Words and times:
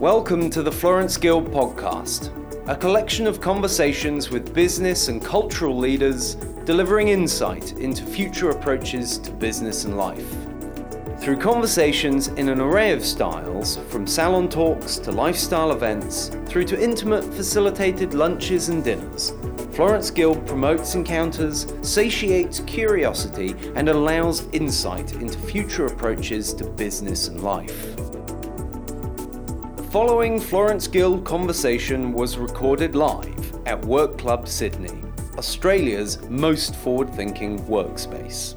Welcome 0.00 0.48
to 0.52 0.62
the 0.62 0.72
Florence 0.72 1.18
Guild 1.18 1.50
podcast, 1.50 2.32
a 2.66 2.74
collection 2.74 3.26
of 3.26 3.42
conversations 3.42 4.30
with 4.30 4.54
business 4.54 5.08
and 5.08 5.22
cultural 5.22 5.76
leaders 5.76 6.36
delivering 6.64 7.08
insight 7.08 7.72
into 7.72 8.06
future 8.06 8.48
approaches 8.48 9.18
to 9.18 9.30
business 9.30 9.84
and 9.84 9.98
life. 9.98 10.34
Through 11.18 11.36
conversations 11.36 12.28
in 12.28 12.48
an 12.48 12.62
array 12.62 12.92
of 12.92 13.04
styles, 13.04 13.76
from 13.90 14.06
salon 14.06 14.48
talks 14.48 14.96
to 14.96 15.12
lifestyle 15.12 15.72
events, 15.72 16.30
through 16.46 16.64
to 16.64 16.82
intimate 16.82 17.22
facilitated 17.22 18.14
lunches 18.14 18.70
and 18.70 18.82
dinners, 18.82 19.34
Florence 19.74 20.10
Guild 20.10 20.46
promotes 20.46 20.94
encounters, 20.94 21.66
satiates 21.82 22.60
curiosity, 22.60 23.54
and 23.74 23.90
allows 23.90 24.48
insight 24.54 25.12
into 25.16 25.38
future 25.38 25.84
approaches 25.84 26.54
to 26.54 26.64
business 26.64 27.28
and 27.28 27.42
life. 27.42 27.99
Following 29.90 30.38
Florence 30.38 30.86
Guild 30.86 31.24
conversation 31.24 32.12
was 32.12 32.38
recorded 32.38 32.94
live 32.94 33.58
at 33.66 33.84
Work 33.84 34.18
Club 34.18 34.46
Sydney, 34.46 35.02
Australia's 35.36 36.22
most 36.28 36.76
forward 36.76 37.12
thinking 37.12 37.58
workspace. 37.64 38.54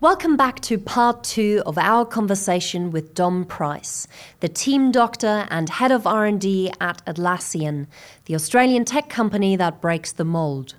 Welcome 0.00 0.36
back 0.36 0.60
to 0.60 0.78
part 0.78 1.24
two 1.24 1.60
of 1.66 1.76
our 1.76 2.06
conversation 2.06 2.92
with 2.92 3.14
Dom 3.14 3.44
Price, 3.44 4.06
the 4.38 4.48
team 4.48 4.92
doctor 4.92 5.48
and 5.50 5.68
head 5.68 5.90
of 5.90 6.06
R&D 6.06 6.70
at 6.80 7.04
Atlassian, 7.04 7.88
the 8.26 8.36
Australian 8.36 8.84
tech 8.84 9.08
company 9.08 9.56
that 9.56 9.80
breaks 9.80 10.12
the 10.12 10.24
mold. 10.24 10.76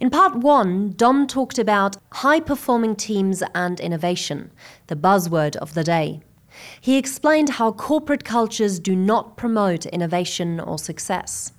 In 0.00 0.10
part 0.10 0.34
one, 0.34 0.92
Dom 0.96 1.26
talked 1.26 1.58
about 1.58 1.96
high-performing 2.12 2.96
teams 2.96 3.42
and 3.54 3.80
innovation, 3.80 4.50
the 4.88 4.96
buzzword 4.96 5.56
of 5.56 5.72
the 5.72 5.82
day. 5.82 6.20
He 6.80 6.96
explained 6.96 7.50
how 7.50 7.72
corporate 7.72 8.24
cultures 8.24 8.78
do 8.78 8.94
not 8.94 9.36
promote 9.36 9.86
innovation 9.86 10.60
or 10.60 10.78
success. 10.78 11.52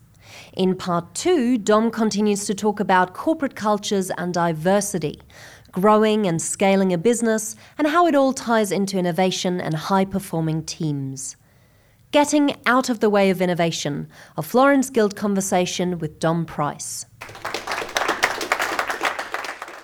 In 0.53 0.75
part 0.75 1.15
two, 1.15 1.57
Dom 1.57 1.91
continues 1.91 2.45
to 2.45 2.53
talk 2.53 2.79
about 2.79 3.13
corporate 3.13 3.55
cultures 3.55 4.11
and 4.17 4.33
diversity, 4.33 5.19
growing 5.71 6.25
and 6.25 6.41
scaling 6.41 6.93
a 6.93 6.97
business, 6.97 7.55
and 7.77 7.87
how 7.87 8.07
it 8.07 8.15
all 8.15 8.33
ties 8.33 8.71
into 8.71 8.97
innovation 8.97 9.61
and 9.61 9.75
high 9.75 10.05
performing 10.05 10.63
teams. 10.63 11.35
Getting 12.11 12.55
out 12.65 12.89
of 12.89 13.01
the 13.01 13.09
way 13.09 13.29
of 13.29 13.41
innovation, 13.41 14.07
a 14.35 14.41
Florence 14.41 14.89
Guild 14.89 15.15
conversation 15.15 15.99
with 15.99 16.19
Dom 16.19 16.45
Price. 16.45 17.05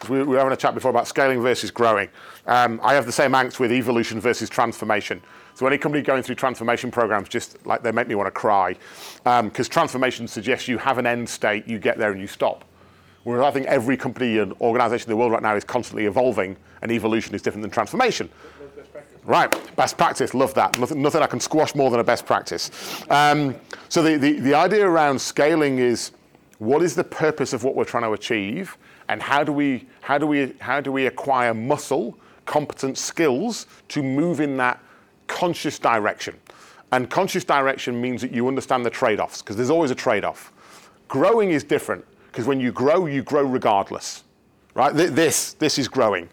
We 0.09 0.23
were 0.23 0.37
having 0.37 0.53
a 0.53 0.57
chat 0.57 0.73
before 0.73 0.91
about 0.91 1.07
scaling 1.07 1.41
versus 1.41 1.71
growing. 1.71 2.09
Um, 2.45 2.79
I 2.83 2.93
have 2.93 3.05
the 3.05 3.11
same 3.11 3.31
angst 3.31 3.59
with 3.59 3.71
evolution 3.71 4.19
versus 4.19 4.49
transformation. 4.49 5.21
So 5.53 5.65
any 5.65 5.77
company 5.77 6.03
going 6.03 6.21
through 6.21 6.35
transformation 6.35 6.91
programs, 6.91 7.29
just 7.29 7.65
like 7.65 7.81
they 7.81 7.91
make 7.91 8.07
me 8.07 8.15
want 8.15 8.27
to 8.27 8.31
cry, 8.31 8.75
because 9.23 9.67
um, 9.67 9.71
transformation 9.71 10.27
suggests 10.27 10.67
you 10.67 10.77
have 10.77 10.97
an 10.97 11.07
end 11.07 11.29
state, 11.29 11.67
you 11.67 11.79
get 11.79 11.97
there 11.97 12.11
and 12.11 12.19
you 12.19 12.27
stop. 12.27 12.65
Whereas 13.23 13.45
I 13.45 13.51
think 13.51 13.65
every 13.67 13.97
company 13.97 14.37
and 14.37 14.53
organization 14.61 15.09
in 15.09 15.11
the 15.11 15.17
world 15.17 15.31
right 15.31 15.41
now 15.41 15.55
is 15.55 15.63
constantly 15.63 16.05
evolving, 16.05 16.57
and 16.81 16.91
evolution 16.91 17.33
is 17.33 17.41
different 17.41 17.63
than 17.63 17.71
transformation. 17.71 18.29
Right, 19.23 19.75
best 19.75 19.97
practice, 19.97 20.35
love 20.35 20.53
that. 20.53 20.77
Nothing, 20.77 21.01
nothing 21.01 21.23
I 21.23 21.27
can 21.27 21.39
squash 21.39 21.73
more 21.73 21.89
than 21.89 21.99
a 21.99 22.03
best 22.03 22.27
practice. 22.27 22.69
Um, 23.09 23.55
so 23.89 24.03
the, 24.03 24.17
the, 24.17 24.39
the 24.39 24.53
idea 24.53 24.87
around 24.87 25.19
scaling 25.19 25.79
is 25.79 26.11
what 26.59 26.83
is 26.83 26.93
the 26.93 27.03
purpose 27.03 27.51
of 27.51 27.63
what 27.63 27.75
we're 27.75 27.85
trying 27.85 28.03
to 28.03 28.11
achieve, 28.11 28.77
and 29.09 29.21
how 29.21 29.43
do 29.43 29.51
we, 29.51 29.87
how 30.01 30.17
do 30.17 30.27
we, 30.27 30.53
how 30.59 30.81
do 30.81 30.91
we 30.91 31.05
acquire 31.07 31.53
muscle, 31.53 32.17
competent 32.45 32.97
skills 32.97 33.67
to 33.89 34.01
move 34.01 34.39
in 34.39 34.57
that 34.57 34.79
conscious 35.27 35.79
direction? 35.79 36.35
And 36.91 37.09
conscious 37.09 37.43
direction 37.43 37.99
means 37.99 38.21
that 38.21 38.31
you 38.31 38.47
understand 38.47 38.85
the 38.85 38.89
trade 38.89 39.19
offs, 39.19 39.41
because 39.41 39.55
there's 39.55 39.69
always 39.69 39.91
a 39.91 39.95
trade 39.95 40.23
off. 40.23 40.51
Growing 41.07 41.51
is 41.51 41.63
different 41.63 42.05
because 42.31 42.45
when 42.47 42.59
you 42.59 42.71
grow, 42.71 43.05
you 43.05 43.23
grow 43.23 43.43
regardless, 43.43 44.23
right? 44.73 44.93
This, 44.93 45.53
this 45.53 45.77
is 45.77 45.87
growing, 45.87 46.29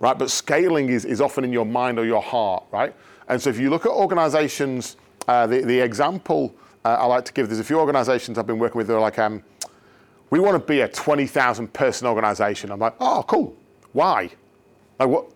right? 0.00 0.18
But 0.18 0.30
scaling 0.30 0.88
is, 0.88 1.04
is 1.04 1.20
often 1.20 1.44
in 1.44 1.52
your 1.52 1.66
mind 1.66 1.98
or 1.98 2.04
your 2.04 2.22
heart, 2.22 2.64
right? 2.72 2.94
And 3.28 3.40
so 3.40 3.50
if 3.50 3.58
you 3.58 3.70
look 3.70 3.86
at 3.86 3.92
organizations, 3.92 4.96
uh, 5.28 5.46
the, 5.46 5.60
the 5.60 5.80
example 5.80 6.54
uh, 6.84 6.96
I 7.00 7.06
like 7.06 7.24
to 7.24 7.32
give, 7.32 7.48
there's 7.48 7.60
a 7.60 7.64
few 7.64 7.78
organizations 7.78 8.36
I've 8.36 8.46
been 8.46 8.58
working 8.58 8.78
with 8.78 8.88
that 8.88 8.94
are 8.94 9.00
like, 9.00 9.18
um, 9.18 9.42
we 10.30 10.40
want 10.40 10.54
to 10.54 10.72
be 10.72 10.80
a 10.80 10.88
20,000 10.88 11.72
person 11.72 12.06
organization. 12.06 12.70
I'm 12.70 12.80
like, 12.80 12.94
oh, 13.00 13.24
cool. 13.26 13.56
Why? 13.92 14.30
Like, 14.98 15.08
what, 15.08 15.26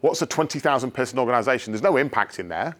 what's 0.00 0.22
a 0.22 0.26
20,000 0.26 0.90
person 0.90 1.18
organization? 1.18 1.72
There's 1.72 1.82
no 1.82 1.96
impact 1.96 2.38
in 2.38 2.48
there. 2.48 2.76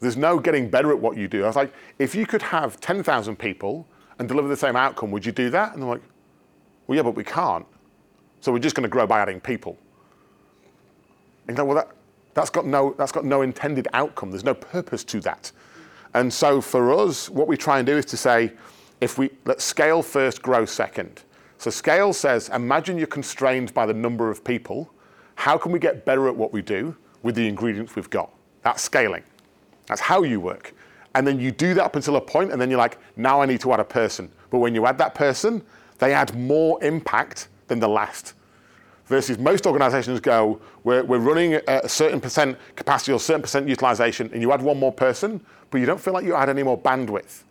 There's 0.00 0.16
no 0.16 0.38
getting 0.38 0.68
better 0.68 0.90
at 0.90 0.98
what 0.98 1.16
you 1.16 1.28
do. 1.28 1.44
I 1.44 1.46
was 1.46 1.56
like, 1.56 1.72
if 1.98 2.14
you 2.14 2.26
could 2.26 2.42
have 2.42 2.80
10,000 2.80 3.36
people 3.36 3.86
and 4.18 4.28
deliver 4.28 4.48
the 4.48 4.56
same 4.56 4.76
outcome, 4.76 5.10
would 5.10 5.24
you 5.24 5.32
do 5.32 5.50
that? 5.50 5.72
And 5.72 5.82
they're 5.82 5.90
like, 5.90 6.02
well, 6.86 6.96
yeah, 6.96 7.02
but 7.02 7.14
we 7.14 7.24
can't. 7.24 7.66
So 8.40 8.52
we're 8.52 8.58
just 8.58 8.76
going 8.76 8.84
to 8.84 8.88
grow 8.88 9.06
by 9.06 9.20
adding 9.20 9.40
people. 9.40 9.76
And 11.46 11.56
you 11.56 11.56
go, 11.56 11.64
well, 11.64 11.76
that, 11.76 11.90
that's, 12.34 12.50
got 12.50 12.66
no, 12.66 12.94
that's 12.98 13.12
got 13.12 13.24
no 13.24 13.42
intended 13.42 13.88
outcome. 13.92 14.30
There's 14.30 14.44
no 14.44 14.54
purpose 14.54 15.02
to 15.04 15.20
that. 15.20 15.50
And 16.14 16.32
so 16.32 16.60
for 16.60 16.92
us, 16.92 17.28
what 17.28 17.48
we 17.48 17.56
try 17.56 17.78
and 17.78 17.86
do 17.86 17.96
is 17.96 18.04
to 18.06 18.16
say, 18.16 18.52
if 19.00 19.18
we 19.18 19.30
let's 19.44 19.64
scale 19.64 20.02
first, 20.02 20.42
grow 20.42 20.64
second. 20.64 21.22
So 21.58 21.70
scale 21.70 22.12
says, 22.12 22.48
imagine 22.50 22.98
you're 22.98 23.06
constrained 23.06 23.72
by 23.72 23.86
the 23.86 23.94
number 23.94 24.30
of 24.30 24.44
people. 24.44 24.90
How 25.36 25.56
can 25.58 25.72
we 25.72 25.78
get 25.78 26.04
better 26.04 26.28
at 26.28 26.36
what 26.36 26.52
we 26.52 26.62
do 26.62 26.96
with 27.22 27.34
the 27.34 27.46
ingredients 27.46 27.96
we've 27.96 28.10
got? 28.10 28.30
That's 28.62 28.82
scaling. 28.82 29.22
That's 29.86 30.00
how 30.00 30.22
you 30.22 30.40
work. 30.40 30.74
And 31.14 31.26
then 31.26 31.40
you 31.40 31.50
do 31.50 31.72
that 31.74 31.84
up 31.84 31.96
until 31.96 32.16
a 32.16 32.20
point, 32.20 32.52
and 32.52 32.60
then 32.60 32.68
you're 32.68 32.78
like, 32.78 32.98
now 33.16 33.40
I 33.40 33.46
need 33.46 33.60
to 33.60 33.72
add 33.72 33.80
a 33.80 33.84
person. 33.84 34.30
But 34.50 34.58
when 34.58 34.74
you 34.74 34.84
add 34.86 34.98
that 34.98 35.14
person, 35.14 35.62
they 35.98 36.12
add 36.12 36.36
more 36.38 36.82
impact 36.84 37.48
than 37.68 37.80
the 37.80 37.88
last. 37.88 38.34
Versus 39.06 39.38
most 39.38 39.66
organizations 39.66 40.20
go, 40.20 40.60
we're, 40.84 41.04
we're 41.04 41.18
running 41.18 41.54
a 41.68 41.88
certain 41.88 42.20
percent 42.20 42.58
capacity 42.74 43.12
or 43.12 43.20
certain 43.20 43.40
percent 43.40 43.68
utilization, 43.68 44.28
and 44.32 44.42
you 44.42 44.52
add 44.52 44.60
one 44.60 44.78
more 44.78 44.92
person, 44.92 45.40
but 45.70 45.78
you 45.78 45.86
don't 45.86 46.00
feel 46.00 46.12
like 46.12 46.24
you 46.24 46.34
add 46.34 46.50
any 46.50 46.62
more 46.62 46.78
bandwidth. 46.78 47.44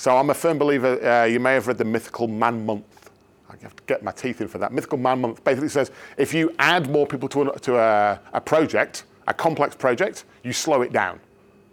So 0.00 0.16
I'm 0.16 0.30
a 0.30 0.34
firm 0.34 0.56
believer, 0.56 0.98
uh, 1.06 1.24
you 1.26 1.38
may 1.38 1.52
have 1.52 1.66
read 1.66 1.76
the 1.76 1.84
Mythical 1.84 2.26
Man 2.26 2.64
Month. 2.64 3.10
I 3.50 3.56
have 3.60 3.76
to 3.76 3.82
get 3.82 4.02
my 4.02 4.12
teeth 4.12 4.40
in 4.40 4.48
for 4.48 4.56
that. 4.56 4.72
Mythical 4.72 4.96
Man 4.96 5.20
Month 5.20 5.44
basically 5.44 5.68
says 5.68 5.90
if 6.16 6.32
you 6.32 6.54
add 6.58 6.88
more 6.88 7.06
people 7.06 7.28
to, 7.28 7.50
a, 7.50 7.58
to 7.58 7.76
a, 7.76 8.18
a 8.32 8.40
project, 8.40 9.04
a 9.28 9.34
complex 9.34 9.76
project, 9.76 10.24
you 10.42 10.54
slow 10.54 10.80
it 10.80 10.94
down 10.94 11.20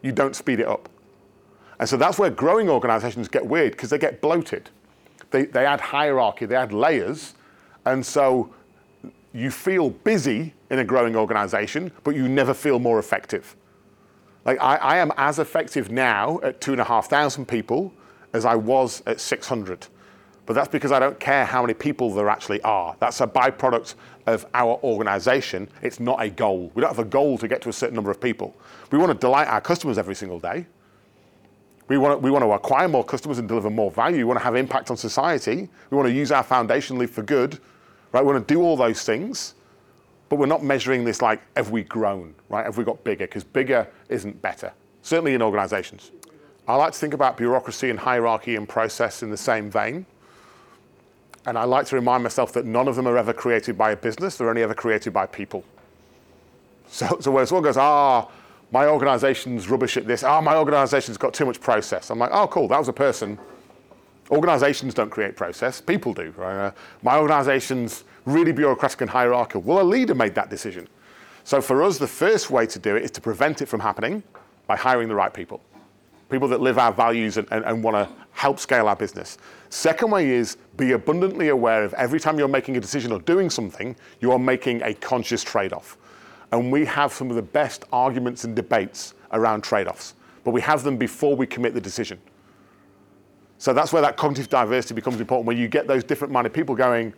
you 0.02 0.12
don't 0.12 0.36
speed 0.36 0.60
it 0.60 0.68
up. 0.68 0.90
And 1.80 1.88
so 1.88 1.96
that's 1.96 2.20
where 2.20 2.30
growing 2.30 2.68
organizations 2.70 3.30
get 3.30 3.46
weird 3.46 3.72
because 3.72 3.92
they 3.92 3.98
get 3.98 4.20
bloated. 4.20 4.70
They, 5.32 5.46
they 5.46 5.66
add 5.66 5.80
hierarchy, 5.80 6.46
they 6.46 6.56
add 6.56 6.74
layers. 6.74 7.34
And 7.86 8.06
so 8.06 8.54
you 9.34 9.52
feel 9.52 9.92
busy 9.92 10.54
in 10.70 10.80
a 10.80 10.84
growing 10.84 11.16
organization, 11.16 11.94
but 12.04 12.14
you 12.14 12.28
never 12.28 12.54
feel 12.54 12.78
more 12.78 13.00
effective. 13.00 13.56
Like 14.44 14.58
I, 14.62 14.76
I 14.76 14.98
am 14.98 15.14
as 15.16 15.40
effective 15.40 15.90
now 15.92 16.42
at 16.44 16.60
two 16.60 16.74
and 16.74 16.82
a 16.82 16.84
half 16.84 17.10
thousand 17.10 17.48
people 17.48 17.94
as 18.38 18.46
I 18.46 18.56
was 18.56 19.04
at 19.06 19.20
600. 19.20 19.88
But 20.46 20.54
that's 20.54 20.70
because 20.70 20.94
I 20.94 21.00
don't 21.00 21.20
care 21.20 21.44
how 21.44 21.62
many 21.62 21.74
people 21.74 22.14
there 22.14 22.30
actually 22.30 22.62
are. 22.62 22.96
That's 23.00 23.20
a 23.20 23.28
byproduct 23.28 23.96
of 24.28 24.46
our 24.54 24.80
organization. 24.82 25.68
It's 25.82 26.00
not 26.00 26.22
a 26.22 26.30
goal. 26.30 26.72
We 26.74 26.82
don't 26.82 26.90
have 26.90 27.06
a 27.06 27.10
goal 27.10 27.38
to 27.40 27.50
get 27.50 27.62
to 27.64 27.70
a 27.70 27.74
certain 27.74 27.96
number 27.96 28.12
of 28.12 28.22
people. 28.22 28.56
We 28.90 28.98
want 28.98 29.12
to 29.12 29.18
delight 29.18 29.50
our 29.50 29.60
customers 29.60 29.98
every 29.98 30.16
single 30.16 30.40
day. 30.40 30.66
We 31.90 31.98
want, 31.98 32.20
to, 32.20 32.24
we 32.24 32.32
want 32.32 32.44
to 32.44 32.52
acquire 32.52 32.88
more 32.88 33.04
customers 33.04 33.40
and 33.40 33.48
deliver 33.48 33.70
more 33.70 33.92
value. 33.92 34.20
We 34.20 34.24
want 34.24 34.40
to 34.40 34.44
have 34.44 34.56
impact 34.56 34.90
on 34.90 34.96
society. 34.96 35.68
We 35.90 35.98
want 35.98 36.08
to 36.08 36.14
use 36.14 36.32
our 36.32 36.44
foundation 36.44 36.98
leaf 36.98 37.12
for 37.12 37.24
good. 37.24 37.60
Right? 38.14 38.24
We 38.24 38.32
want 38.32 38.48
to 38.48 38.54
do 38.54 38.62
all 38.62 38.78
those 38.78 39.04
things. 39.04 39.56
But 40.30 40.38
we're 40.38 40.46
not 40.46 40.64
measuring 40.64 41.04
this 41.04 41.22
like, 41.22 41.42
have 41.56 41.72
we 41.72 41.84
grown? 41.84 42.36
Right? 42.50 42.66
Have 42.66 42.78
we 42.78 42.86
got 42.86 43.04
bigger? 43.04 43.28
Because 43.28 43.44
bigger 43.44 43.88
isn't 44.10 44.42
better, 44.42 44.74
certainly 45.02 45.34
in 45.34 45.42
organizations. 45.42 46.12
I 46.68 46.76
like 46.76 46.92
to 46.92 47.00
think 47.00 47.14
about 47.14 47.38
bureaucracy 47.38 47.90
and 47.90 47.98
hierarchy 47.98 48.56
and 48.58 48.68
process 48.68 49.24
in 49.24 49.30
the 49.30 49.38
same 49.38 49.72
vein. 49.72 50.06
And 51.46 51.58
I 51.58 51.64
like 51.64 51.86
to 51.88 51.96
remind 51.96 52.24
myself 52.24 52.52
that 52.54 52.66
none 52.66 52.90
of 52.90 52.98
them 52.98 53.08
are 53.08 53.18
ever 53.18 53.32
created 53.32 53.78
by 53.78 53.92
a 53.92 53.96
business, 53.96 54.36
they're 54.36 54.50
only 54.50 54.64
ever 54.64 54.74
created 54.74 55.14
by 55.14 55.28
people. 55.28 55.64
So, 56.90 57.18
so 57.22 57.32
when 57.32 57.48
someone 57.48 57.64
goes, 57.64 57.78
ah, 57.78 58.28
my 58.72 58.86
organization's 58.86 59.70
rubbish 59.70 59.96
at 59.96 60.08
this, 60.08 60.24
ah, 60.24 60.42
my 60.42 60.58
organization's 60.58 61.18
got 61.18 61.34
too 61.34 61.46
much 61.46 61.62
process. 61.62 62.10
I'm 62.10 62.20
like, 62.20 62.32
oh, 62.34 62.48
cool, 62.48 62.68
that 62.68 62.80
was 62.80 62.90
a 62.90 62.94
person. 62.94 63.40
Organizations 64.30 64.94
don't 64.94 65.10
create 65.10 65.38
process, 65.38 65.80
people 65.80 66.14
do. 66.14 66.34
Right? 66.36 66.68
Uh, 66.68 66.72
my 67.02 67.18
organization's 67.18 68.04
really 68.26 68.52
bureaucratic 68.52 69.00
and 69.00 69.10
hierarchical. 69.10 69.62
Well, 69.62 69.82
a 69.82 69.88
leader 69.88 70.16
made 70.16 70.36
that 70.36 70.50
decision. 70.50 70.90
So 71.46 71.62
for 71.62 71.82
us, 71.82 71.98
the 71.98 72.08
first 72.08 72.52
way 72.52 72.66
to 72.68 72.78
do 72.78 72.98
it 72.98 73.04
is 73.04 73.12
to 73.12 73.22
prevent 73.22 73.62
it 73.62 73.68
from 73.68 73.80
happening 73.80 74.22
by 74.66 74.76
hiring 74.76 75.08
the 75.08 75.16
right 75.16 75.34
people 75.34 75.62
people 76.30 76.48
that 76.50 76.62
live 76.62 76.78
our 76.78 76.92
values 76.92 77.38
and, 77.38 77.48
and, 77.52 77.64
and 77.66 77.84
want 77.84 77.96
to 77.96 78.10
help 78.32 78.60
scale 78.60 78.88
our 78.88 78.96
business. 78.96 79.38
Second 79.70 80.12
way 80.12 80.30
is 80.30 80.58
be 80.76 80.92
abundantly 80.92 81.50
aware 81.50 81.84
of 81.84 81.94
every 81.96 82.20
time 82.20 82.38
you're 82.38 82.48
making 82.48 82.78
a 82.78 82.80
decision 82.80 83.12
or 83.12 83.20
doing 83.20 83.50
something, 83.50 83.96
you 84.20 84.32
are 84.32 84.40
making 84.40 84.82
a 84.84 84.94
conscious 84.94 85.44
trade 85.44 85.74
off. 85.74 85.98
And 86.52 86.72
we 86.72 86.86
have 86.86 87.12
some 87.12 87.30
of 87.30 87.36
the 87.36 87.42
best 87.42 87.86
arguments 87.92 88.44
and 88.44 88.56
debates 88.56 89.14
around 89.32 89.62
trade 89.62 89.88
offs, 89.88 90.14
but 90.44 90.52
we 90.52 90.62
have 90.62 90.84
them 90.84 90.98
before 90.98 91.36
we 91.36 91.46
commit 91.46 91.74
the 91.74 91.82
decision. 91.82 92.20
So 93.58 93.74
that's 93.74 93.92
where 93.92 94.02
that 94.02 94.18
cognitive 94.18 94.50
diversity 94.50 94.94
becomes 94.94 95.20
important, 95.20 95.48
where 95.48 95.56
you 95.56 95.68
get 95.68 95.88
those 95.88 96.04
different 96.04 96.32
minded 96.32 96.54
people 96.54 96.76
going, 96.76 97.14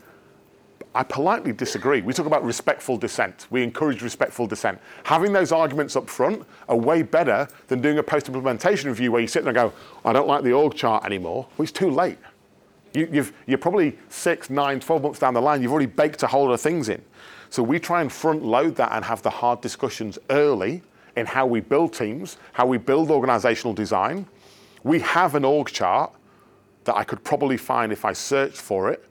I 0.95 1.03
politely 1.03 1.53
disagree. 1.53 2.01
We 2.01 2.13
talk 2.13 2.25
about 2.25 2.43
respectful 2.43 2.97
dissent. 2.97 3.45
We 3.51 3.61
encourage 3.61 4.01
respectful 4.01 4.47
dissent. 4.47 4.79
Having 5.03 5.33
those 5.33 5.51
arguments 5.51 5.95
up 5.95 6.09
front 6.09 6.43
are 6.67 6.75
way 6.75 7.03
better 7.03 7.47
than 7.67 7.79
doing 7.79 7.99
a 7.99 8.03
post 8.03 8.27
implementation 8.27 8.89
review 8.89 9.11
where 9.11 9.21
you 9.21 9.27
sit 9.27 9.43
there 9.43 9.49
and 9.49 9.71
go, 9.71 9.73
I 10.03 10.13
don't 10.13 10.27
like 10.27 10.43
the 10.43 10.53
org 10.53 10.73
chart 10.73 11.05
anymore. 11.05 11.47
Well, 11.57 11.63
it's 11.63 11.71
too 11.71 11.91
late. 11.91 12.17
You, 12.95 13.23
are 13.47 13.57
probably 13.57 13.99
six, 14.09 14.49
nine, 14.49 14.79
12 14.79 15.03
months 15.03 15.19
down 15.19 15.35
the 15.35 15.41
line, 15.41 15.61
you've 15.61 15.71
already 15.71 15.85
baked 15.85 16.23
a 16.23 16.27
whole 16.27 16.45
lot 16.45 16.53
of 16.53 16.61
things 16.61 16.89
in. 16.89 17.03
So 17.51 17.61
we 17.61 17.79
try 17.79 18.01
and 18.01 18.11
front 18.11 18.43
load 18.43 18.75
that 18.77 18.91
and 18.91 19.05
have 19.05 19.21
the 19.21 19.29
hard 19.29 19.61
discussions 19.61 20.17
early 20.31 20.81
in 21.15 21.27
how 21.27 21.45
we 21.45 21.59
build 21.59 21.93
teams, 21.93 22.37
how 22.53 22.65
we 22.65 22.79
build 22.79 23.11
organizational 23.11 23.75
design. 23.75 24.25
We 24.83 24.99
have 25.01 25.35
an 25.35 25.45
org 25.45 25.67
chart 25.67 26.13
that 26.85 26.95
I 26.95 27.03
could 27.03 27.23
probably 27.23 27.57
find 27.57 27.91
if 27.91 28.05
I 28.05 28.13
searched 28.13 28.57
for 28.57 28.89
it 28.89 29.05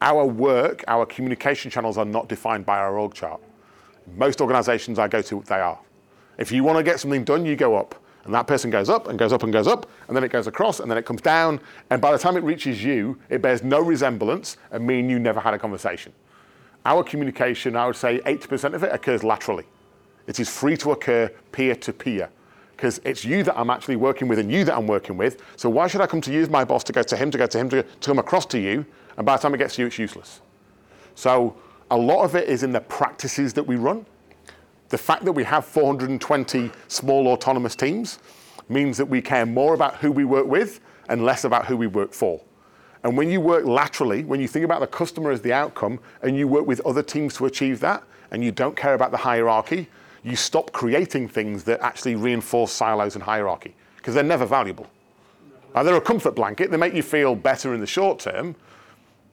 our 0.00 0.24
work, 0.24 0.84
our 0.88 1.04
communication 1.06 1.70
channels 1.70 1.98
are 1.98 2.04
not 2.04 2.28
defined 2.28 2.64
by 2.64 2.78
our 2.78 2.98
org 2.98 3.14
chart. 3.14 3.40
Most 4.16 4.40
organizations 4.40 4.98
I 4.98 5.08
go 5.08 5.22
to, 5.22 5.42
they 5.46 5.60
are. 5.60 5.78
If 6.38 6.50
you 6.50 6.64
want 6.64 6.78
to 6.78 6.82
get 6.82 6.98
something 7.00 7.24
done, 7.24 7.44
you 7.44 7.56
go 7.56 7.76
up. 7.76 7.94
And 8.24 8.34
that 8.34 8.46
person 8.46 8.70
goes 8.70 8.88
up 8.88 9.08
and 9.08 9.18
goes 9.18 9.32
up 9.32 9.42
and 9.42 9.52
goes 9.52 9.66
up, 9.66 9.90
and 10.08 10.16
then 10.16 10.24
it 10.24 10.30
goes 10.30 10.46
across, 10.46 10.80
and 10.80 10.90
then 10.90 10.98
it 10.98 11.06
comes 11.06 11.20
down. 11.20 11.60
And 11.90 12.02
by 12.02 12.12
the 12.12 12.18
time 12.18 12.36
it 12.36 12.42
reaches 12.42 12.82
you, 12.82 13.18
it 13.28 13.40
bears 13.40 13.62
no 13.62 13.80
resemblance, 13.80 14.56
and 14.70 14.86
me 14.86 15.00
and 15.00 15.10
you 15.10 15.18
never 15.18 15.40
had 15.40 15.54
a 15.54 15.58
conversation. 15.58 16.12
Our 16.84 17.02
communication, 17.02 17.76
I 17.76 17.86
would 17.86 17.96
say 17.96 18.20
80% 18.20 18.74
of 18.74 18.82
it 18.84 18.92
occurs 18.92 19.22
laterally. 19.22 19.64
It 20.26 20.38
is 20.40 20.48
free 20.48 20.76
to 20.78 20.92
occur 20.92 21.30
peer 21.52 21.74
to 21.76 21.92
peer 21.92 22.30
because 22.76 22.98
it's 23.04 23.26
you 23.26 23.42
that 23.42 23.58
I'm 23.58 23.68
actually 23.68 23.96
working 23.96 24.26
with 24.26 24.38
and 24.38 24.50
you 24.50 24.64
that 24.64 24.74
I'm 24.74 24.86
working 24.86 25.18
with. 25.18 25.42
So 25.56 25.68
why 25.68 25.86
should 25.86 26.00
I 26.00 26.06
come 26.06 26.22
to 26.22 26.32
you 26.32 26.40
as 26.40 26.48
my 26.48 26.64
boss 26.64 26.82
to 26.84 26.94
go 26.94 27.02
to 27.02 27.16
him, 27.16 27.30
to 27.30 27.36
go 27.36 27.46
to 27.46 27.58
him, 27.58 27.68
to, 27.68 27.82
to 27.82 28.10
come 28.10 28.18
across 28.18 28.46
to 28.46 28.58
you 28.58 28.86
and 29.16 29.26
by 29.26 29.36
the 29.36 29.42
time 29.42 29.54
it 29.54 29.58
gets 29.58 29.76
to 29.76 29.82
you, 29.82 29.86
it's 29.86 29.98
useless. 29.98 30.40
So 31.14 31.56
a 31.90 31.96
lot 31.96 32.24
of 32.24 32.34
it 32.34 32.48
is 32.48 32.62
in 32.62 32.72
the 32.72 32.80
practices 32.80 33.52
that 33.54 33.62
we 33.62 33.76
run. 33.76 34.06
The 34.88 34.98
fact 34.98 35.24
that 35.24 35.32
we 35.32 35.44
have 35.44 35.64
420 35.64 36.70
small 36.88 37.28
autonomous 37.28 37.76
teams 37.76 38.18
means 38.68 38.96
that 38.96 39.06
we 39.06 39.20
care 39.20 39.46
more 39.46 39.74
about 39.74 39.96
who 39.96 40.10
we 40.12 40.24
work 40.24 40.46
with 40.46 40.80
and 41.08 41.24
less 41.24 41.44
about 41.44 41.66
who 41.66 41.76
we 41.76 41.86
work 41.86 42.12
for. 42.12 42.40
And 43.02 43.16
when 43.16 43.30
you 43.30 43.40
work 43.40 43.64
laterally, 43.64 44.24
when 44.24 44.40
you 44.40 44.48
think 44.48 44.64
about 44.64 44.80
the 44.80 44.86
customer 44.86 45.30
as 45.30 45.40
the 45.40 45.52
outcome 45.52 46.00
and 46.22 46.36
you 46.36 46.46
work 46.46 46.66
with 46.66 46.80
other 46.86 47.02
teams 47.02 47.34
to 47.36 47.46
achieve 47.46 47.80
that, 47.80 48.04
and 48.30 48.44
you 48.44 48.52
don't 48.52 48.76
care 48.76 48.94
about 48.94 49.10
the 49.10 49.16
hierarchy, 49.16 49.88
you 50.22 50.36
stop 50.36 50.72
creating 50.72 51.28
things 51.28 51.64
that 51.64 51.80
actually 51.80 52.14
reinforce 52.14 52.72
silos 52.72 53.14
and 53.14 53.24
hierarchy 53.24 53.74
because 53.96 54.14
they're 54.14 54.22
never 54.22 54.46
valuable. 54.46 54.86
Now, 55.74 55.82
they're 55.82 55.96
a 55.96 56.00
comfort 56.00 56.34
blanket, 56.34 56.70
they 56.70 56.76
make 56.76 56.94
you 56.94 57.02
feel 57.02 57.34
better 57.34 57.74
in 57.74 57.80
the 57.80 57.86
short 57.86 58.18
term, 58.18 58.54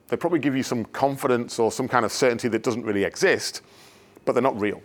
they 0.07 0.17
probably 0.17 0.39
give 0.39 0.55
you 0.55 0.63
some 0.63 0.85
confidence 0.85 1.59
or 1.59 1.71
some 1.71 1.87
kind 1.87 2.05
of 2.05 2.11
certainty 2.11 2.47
that 2.49 2.63
doesn't 2.63 2.83
really 2.83 3.03
exist, 3.03 3.61
but 4.25 4.33
they're 4.33 4.41
not 4.41 4.59
real. 4.59 4.81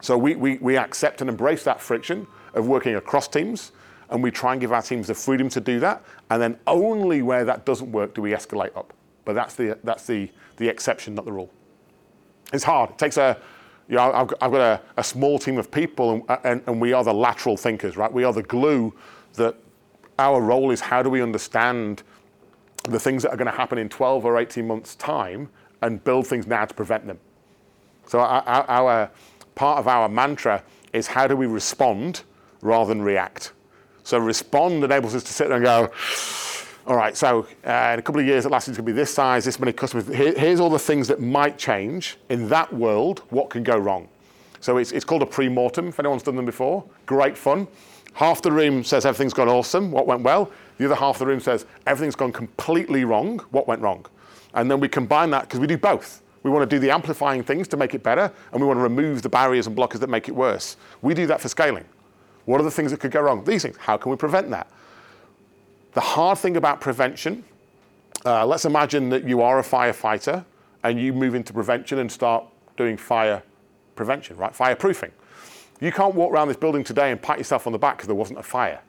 So 0.00 0.18
we, 0.18 0.34
we, 0.34 0.58
we 0.58 0.76
accept 0.76 1.20
and 1.20 1.30
embrace 1.30 1.64
that 1.64 1.80
friction 1.80 2.26
of 2.54 2.66
working 2.66 2.96
across 2.96 3.28
teams, 3.28 3.72
and 4.10 4.22
we 4.22 4.30
try 4.30 4.52
and 4.52 4.60
give 4.60 4.72
our 4.72 4.82
teams 4.82 5.06
the 5.06 5.14
freedom 5.14 5.48
to 5.50 5.60
do 5.60 5.80
that. 5.80 6.04
And 6.30 6.42
then 6.42 6.58
only 6.66 7.22
where 7.22 7.44
that 7.44 7.64
doesn't 7.64 7.90
work 7.90 8.14
do 8.14 8.20
we 8.20 8.32
escalate 8.32 8.76
up. 8.76 8.92
But 9.24 9.34
that's 9.34 9.54
the, 9.54 9.78
that's 9.84 10.06
the, 10.06 10.28
the 10.56 10.68
exception, 10.68 11.14
not 11.14 11.24
the 11.24 11.32
rule. 11.32 11.50
It's 12.52 12.64
hard. 12.64 12.90
It 12.90 12.98
takes 12.98 13.16
a, 13.16 13.38
you 13.88 13.96
know, 13.96 14.12
I've, 14.12 14.30
I've 14.40 14.50
got 14.50 14.60
a, 14.60 14.80
a, 14.96 15.04
small 15.04 15.38
team 15.38 15.56
of 15.56 15.70
people, 15.70 16.26
and, 16.28 16.38
and, 16.44 16.62
and 16.66 16.80
we 16.80 16.92
are 16.92 17.04
the 17.04 17.14
lateral 17.14 17.56
thinkers, 17.56 17.96
right? 17.96 18.12
We 18.12 18.24
are 18.24 18.32
the 18.32 18.42
glue 18.42 18.92
that 19.34 19.56
our 20.18 20.40
role 20.40 20.70
is 20.70 20.80
how 20.80 21.02
do 21.02 21.08
we 21.08 21.22
understand 21.22 22.02
the 22.84 22.98
things 22.98 23.22
that 23.22 23.30
are 23.30 23.36
going 23.36 23.50
to 23.50 23.56
happen 23.56 23.78
in 23.78 23.88
12 23.88 24.24
or 24.24 24.38
18 24.38 24.66
months' 24.66 24.94
time 24.96 25.48
and 25.82 26.02
build 26.02 26.26
things 26.26 26.46
now 26.46 26.64
to 26.64 26.74
prevent 26.74 27.06
them. 27.06 27.18
So, 28.06 28.20
our, 28.20 28.42
our, 28.68 29.10
part 29.54 29.78
of 29.78 29.88
our 29.88 30.08
mantra 30.08 30.62
is 30.92 31.06
how 31.06 31.26
do 31.26 31.36
we 31.36 31.46
respond 31.46 32.22
rather 32.60 32.88
than 32.88 33.02
react? 33.02 33.52
So, 34.02 34.18
respond 34.18 34.82
enables 34.84 35.14
us 35.14 35.22
to 35.24 35.32
sit 35.32 35.48
there 35.48 35.56
and 35.56 35.64
go, 35.64 35.90
all 36.86 36.96
right, 36.96 37.16
so 37.16 37.46
uh, 37.64 37.90
in 37.92 37.98
a 38.00 38.02
couple 38.02 38.20
of 38.20 38.26
years, 38.26 38.44
Atlassian's 38.44 38.76
going 38.76 38.76
to 38.76 38.82
be 38.82 38.92
this 38.92 39.14
size, 39.14 39.44
this 39.44 39.60
many 39.60 39.72
customers. 39.72 40.08
Here, 40.08 40.34
here's 40.36 40.58
all 40.58 40.70
the 40.70 40.78
things 40.78 41.06
that 41.08 41.20
might 41.20 41.56
change. 41.56 42.16
In 42.28 42.48
that 42.48 42.72
world, 42.72 43.22
what 43.30 43.50
can 43.50 43.62
go 43.62 43.78
wrong? 43.78 44.08
So 44.60 44.78
it's, 44.78 44.90
it's 44.92 45.04
called 45.04 45.22
a 45.22 45.26
pre-mortem, 45.26 45.88
if 45.88 46.00
anyone's 46.00 46.24
done 46.24 46.36
them 46.36 46.44
before. 46.44 46.84
Great 47.06 47.38
fun. 47.38 47.68
Half 48.14 48.42
the 48.42 48.52
room 48.52 48.84
says 48.84 49.06
everything's 49.06 49.32
gone 49.32 49.48
awesome, 49.48 49.90
what 49.90 50.06
went 50.06 50.22
well. 50.22 50.50
The 50.78 50.86
other 50.86 50.94
half 50.94 51.16
of 51.16 51.18
the 51.20 51.26
room 51.26 51.40
says 51.40 51.66
everything's 51.86 52.16
gone 52.16 52.32
completely 52.32 53.04
wrong. 53.04 53.38
What 53.50 53.68
went 53.68 53.82
wrong? 53.82 54.06
And 54.54 54.70
then 54.70 54.80
we 54.80 54.88
combine 54.88 55.30
that 55.30 55.42
because 55.42 55.60
we 55.60 55.66
do 55.66 55.78
both. 55.78 56.22
We 56.42 56.50
want 56.50 56.68
to 56.68 56.76
do 56.76 56.80
the 56.80 56.90
amplifying 56.90 57.42
things 57.42 57.68
to 57.68 57.76
make 57.76 57.94
it 57.94 58.02
better, 58.02 58.32
and 58.52 58.60
we 58.60 58.66
want 58.66 58.78
to 58.78 58.82
remove 58.82 59.22
the 59.22 59.28
barriers 59.28 59.66
and 59.66 59.76
blockers 59.76 60.00
that 60.00 60.10
make 60.10 60.28
it 60.28 60.34
worse. 60.34 60.76
We 61.00 61.14
do 61.14 61.26
that 61.28 61.40
for 61.40 61.48
scaling. 61.48 61.84
What 62.46 62.60
are 62.60 62.64
the 62.64 62.70
things 62.70 62.90
that 62.90 62.98
could 62.98 63.12
go 63.12 63.20
wrong? 63.20 63.44
These 63.44 63.62
things. 63.62 63.76
How 63.76 63.96
can 63.96 64.10
we 64.10 64.16
prevent 64.16 64.50
that? 64.50 64.68
The 65.92 66.00
hard 66.00 66.38
thing 66.38 66.56
about 66.56 66.80
prevention, 66.80 67.44
uh, 68.24 68.44
let's 68.44 68.64
imagine 68.64 69.08
that 69.10 69.24
you 69.24 69.42
are 69.42 69.60
a 69.60 69.62
firefighter 69.62 70.44
and 70.82 70.98
you 70.98 71.12
move 71.12 71.34
into 71.34 71.52
prevention 71.52 71.98
and 71.98 72.10
start 72.10 72.44
doing 72.76 72.96
fire 72.96 73.42
prevention, 73.94 74.36
right? 74.36 74.52
Fireproofing. 74.52 75.12
You 75.80 75.92
can't 75.92 76.14
walk 76.14 76.32
around 76.32 76.48
this 76.48 76.56
building 76.56 76.82
today 76.82 77.12
and 77.12 77.22
pat 77.22 77.38
yourself 77.38 77.66
on 77.66 77.72
the 77.72 77.78
back 77.78 77.96
because 77.96 78.08
there 78.08 78.16
wasn't 78.16 78.40
a 78.40 78.42
fire 78.42 78.80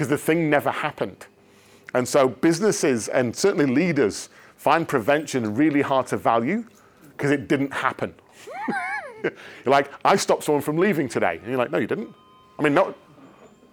because 0.00 0.08
the 0.08 0.16
thing 0.16 0.48
never 0.48 0.70
happened. 0.70 1.26
And 1.92 2.08
so 2.08 2.26
businesses 2.26 3.08
and 3.08 3.36
certainly 3.36 3.66
leaders 3.66 4.30
find 4.56 4.88
prevention 4.88 5.54
really 5.54 5.82
hard 5.82 6.06
to 6.06 6.16
value 6.16 6.64
because 7.02 7.30
it 7.30 7.48
didn't 7.48 7.70
happen. 7.70 8.14
you're 9.22 9.32
like, 9.66 9.92
I 10.02 10.16
stopped 10.16 10.44
someone 10.44 10.62
from 10.62 10.78
leaving 10.78 11.06
today. 11.06 11.36
And 11.36 11.48
you're 11.48 11.58
like, 11.58 11.70
no, 11.70 11.76
you 11.76 11.86
didn't. 11.86 12.14
I 12.58 12.62
mean, 12.62 12.72
no, 12.72 12.94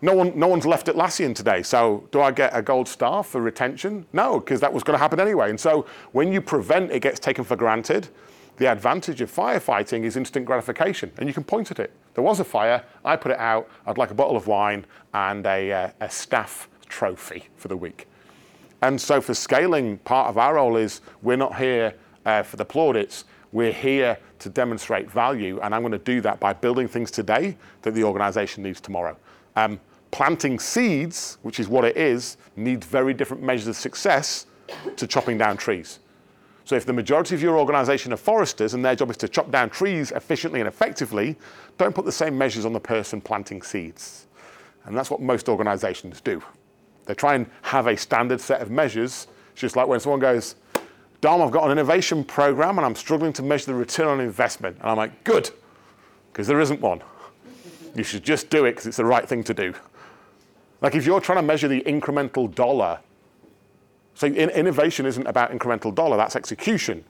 no, 0.02 0.14
one, 0.16 0.38
no 0.38 0.48
one's 0.48 0.66
left 0.66 0.88
Atlassian 0.88 1.34
today. 1.34 1.64
So 1.64 2.06
do 2.12 2.20
I 2.20 2.32
get 2.32 2.52
a 2.54 2.62
gold 2.62 2.90
star 2.90 3.24
for 3.24 3.40
retention? 3.40 4.06
No, 4.12 4.42
because 4.42 4.60
that 4.60 4.74
was 4.74 4.84
going 4.84 4.96
to 4.96 5.02
happen 5.02 5.22
anyway. 5.22 5.50
And 5.50 5.58
so 5.58 5.86
when 6.12 6.34
you 6.34 6.42
prevent, 6.42 6.92
it 6.92 7.00
gets 7.00 7.22
taken 7.22 7.46
for 7.46 7.56
granted. 7.56 8.10
The 8.58 8.70
advantage 8.70 9.22
of 9.22 9.34
firefighting 9.34 10.04
is 10.04 10.18
instant 10.18 10.46
gratification, 10.46 11.10
and 11.20 11.30
you 11.30 11.34
can 11.34 11.46
point 11.46 11.72
at 11.72 11.80
it. 11.80 11.94
There 12.18 12.24
was 12.24 12.40
a 12.40 12.44
fire, 12.44 12.84
I 13.06 13.16
put 13.16 13.32
it 13.32 13.38
out, 13.38 13.70
I'd 13.86 14.00
like 14.00 14.10
a 14.10 14.16
bottle 14.16 14.36
of 14.36 14.48
wine 14.48 14.88
and 15.14 15.46
a, 15.46 15.72
uh, 15.72 15.90
a 16.00 16.10
staff 16.10 16.68
trophy 16.90 17.48
for 17.58 17.68
the 17.68 17.78
week. 17.78 18.08
And 18.82 19.00
so 19.00 19.22
for 19.22 19.36
scaling, 19.36 20.00
part 20.00 20.28
of 20.28 20.40
our 20.40 20.56
role 20.56 20.78
is 20.78 21.02
we're 21.22 21.36
not 21.38 21.60
here 21.60 21.94
uh, 22.26 22.42
for 22.42 22.56
the 22.56 22.66
plaudits, 22.66 23.26
we're 23.52 23.72
here 23.72 24.18
to 24.40 24.50
demonstrate 24.50 25.12
value, 25.12 25.60
and 25.62 25.76
I'm 25.76 25.84
going 25.84 25.92
to 25.92 26.00
do 26.00 26.20
that 26.22 26.40
by 26.40 26.54
building 26.54 26.88
things 26.88 27.12
today 27.12 27.56
that 27.84 27.92
the 27.92 28.04
organization 28.04 28.64
needs 28.64 28.82
tomorrow. 28.82 29.16
Um, 29.56 29.80
planting 30.10 30.58
seeds, 30.58 31.38
which 31.44 31.60
is 31.60 31.68
what 31.68 31.86
it 31.86 31.98
is, 31.98 32.38
needs 32.56 32.88
very 32.88 33.14
different 33.14 33.44
measures 33.44 33.68
of 33.68 33.76
success 33.76 34.48
to 34.96 35.06
chopping 35.06 35.38
down 35.38 35.56
trees. 35.56 36.00
So 36.68 36.76
if 36.76 36.86
the 36.86 36.92
majority 36.92 37.34
of 37.34 37.42
your 37.42 37.58
organization 37.58 38.12
are 38.12 38.18
foresters 38.18 38.74
and 38.74 38.84
their 38.84 38.94
job 38.94 39.10
is 39.10 39.16
to 39.18 39.30
chop 39.30 39.50
down 39.52 39.70
trees 39.70 40.12
efficiently 40.12 40.60
and 40.60 40.68
effectively, 40.68 41.38
don't 41.78 41.96
put 41.96 42.04
the 42.04 42.12
same 42.12 42.38
measures 42.38 42.66
on 42.66 42.74
the 42.74 42.80
person 42.80 43.22
planting 43.22 43.62
seeds. 43.62 44.28
And 44.84 44.98
that's 44.98 45.10
what 45.10 45.22
most 45.22 45.48
organizations 45.48 46.20
do. 46.20 46.44
They 47.06 47.14
try 47.14 47.36
and 47.36 47.50
have 47.62 47.88
a 47.88 47.96
standard 47.96 48.42
set 48.42 48.60
of 48.60 48.70
measures. 48.70 49.28
It's 49.54 49.62
just 49.62 49.78
like 49.78 49.88
when 49.88 50.02
someone 50.02 50.20
goes, 50.20 50.56
Dom, 51.22 51.42
I've 51.42 51.52
got 51.52 51.64
an 51.64 51.72
innovation 51.72 52.26
program 52.26 52.78
and 52.78 52.86
I'm 52.86 52.96
struggling 52.96 53.32
to 53.32 53.44
measure 53.44 53.68
the 53.68 53.76
return 53.76 54.10
on 54.10 54.20
investment. 54.20 54.76
And 54.82 54.90
I'm 54.90 54.98
like, 54.98 55.24
good, 55.24 55.50
because 56.34 56.48
there 56.48 56.60
isn't 56.60 56.82
one. 56.82 57.02
You 57.96 58.04
should 58.04 58.26
just 58.26 58.50
do 58.50 58.66
it 58.66 58.72
because 58.72 58.88
it's 58.88 58.98
the 58.98 59.06
right 59.06 59.26
thing 59.26 59.42
to 59.46 59.54
do. 59.54 59.74
Like 60.82 60.96
if 60.96 61.06
you're 61.06 61.22
trying 61.22 61.38
to 61.38 61.44
measure 61.44 61.70
the 61.70 61.80
incremental 61.84 62.54
dollar 62.54 63.00
so 64.18 64.26
in, 64.26 64.50
innovation 64.50 65.06
isn't 65.06 65.28
about 65.28 65.52
incremental 65.52 65.94
dollar, 65.94 66.18
that's 66.18 66.36
execution. 66.36 67.04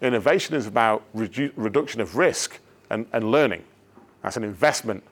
Innovation 0.00 0.54
is 0.54 0.66
about 0.66 1.02
redu- 1.14 1.52
reduction 1.54 2.00
of 2.00 2.16
risk 2.16 2.58
and, 2.88 3.06
and 3.12 3.30
learning. 3.30 3.62
That's 4.22 4.38
an 4.38 4.44
investment. 4.44 5.04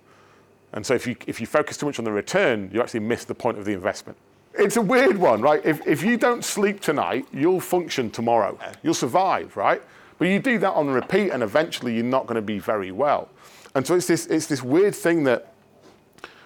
And 0.73 0.87
so 0.87 0.95
if 0.95 1.07
you, 1.07 1.17
if 1.27 1.43
you 1.43 1.47
focus 1.47 1.77
too 1.77 1.85
much 1.85 1.99
on 1.99 2.07
the 2.07 2.13
return, 2.13 2.71
you 2.73 2.81
actually 2.81 3.01
miss 3.01 3.27
the 3.27 3.35
point 3.35 3.59
of 3.59 3.67
the 3.67 3.73
investment. 3.73 4.17
It's 4.55 4.79
a 4.79 4.83
weird 4.83 5.19
one, 5.19 5.43
right? 5.43 5.61
If, 5.67 5.87
if 5.87 6.03
you 6.03 6.17
don't 6.17 6.43
sleep 6.43 6.81
tonight, 6.81 7.27
you'll 7.31 7.61
function 7.61 8.11
tomorrow. 8.11 8.59
You'll 8.83 8.95
survive, 8.95 9.55
right? 9.55 9.83
But 10.19 10.29
you 10.29 10.39
do 10.39 10.59
that 10.61 10.73
on 10.73 10.89
repeat, 10.89 11.31
and 11.31 11.43
eventually 11.43 11.95
you're 11.95 12.05
not 12.05 12.27
going 12.27 12.37
to 12.37 12.43
be 12.43 12.59
very 12.59 12.91
well. 12.91 13.29
And 13.75 13.87
so 13.87 13.97
it's 13.97 14.07
this, 14.07 14.27
it's 14.29 14.47
this 14.47 14.63
weird 14.63 14.95
thing 14.95 15.25
that 15.25 15.53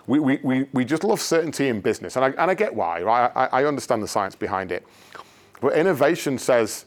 we, 0.09 0.19
we, 0.19 0.39
we, 0.43 0.67
we 0.73 0.85
just 0.85 1.05
love 1.05 1.21
certainty 1.21 1.69
in 1.69 1.81
business. 1.81 2.17
And 2.17 2.25
I, 2.25 2.29
and 2.31 2.51
I 2.51 2.55
get 2.55 2.75
why, 2.75 3.03
right? 3.03 3.31
I, 3.37 3.61
I 3.61 3.65
understand 3.65 4.03
the 4.03 4.09
science 4.09 4.35
behind 4.35 4.73
it. 4.73 4.85
But 5.61 5.75
innovation 5.75 6.39
says, 6.39 6.87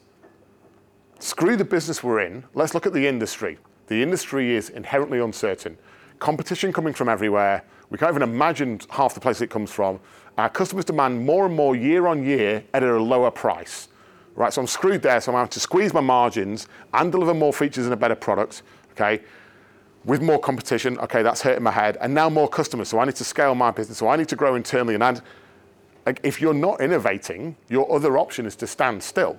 screw 1.20 1.56
the 1.56 1.64
business 1.64 2.04
we're 2.04 2.22
in, 2.22 2.44
let's 2.56 2.74
look 2.74 2.86
at 2.86 2.94
the 2.94 3.08
industry. 3.08 3.60
The 3.88 4.02
industry 4.02 4.56
is 4.56 4.70
inherently 4.70 5.20
uncertain. 5.20 5.78
competition 6.22 6.72
coming 6.72 6.94
from 6.94 7.10
everywhere. 7.10 7.64
We 7.90 7.98
can't 7.98 8.12
even 8.12 8.24
imagine 8.24 8.80
half 8.90 9.14
the 9.14 9.20
places 9.20 9.42
it 9.42 9.50
comes 9.50 9.72
from. 9.72 10.00
Our 10.38 10.50
customers 10.50 10.86
demand 10.86 11.26
more 11.26 11.46
and 11.46 11.56
more 11.56 11.76
year 11.76 12.08
on 12.08 12.24
year 12.24 12.64
at 12.74 12.84
a 12.84 13.02
lower 13.02 13.32
price. 13.32 13.90
Right, 14.34 14.54
so 14.54 14.62
I'm 14.62 14.68
screwed 14.68 15.02
there, 15.02 15.20
so 15.20 15.34
I'm 15.34 15.36
having 15.36 15.50
to 15.50 15.60
squeeze 15.60 15.94
my 15.94 16.00
margins 16.00 16.68
and 16.94 17.12
deliver 17.12 17.34
more 17.34 17.52
features 17.52 17.84
and 17.84 17.94
a 17.94 17.98
better 17.98 18.16
product. 18.16 18.64
Okay, 18.94 19.22
with 20.06 20.22
more 20.22 20.40
competition, 20.40 20.98
okay, 21.00 21.22
that's 21.22 21.42
hurting 21.42 21.64
my 21.64 21.72
head, 21.72 21.98
and 22.02 22.14
now 22.14 22.30
more 22.30 22.48
customers, 22.48 22.90
so 22.90 23.00
I 23.00 23.06
need 23.06 23.16
to 23.16 23.24
scale 23.24 23.54
my 23.54 23.72
business, 23.72 24.00
so 24.00 24.08
I 24.08 24.16
need 24.16 24.30
to 24.30 24.36
grow 24.36 24.56
internally. 24.56 24.96
And 24.96 25.04
add, 25.04 25.22
like, 26.06 26.20
if 26.24 26.42
you're 26.42 26.54
not 26.54 26.82
innovating, 26.82 27.56
your 27.70 27.92
other 27.92 28.18
option 28.18 28.46
is 28.46 28.56
to 28.58 28.68
stand 28.68 29.04
still, 29.04 29.38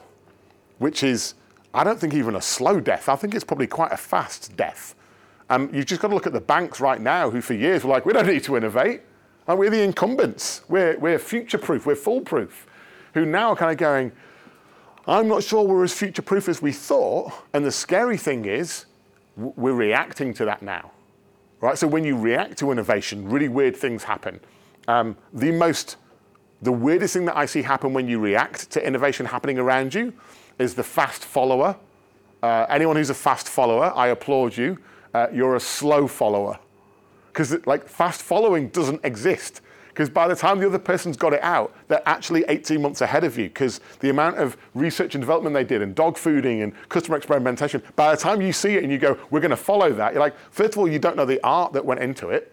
which 0.79 1.03
is, 1.03 1.35
I 1.75 1.83
don't 1.85 1.99
think 1.99 2.15
even 2.15 2.37
a 2.37 2.41
slow 2.41 2.79
death. 2.79 3.09
I 3.09 3.17
think 3.17 3.35
it's 3.35 3.45
probably 3.45 3.67
quite 3.67 3.93
a 3.93 3.97
fast 3.97 4.57
death. 4.57 4.95
Um, 5.51 5.69
you've 5.73 5.87
just 5.87 6.01
got 6.01 6.09
to 6.09 6.15
look 6.15 6.27
at 6.27 6.33
the 6.33 6.41
banks 6.41 6.81
right 6.81 7.01
now, 7.01 7.31
who 7.31 7.41
for 7.41 7.55
years 7.55 7.83
were 7.83 7.91
like, 7.91 8.07
we 8.07 8.13
don't 8.13 8.27
need 8.27 8.45
to 8.45 8.57
innovate. 8.57 9.03
And 9.49 9.59
we're 9.59 9.71
the 9.71 9.83
incumbents. 9.83 10.63
We're, 10.69 10.97
we're 10.99 11.19
future 11.19 11.59
proof. 11.59 11.85
We're 11.85 11.97
foolproof. 11.97 12.67
Who 13.15 13.27
now 13.27 13.51
are 13.51 13.57
kind 13.57 13.73
of 13.73 13.77
going, 13.77 14.13
I'm 15.07 15.27
not 15.27 15.43
sure 15.43 15.65
we're 15.67 15.83
as 15.83 15.93
future 15.93 16.23
proof 16.23 16.49
as 16.49 16.63
we 16.63 16.71
thought. 16.73 17.33
And 17.53 17.65
the 17.65 17.73
scary 17.73 18.17
thing 18.17 18.45
is, 18.45 18.87
we're 19.37 19.73
reacting 19.73 20.35
to 20.35 20.45
that 20.45 20.63
now, 20.63 20.91
right? 21.61 21.79
So 21.79 21.87
when 21.87 22.05
you 22.05 22.17
react 22.17 22.59
to 22.59 22.71
innovation, 22.71 23.29
really 23.29 23.49
weird 23.49 23.77
things 23.77 24.05
happen. 24.05 24.41
Um, 24.89 25.17
the 25.33 25.53
most, 25.53 25.97
the 26.61 26.73
weirdest 26.73 27.15
thing 27.15 27.25
that 27.27 27.37
I 27.37 27.47
see 27.47 27.63
happen 27.63 27.93
when 27.93 28.09
you 28.09 28.19
react 28.19 28.71
to 28.73 28.87
innovation 28.87 29.27
happening 29.27 29.59
around 29.59 29.95
you 29.95 30.13
is 30.59 30.75
the 30.75 30.83
fast 30.83 31.25
follower. 31.25 31.77
Uh, 32.43 32.67
anyone 32.69 32.97
who's 32.97 33.11
a 33.11 33.15
fast 33.15 33.49
follower, 33.49 33.93
I 33.95 34.09
applaud 34.09 34.57
you. 34.57 34.79
Uh, 35.15 35.29
you're 35.33 35.57
a 35.57 35.61
slow 35.61 36.07
follower 36.07 36.59
because 37.33 37.57
like 37.67 37.89
fast 37.89 38.23
following 38.23 38.69
doesn't 38.69 39.05
exist 39.05 39.61
because 39.93 40.09
by 40.09 40.27
the 40.27 40.35
time 40.35 40.59
the 40.59 40.67
other 40.67 40.79
person's 40.79 41.19
got 41.19 41.35
it 41.35 41.43
out, 41.43 41.75
they're 41.89 42.07
actually 42.07 42.45
18 42.49 42.81
months 42.81 43.03
ahead 43.03 43.25
of 43.25 43.37
you 43.37 43.45
because 43.45 43.81
the 44.01 44.09
amount 44.09 44.39
of 44.39 44.57
research 44.75 45.15
and 45.15 45.21
development 45.21 45.53
they 45.53 45.65
did 45.65 45.83
and 45.83 45.95
dog 45.95 46.17
fooding 46.17 46.63
and 46.63 46.73
customer 46.89 47.19
experimentation, 47.19 47.83
by 47.95 48.15
the 48.15 48.21
time 48.21 48.41
you 48.41 48.55
see 48.55 48.77
it 48.77 48.83
and 48.83 48.91
you 48.91 48.99
go, 48.99 49.19
we're 49.29 49.41
going 49.41 49.51
to 49.51 49.57
follow 49.57 49.93
that, 49.93 50.15
you're 50.15 50.23
like, 50.23 50.35
first 50.51 50.73
of 50.73 50.79
all, 50.79 50.89
you 50.89 50.99
don't 50.99 51.15
know 51.15 51.27
the 51.27 51.41
art 51.45 51.75
that 51.75 51.85
went 51.85 52.01
into 52.01 52.31
it. 52.31 52.53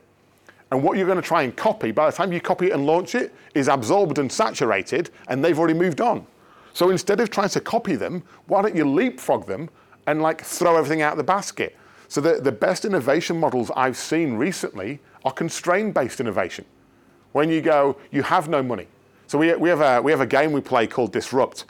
And 0.72 0.84
what 0.84 0.98
you're 0.98 1.08
going 1.08 1.22
to 1.22 1.28
try 1.28 1.44
and 1.44 1.56
copy, 1.56 1.92
by 1.92 2.10
the 2.10 2.16
time 2.16 2.34
you 2.34 2.42
copy 2.42 2.68
it 2.68 2.74
and 2.74 2.86
launch 2.86 3.16
it, 3.16 3.34
is 3.56 3.70
absorbed 3.70 4.20
and 4.20 4.30
saturated, 4.30 5.10
and 5.30 5.44
they've 5.44 5.58
already 5.58 5.74
moved 5.74 6.02
on. 6.02 6.28
So 6.74 6.90
instead 6.90 7.22
of 7.22 7.30
trying 7.30 7.50
to 7.50 7.62
copy 7.62 7.96
them, 7.96 8.22
why 8.48 8.62
don't 8.62 8.76
you 8.76 8.88
leapfrog 8.88 9.48
them 9.48 9.70
and 10.08 10.22
like 10.22 10.44
throw 10.44 10.76
everything 10.76 11.02
out 11.02 11.14
of 11.14 11.18
the 11.18 11.24
basket? 11.24 11.76
So 12.10 12.20
the, 12.20 12.42
the 12.42 12.52
best 12.52 12.84
innovation 12.84 13.40
models 13.40 13.72
I've 13.76 13.98
seen 13.98 14.34
recently 14.34 15.00
are 15.24 15.32
constraint 15.32 15.94
based 15.94 16.20
innovation 16.20 16.66
when 17.32 17.50
you 17.50 17.62
go, 17.62 17.98
you 18.12 18.24
have 18.24 18.50
no 18.50 18.64
money. 18.64 18.88
So 19.28 19.38
we, 19.38 19.54
we, 19.56 19.70
have 19.70 19.82
a, 19.82 20.02
we 20.02 20.12
have 20.12 20.22
a 20.22 20.26
game 20.26 20.52
we 20.52 20.62
play 20.62 20.88
called 20.88 21.12
Disrupt, 21.12 21.66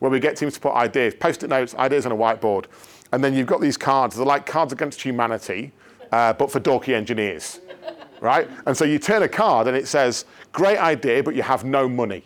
where 0.00 0.10
we 0.10 0.18
get 0.18 0.36
teams 0.36 0.54
to 0.54 0.60
put 0.60 0.74
ideas, 0.74 1.14
post-it 1.14 1.48
notes, 1.48 1.74
ideas 1.76 2.06
on 2.06 2.12
a 2.12 2.16
whiteboard, 2.16 2.66
and 3.12 3.22
then 3.22 3.34
you've 3.34 3.46
got 3.46 3.60
these 3.60 3.76
cards. 3.76 4.16
They're 4.16 4.26
like 4.26 4.46
cards 4.46 4.72
against 4.72 5.00
humanity, 5.00 5.72
uh, 6.10 6.32
but 6.32 6.50
for 6.50 6.58
dorky 6.58 6.94
engineers, 6.94 7.60
right? 8.20 8.48
And 8.66 8.76
so 8.76 8.84
you 8.84 8.98
turn 8.98 9.22
a 9.22 9.28
card 9.28 9.68
and 9.68 9.76
it 9.76 9.86
says, 9.86 10.24
great 10.52 10.78
idea, 10.78 11.22
but 11.22 11.36
you 11.36 11.42
have 11.42 11.64
no 11.64 11.88
money. 11.88 12.24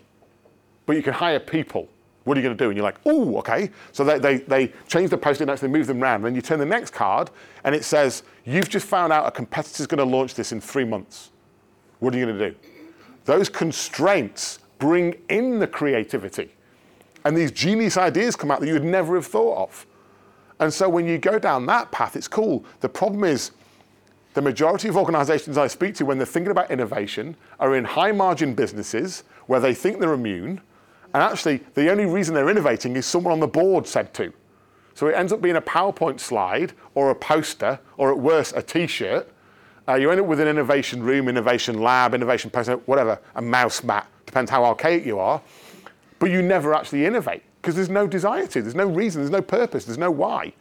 But 0.87 0.97
you 0.97 1.03
can 1.03 1.13
hire 1.13 1.39
people. 1.39 1.89
What 2.25 2.37
are 2.37 2.41
you 2.41 2.47
going 2.47 2.57
to 2.57 2.65
do? 2.65 2.71
And 2.71 2.77
you're 2.77 2.85
like, 2.85 3.01
oh, 3.05 3.37
okay. 3.39 3.71
So 3.93 4.05
they, 4.05 4.19
they, 4.19 4.37
they 4.39 4.73
change 4.87 5.11
the 5.11 5.19
post-it 5.19 5.47
notes, 5.47 5.61
they 5.61 5.69
move 5.69 5.87
them 5.87 6.03
around. 6.03 6.17
And 6.17 6.27
Then 6.27 6.35
you 6.35 6.43
turn 6.43 6.59
the 6.59 6.67
next 6.67 6.93
card 6.93 7.31
and 7.65 7.75
it 7.75 7.85
says, 7.85 8.23
you've 8.45 8.71
just 8.71 8.87
found 8.87 9.13
out 9.13 9.27
a 9.27 9.31
competitor's 9.31 9.87
going 9.87 9.99
to 9.99 10.05
launch 10.05 10.35
this 10.35 10.53
in 10.53 10.61
three 10.61 10.85
months. 10.85 11.31
What 11.99 12.15
are 12.15 12.19
you 12.19 12.25
going 12.25 12.39
to 12.39 12.51
do? 12.51 12.57
Those 13.29 13.51
constraints 13.51 14.59
bring 14.79 15.15
in 15.29 15.59
the 15.59 15.67
creativity. 15.67 16.49
And 17.27 17.37
these 17.37 17.53
genius 17.53 17.99
ideas 17.99 18.35
come 18.35 18.51
out 18.51 18.61
that 18.61 18.67
you 18.69 18.73
would 18.73 18.85
never 18.85 19.17
have 19.17 19.27
thought 19.27 19.65
of. 19.65 19.87
And 20.61 20.73
so 20.73 20.89
when 20.89 21.07
you 21.07 21.19
go 21.19 21.39
down 21.39 21.67
that 21.67 21.93
path, 21.93 22.17
it's 22.17 22.27
cool. 22.27 22.65
The 22.81 22.89
problem 22.89 23.25
is, 23.25 23.51
the 24.33 24.41
majority 24.41 24.89
of 24.89 24.97
organizations 24.97 25.59
I 25.59 25.67
speak 25.67 25.95
to, 25.97 26.07
when 26.07 26.17
they're 26.17 26.27
thinking 26.27 26.51
about 26.51 26.71
innovation, 26.71 27.37
are 27.61 27.77
in 27.77 27.85
high 27.85 28.13
margin 28.13 28.55
businesses 28.55 29.25
where 29.47 29.61
they 29.61 29.75
think 29.75 30.01
they're 30.01 30.15
immune. 30.15 30.63
And 31.13 31.23
actually, 31.23 31.61
the 31.75 31.91
only 31.91 32.07
reason 32.07 32.35
they're 32.35 32.49
innovating 32.49 32.97
is 32.97 33.05
someone 33.05 33.35
on 33.35 33.41
the 33.41 33.47
board 33.47 33.87
said 33.87 34.15
to. 34.15 34.33
So 34.95 35.07
it 35.09 35.15
ends 35.15 35.35
up 35.35 35.43
being 35.43 35.57
a 35.57 35.61
PowerPoint 35.61 36.19
slide 36.19 36.73
or 36.95 37.11
a 37.11 37.15
poster 37.15 37.79
or 37.99 38.11
at 38.11 38.19
worst, 38.19 38.57
a 38.57 38.63
t 38.63 38.87
shirt 38.87 39.31
uh, 39.89 39.95
you 39.95 40.11
end 40.11 40.21
up 40.21 40.27
with 40.27 40.41
an 40.41 40.49
innovation 40.49 41.03
room, 41.03 41.29
innovation 41.29 41.81
lab, 41.81 42.15
innovation 42.15 42.51
person, 42.51 42.75
whatever, 42.85 43.19
a 43.37 43.43
mouse 43.43 43.83
mat, 43.83 44.07
depends 44.27 44.51
how 44.51 44.65
archaic 44.65 45.07
you 45.07 45.19
are. 45.19 45.41
But 46.19 46.31
you 46.31 46.43
never 46.43 46.75
actually 46.75 47.07
innovate 47.07 47.43
because 47.63 47.75
there's 47.75 47.89
no 47.89 48.07
desire 48.07 48.47
to, 48.47 48.63
there's 48.63 48.75
no 48.75 48.87
reason, 48.87 49.23
there's 49.23 49.31
no 49.31 49.43
purpose, 49.43 49.85
there's 49.85 49.99
no 49.99 50.11
why. 50.11 50.53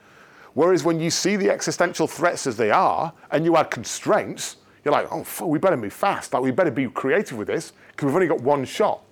Whereas 0.53 0.83
when 0.83 0.99
you 0.99 1.11
see 1.11 1.35
the 1.35 1.51
existential 1.51 2.07
threats 2.07 2.47
as 2.47 2.57
they 2.57 2.71
are 2.71 3.13
and 3.31 3.43
you 3.43 3.57
add 3.57 3.69
constraints, 3.69 4.57
you're 4.83 4.93
like, 4.93 5.07
oh, 5.11 5.45
we 5.45 5.59
better 5.59 5.77
move 5.77 5.93
fast. 5.93 6.33
Like, 6.33 6.41
we 6.41 6.51
better 6.51 6.71
be 6.71 6.87
creative 6.87 7.37
with 7.37 7.47
this 7.47 7.73
because 7.91 8.05
we've 8.05 8.15
only 8.15 8.27
got 8.27 8.41
one 8.41 8.63
shot. 8.65 9.03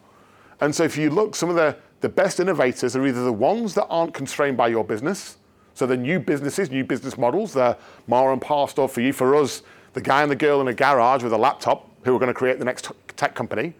And 0.61 0.73
so 0.73 0.83
if 0.83 0.97
you 0.97 1.09
look, 1.09 1.35
some 1.35 1.49
of 1.49 1.55
the, 1.55 1.75
the 1.99 2.09
best 2.09 2.39
innovators 2.39 2.95
are 2.95 3.05
either 3.05 3.23
the 3.23 3.33
ones 3.33 3.73
that 3.73 3.85
aren't 3.87 4.13
constrained 4.13 4.55
by 4.55 4.69
your 4.69 4.83
business. 4.83 5.37
So 5.73 5.85
the 5.85 5.97
new 5.97 6.19
businesses, 6.19 6.71
new 6.71 6.85
business 6.85 7.17
models, 7.17 7.53
the 7.53 7.77
Mar 8.07 8.31
and 8.31 8.41
Par 8.41 8.69
stuff 8.69 8.93
for 8.93 9.01
you. 9.01 9.11
For 9.11 9.35
us, 9.35 9.61
the 9.95 10.01
guy 10.01 10.21
and 10.21 10.29
the 10.29 10.35
girl 10.35 10.59
in 10.59 10.67
a 10.67 10.73
garage 10.73 11.23
with 11.23 11.31
a 11.31 11.37
laptop 11.37 11.89
who 12.03 12.13
are 12.13 12.19
going 12.19 12.27
to 12.27 12.33
create 12.33 12.59
the 12.59 12.65
next 12.65 12.91
tech 13.15 13.33
company. 13.33 13.73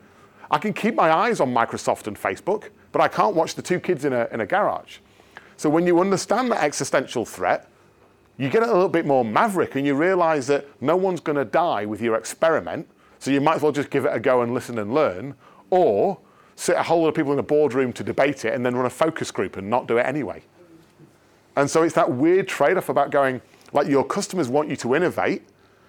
I 0.50 0.58
can 0.58 0.74
keep 0.74 0.96
my 0.96 1.12
eyes 1.12 1.42
on 1.42 1.54
Microsoft 1.54 2.08
and 2.08 2.18
Facebook, 2.18 2.70
but 2.94 3.02
I 3.02 3.10
can't 3.10 3.36
watch 3.36 3.56
the 3.56 3.62
two 3.62 3.82
kids 3.82 4.06
in 4.06 4.14
a, 4.14 4.28
in 4.32 4.40
a 4.40 4.46
garage. 4.46 5.00
So 5.58 5.70
when 5.70 5.86
you 5.86 6.00
understand 6.00 6.50
that 6.52 6.64
existential 6.64 7.26
threat, 7.26 7.70
you 8.38 8.50
get 8.50 8.64
a 8.64 8.66
little 8.66 8.88
bit 8.88 9.06
more 9.06 9.26
maverick 9.26 9.76
and 9.76 9.86
you 9.86 9.94
realize 9.94 10.48
that 10.48 10.66
no 10.82 10.96
one's 10.96 11.20
going 11.20 11.38
to 11.38 11.46
die 11.46 11.86
with 11.86 12.02
your 12.02 12.16
experiment. 12.16 12.88
So 13.20 13.30
you 13.30 13.42
might 13.42 13.58
as 13.58 13.62
well 13.62 13.74
just 13.74 13.90
give 13.90 14.06
it 14.06 14.14
a 14.14 14.20
go 14.20 14.42
and 14.42 14.54
listen 14.54 14.80
and 14.80 14.94
learn, 14.94 15.36
or 15.70 16.18
sit 16.56 16.78
a 16.78 16.84
whole 16.84 17.02
lot 17.02 17.10
of 17.10 17.16
people 17.16 17.34
in 17.34 17.40
a 17.40 17.44
boardroom 17.44 17.92
to 17.92 18.04
debate 18.06 18.46
it 18.46 18.54
and 18.54 18.66
then 18.66 18.74
run 18.74 18.86
a 18.86 18.90
focus 18.90 19.32
group 19.32 19.58
and 19.58 19.70
not 19.70 19.86
do 19.88 19.98
it 19.98 20.06
anyway. 20.06 20.42
And 21.58 21.70
so 21.70 21.84
it's 21.84 21.96
that 21.96 22.10
weird 22.10 22.48
trade 22.48 22.78
off 22.78 22.88
about 22.88 23.12
going, 23.12 23.42
like, 23.74 23.88
your 23.88 24.06
customers 24.06 24.48
want 24.48 24.70
you 24.70 24.78
to 24.78 24.96
innovate, 24.96 25.44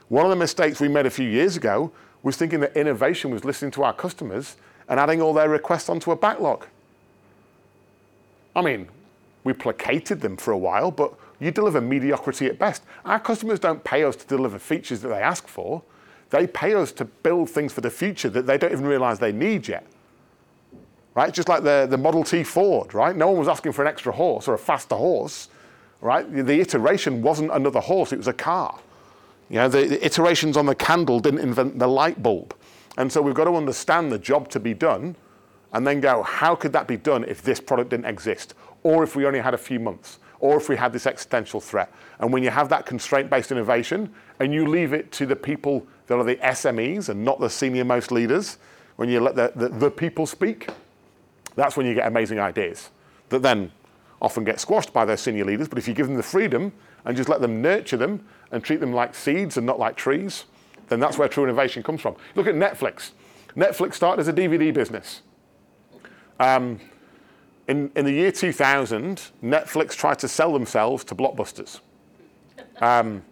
one 0.08 0.24
of 0.24 0.30
the 0.30 0.36
mistakes 0.36 0.80
we 0.80 0.88
made 0.88 1.06
a 1.06 1.10
few 1.10 1.28
years 1.28 1.56
ago 1.56 1.90
was 2.22 2.36
thinking 2.36 2.60
that 2.60 2.76
innovation 2.76 3.30
was 3.30 3.44
listening 3.44 3.70
to 3.72 3.82
our 3.82 3.92
customers 3.92 4.56
and 4.88 5.00
adding 5.00 5.20
all 5.20 5.32
their 5.32 5.48
requests 5.48 5.88
onto 5.88 6.12
a 6.12 6.16
backlog. 6.16 6.66
I 8.54 8.62
mean, 8.62 8.88
we 9.44 9.52
placated 9.52 10.20
them 10.20 10.36
for 10.36 10.52
a 10.52 10.58
while, 10.58 10.90
but 10.90 11.14
you 11.38 11.50
deliver 11.50 11.80
mediocrity 11.80 12.46
at 12.46 12.58
best. 12.58 12.82
Our 13.04 13.20
customers 13.20 13.58
don't 13.58 13.82
pay 13.84 14.04
us 14.04 14.16
to 14.16 14.26
deliver 14.26 14.58
features 14.58 15.00
that 15.02 15.08
they 15.08 15.20
ask 15.20 15.46
for. 15.46 15.82
They 16.30 16.46
pay 16.46 16.74
us 16.74 16.92
to 16.92 17.04
build 17.04 17.50
things 17.50 17.72
for 17.72 17.80
the 17.80 17.90
future 17.90 18.28
that 18.30 18.46
they 18.46 18.58
don't 18.58 18.72
even 18.72 18.86
realize 18.86 19.18
they 19.18 19.32
need 19.32 19.68
yet. 19.68 19.86
Right? 21.14 21.32
Just 21.32 21.48
like 21.48 21.62
the, 21.62 21.86
the 21.88 21.98
Model 21.98 22.24
T 22.24 22.42
Ford, 22.42 22.92
right? 22.94 23.14
No 23.14 23.28
one 23.28 23.38
was 23.38 23.48
asking 23.48 23.72
for 23.72 23.82
an 23.82 23.88
extra 23.88 24.12
horse 24.12 24.48
or 24.48 24.54
a 24.54 24.58
faster 24.58 24.96
horse, 24.96 25.48
right? 26.00 26.30
The 26.30 26.60
iteration 26.60 27.22
wasn't 27.22 27.52
another 27.52 27.80
horse, 27.80 28.12
it 28.12 28.18
was 28.18 28.28
a 28.28 28.32
car. 28.32 28.78
You 29.48 29.56
know, 29.56 29.68
the, 29.68 29.86
the 29.86 30.04
iterations 30.04 30.56
on 30.56 30.66
the 30.66 30.74
candle 30.74 31.20
didn't 31.20 31.40
invent 31.40 31.78
the 31.78 31.86
light 31.86 32.22
bulb. 32.22 32.54
And 32.98 33.12
so 33.12 33.22
we've 33.22 33.34
got 33.34 33.44
to 33.44 33.54
understand 33.54 34.10
the 34.10 34.18
job 34.18 34.48
to 34.50 34.60
be 34.60 34.74
done 34.74 35.16
and 35.72 35.86
then 35.86 36.00
go, 36.00 36.22
how 36.22 36.54
could 36.54 36.72
that 36.72 36.88
be 36.88 36.96
done 36.96 37.24
if 37.24 37.42
this 37.42 37.60
product 37.60 37.90
didn't 37.90 38.06
exist? 38.06 38.54
Or 38.82 39.04
if 39.04 39.14
we 39.14 39.26
only 39.26 39.40
had 39.40 39.54
a 39.54 39.58
few 39.58 39.78
months? 39.78 40.18
Or 40.40 40.56
if 40.56 40.68
we 40.68 40.76
had 40.76 40.92
this 40.92 41.06
existential 41.06 41.60
threat? 41.60 41.92
And 42.18 42.32
when 42.32 42.42
you 42.42 42.50
have 42.50 42.68
that 42.70 42.86
constraint 42.86 43.30
based 43.30 43.52
innovation 43.52 44.12
and 44.40 44.52
you 44.52 44.66
leave 44.66 44.92
it 44.92 45.12
to 45.12 45.26
the 45.26 45.36
people 45.36 45.86
that 46.06 46.16
are 46.16 46.24
the 46.24 46.36
SMEs 46.36 47.08
and 47.08 47.24
not 47.24 47.40
the 47.40 47.50
senior 47.50 47.84
most 47.84 48.10
leaders, 48.10 48.58
when 48.96 49.08
you 49.08 49.20
let 49.20 49.36
the, 49.36 49.52
the, 49.54 49.68
the 49.68 49.90
people 49.90 50.26
speak, 50.26 50.70
that's 51.54 51.76
when 51.76 51.86
you 51.86 51.94
get 51.94 52.06
amazing 52.06 52.38
ideas 52.38 52.90
that 53.28 53.42
then 53.42 53.72
often 54.22 54.44
get 54.44 54.60
squashed 54.60 54.92
by 54.92 55.04
their 55.04 55.16
senior 55.16 55.44
leaders. 55.44 55.68
But 55.68 55.78
if 55.78 55.88
you 55.88 55.94
give 55.94 56.06
them 56.06 56.16
the 56.16 56.22
freedom 56.22 56.72
and 57.04 57.16
just 57.16 57.28
let 57.28 57.40
them 57.40 57.60
nurture 57.60 57.96
them 57.96 58.24
and 58.50 58.62
treat 58.62 58.80
them 58.80 58.92
like 58.92 59.14
seeds 59.14 59.56
and 59.56 59.66
not 59.66 59.78
like 59.78 59.96
trees, 59.96 60.44
then 60.88 61.00
that's 61.00 61.18
where 61.18 61.28
true 61.28 61.44
innovation 61.44 61.82
comes 61.82 62.00
from. 62.00 62.16
Look 62.34 62.46
at 62.46 62.54
Netflix. 62.54 63.10
Netflix 63.56 63.94
started 63.94 64.20
as 64.20 64.28
a 64.28 64.32
DVD 64.32 64.72
business. 64.72 65.22
Um, 66.38 66.80
in, 67.68 67.90
in 67.96 68.04
the 68.04 68.12
year 68.12 68.30
2000, 68.30 69.22
Netflix 69.42 69.96
tried 69.96 70.18
to 70.20 70.28
sell 70.28 70.52
themselves 70.52 71.02
to 71.04 71.14
Blockbusters. 71.14 71.80
Um, 72.80 73.22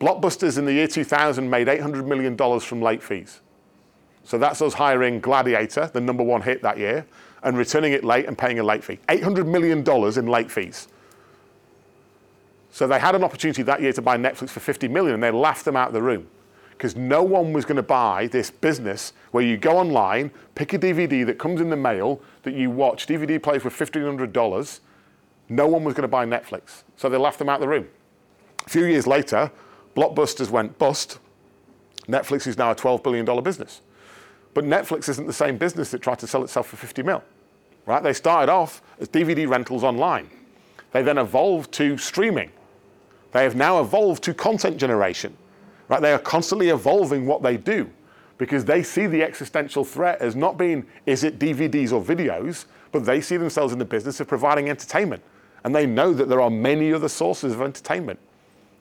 Blockbusters 0.00 0.58
in 0.58 0.64
the 0.64 0.72
year 0.72 0.86
2000 0.86 1.48
made 1.48 1.68
$800 1.68 2.06
million 2.06 2.36
from 2.60 2.82
late 2.82 3.02
fees. 3.02 3.40
So 4.24 4.36
that's 4.36 4.60
us 4.60 4.74
hiring 4.74 5.20
Gladiator, 5.20 5.90
the 5.92 6.00
number 6.00 6.22
one 6.22 6.42
hit 6.42 6.62
that 6.62 6.78
year, 6.78 7.06
and 7.42 7.56
returning 7.56 7.92
it 7.92 8.04
late 8.04 8.26
and 8.26 8.36
paying 8.36 8.58
a 8.58 8.62
late 8.62 8.84
fee. 8.84 8.98
$800 9.08 9.46
million 9.46 9.82
in 10.18 10.26
late 10.26 10.50
fees. 10.50 10.88
So 12.78 12.86
they 12.86 13.00
had 13.00 13.16
an 13.16 13.24
opportunity 13.24 13.62
that 13.64 13.82
year 13.82 13.92
to 13.92 14.00
buy 14.00 14.16
Netflix 14.16 14.50
for 14.50 14.60
50 14.60 14.86
million 14.86 15.14
and 15.14 15.20
they 15.20 15.32
laughed 15.32 15.64
them 15.64 15.74
out 15.74 15.88
of 15.88 15.94
the 15.94 16.00
room. 16.00 16.28
because 16.70 16.94
no 16.94 17.24
one 17.24 17.52
was 17.52 17.64
going 17.64 17.74
to 17.74 17.82
buy 17.82 18.28
this 18.28 18.52
business 18.52 19.14
where 19.32 19.42
you 19.42 19.56
go 19.56 19.76
online, 19.76 20.30
pick 20.54 20.74
a 20.74 20.78
DVD 20.78 21.26
that 21.26 21.40
comes 21.40 21.60
in 21.60 21.70
the 21.70 21.76
mail 21.76 22.20
that 22.44 22.54
you 22.54 22.70
watch. 22.70 23.08
DVD 23.08 23.42
plays 23.42 23.62
for 23.62 23.70
$1,500. 23.70 24.80
No 25.48 25.66
one 25.66 25.82
was 25.82 25.92
going 25.92 26.02
to 26.02 26.08
buy 26.08 26.24
Netflix. 26.24 26.84
So 26.96 27.08
they 27.08 27.16
laughed 27.16 27.40
them 27.40 27.48
out 27.48 27.56
of 27.56 27.62
the 27.62 27.68
room. 27.68 27.88
A 28.64 28.70
few 28.70 28.84
years 28.84 29.08
later, 29.08 29.50
Blockbusters 29.96 30.50
went 30.50 30.78
bust. 30.78 31.18
Netflix 32.06 32.46
is 32.46 32.56
now 32.56 32.70
a 32.70 32.76
$12 32.76 33.02
billion 33.02 33.42
business. 33.42 33.80
But 34.54 34.62
Netflix 34.62 35.08
isn't 35.08 35.26
the 35.26 35.32
same 35.32 35.56
business 35.56 35.90
that 35.90 36.00
tried 36.00 36.20
to 36.20 36.28
sell 36.28 36.44
itself 36.44 36.68
for 36.68 36.76
50 36.76 37.02
mil. 37.02 37.24
Right? 37.86 38.04
They 38.04 38.12
started 38.12 38.52
off 38.52 38.82
as 39.00 39.08
DVD 39.08 39.48
rentals 39.48 39.82
online. 39.82 40.30
They 40.92 41.02
then 41.02 41.18
evolved 41.18 41.72
to 41.72 41.98
streaming. 41.98 42.52
They 43.32 43.42
have 43.42 43.56
now 43.56 43.80
evolved 43.80 44.24
to 44.24 44.34
content 44.34 44.78
generation. 44.78 45.36
Right? 45.88 46.00
They 46.00 46.12
are 46.12 46.18
constantly 46.18 46.68
evolving 46.68 47.26
what 47.26 47.42
they 47.42 47.56
do 47.56 47.90
because 48.36 48.64
they 48.64 48.82
see 48.82 49.06
the 49.06 49.22
existential 49.22 49.84
threat 49.84 50.20
as 50.20 50.36
not 50.36 50.56
being 50.56 50.86
is 51.06 51.24
it 51.24 51.38
DVDs 51.38 51.92
or 51.92 52.02
videos, 52.02 52.66
but 52.92 53.04
they 53.04 53.20
see 53.20 53.36
themselves 53.36 53.72
in 53.72 53.78
the 53.78 53.84
business 53.84 54.20
of 54.20 54.28
providing 54.28 54.70
entertainment. 54.70 55.22
And 55.64 55.74
they 55.74 55.86
know 55.86 56.12
that 56.12 56.28
there 56.28 56.40
are 56.40 56.50
many 56.50 56.92
other 56.92 57.08
sources 57.08 57.52
of 57.52 57.60
entertainment. 57.60 58.18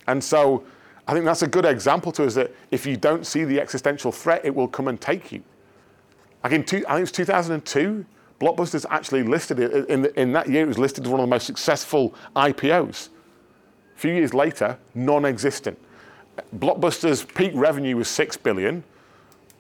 And 0.08 0.24
so 0.24 0.64
I 1.08 1.14
think 1.14 1.26
that's 1.26 1.42
a 1.42 1.48
good 1.48 1.66
example 1.66 2.12
to 2.14 2.26
us 2.26 2.36
that 2.36 2.54
if 2.72 2.86
you 2.86 2.98
don't 2.98 3.26
see 3.26 3.44
the 3.44 3.60
existential 3.60 4.12
threat, 4.12 4.46
it 4.46 4.54
will 4.54 4.68
come 4.68 4.88
and 4.88 5.02
take 5.02 5.32
you. 5.32 5.44
Like 6.44 6.54
in 6.54 6.64
two, 6.64 6.78
I 6.88 6.96
think 6.96 7.00
it 7.00 7.02
was 7.02 7.12
2002, 7.14 8.06
Blockbusters 8.40 8.86
actually 8.90 9.24
listed 9.24 9.60
it 9.60 9.90
in, 9.90 10.04
the, 10.04 10.20
in 10.20 10.32
that 10.34 10.48
year. 10.48 10.64
It 10.64 10.68
was 10.68 10.78
listed 10.78 11.06
as 11.06 11.12
one 11.12 11.20
of 11.20 11.26
the 11.26 11.30
most 11.30 11.48
successful 11.48 12.14
IPOs. 12.36 13.10
A 13.98 14.00
few 14.00 14.14
years 14.14 14.32
later, 14.32 14.78
non-existent. 14.94 15.76
Blockbuster's 16.56 17.26
peak 17.26 17.52
revenue 17.56 17.98
was 17.98 18.08
six 18.08 18.38
billion. 18.38 18.84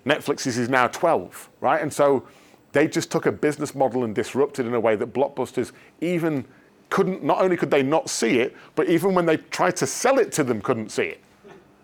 Netflix's 0.06 0.60
is 0.60 0.70
now 0.70 0.86
12, 0.86 1.50
right? 1.60 1.82
And 1.82 1.91
so 1.91 2.27
they 2.72 2.88
just 2.88 3.10
took 3.10 3.25
a 3.25 3.32
business 3.32 3.74
model 3.74 4.03
and 4.03 4.13
disrupted 4.13 4.67
in 4.67 4.75
a 4.75 4.79
way 4.79 4.96
that 4.96 5.12
Blockbusters 5.12 5.72
even 6.01 6.46
couldn't, 6.91 7.24
not 7.24 7.41
only 7.41 7.58
could 7.58 7.72
they 7.72 7.82
not 7.82 8.12
see 8.12 8.38
it, 8.38 8.56
but 8.75 8.88
even 8.88 9.15
when 9.15 9.25
they 9.25 9.38
tried 9.38 9.75
to 9.77 9.88
sell 9.88 10.20
it 10.20 10.32
to 10.34 10.44
them, 10.44 10.62
couldn't 10.62 10.89
see 10.89 11.06
it, 11.06 11.22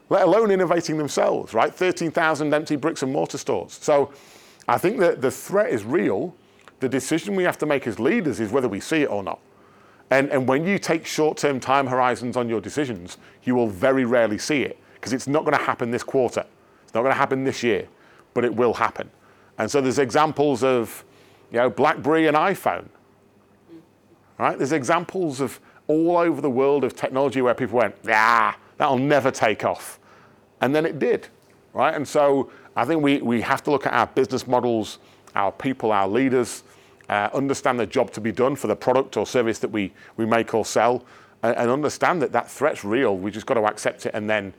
let 0.10 0.22
alone 0.22 0.52
innovating 0.52 1.00
themselves, 1.00 1.56
right? 1.56 1.74
13,000 1.74 2.54
empty 2.54 2.76
bricks 2.76 3.02
and 3.02 3.12
mortar 3.12 3.40
stores. 3.40 3.80
So 3.82 4.14
I 4.68 4.78
think 4.78 5.00
that 5.00 5.22
the 5.22 5.32
threat 5.32 5.72
is 5.72 5.84
real. 5.84 6.36
The 6.82 6.90
decision 6.90 7.36
we 7.36 7.46
have 7.46 7.58
to 7.58 7.66
make 7.66 7.88
as 7.88 8.00
leaders 8.00 8.40
is 8.40 8.52
whether 8.52 8.70
we 8.70 8.80
see 8.80 9.02
it 9.02 9.10
or 9.10 9.24
not. 9.24 9.40
And, 10.10 10.30
and 10.30 10.48
when 10.48 10.66
you 10.66 10.78
take 10.78 11.06
short 11.06 11.38
term 11.38 11.60
time 11.60 11.88
horizons 11.88 12.38
on 12.38 12.50
your 12.50 12.62
decisions, 12.62 13.18
you 13.44 13.56
will 13.56 13.68
very 13.68 14.06
rarely 14.06 14.38
see 14.38 14.62
it 14.62 14.78
because 14.96 15.14
it's 15.14 15.28
not 15.28 15.44
going 15.44 15.58
to 15.58 15.64
happen 15.64 15.92
this 15.92 16.04
quarter. 16.04 16.46
It's 16.84 16.94
not 16.94 17.02
going 17.02 17.14
to 17.14 17.18
happen 17.18 17.44
this 17.44 17.64
year, 17.64 17.88
but 18.34 18.46
it 18.46 18.56
will 18.56 18.74
happen. 18.74 19.10
And 19.58 19.70
so 19.70 19.82
there's 19.82 20.00
examples 20.00 20.64
of 20.64 21.04
you 21.52 21.58
know, 21.58 21.70
BlackBerry 21.70 22.28
and 22.28 22.38
iPhone. 22.38 22.88
Right? 24.38 24.58
There's 24.58 24.72
examples 24.72 25.40
of 25.40 25.60
all 25.88 26.18
over 26.18 26.42
the 26.42 26.50
world 26.50 26.84
of 26.84 26.96
technology 26.96 27.42
where 27.42 27.54
people 27.54 27.78
went, 27.78 27.96
ah, 28.10 28.58
that'll 28.78 28.98
never 28.98 29.32
take 29.32 29.64
off. 29.64 30.00
And 30.62 30.74
then 30.74 30.86
it 30.86 31.00
did. 31.00 31.28
Right? 31.74 31.94
And 31.94 32.08
so 32.08 32.52
I 32.76 32.86
think 32.86 33.04
we, 33.04 33.22
we 33.22 33.42
have 33.42 33.64
to 33.64 33.72
look 33.72 33.86
at 33.86 33.94
our 33.94 34.08
business 34.08 34.48
models, 34.48 35.00
our 35.36 35.52
people, 35.52 35.92
our 35.92 36.08
leaders, 36.08 36.64
understand 37.34 37.80
the 37.80 37.86
job 37.86 38.12
to 38.12 38.22
be 38.22 38.32
done 38.32 38.56
for 38.56 38.68
the 38.68 38.76
product 38.76 39.18
or 39.18 39.26
service 39.26 39.60
that 39.60 39.72
we, 39.72 39.92
we 40.18 40.26
make 40.26 40.54
or 40.54 40.66
sell, 40.66 41.04
and, 41.42 41.56
and 41.58 41.70
understand 41.70 42.22
that 42.22 42.32
that 42.32 42.50
threat's 42.50 42.84
real. 42.84 43.18
We 43.18 43.32
just 43.32 43.46
got 43.46 43.56
to 43.56 43.66
accept 43.66 44.06
it 44.06 44.14
and 44.14 44.30
then 44.30 44.54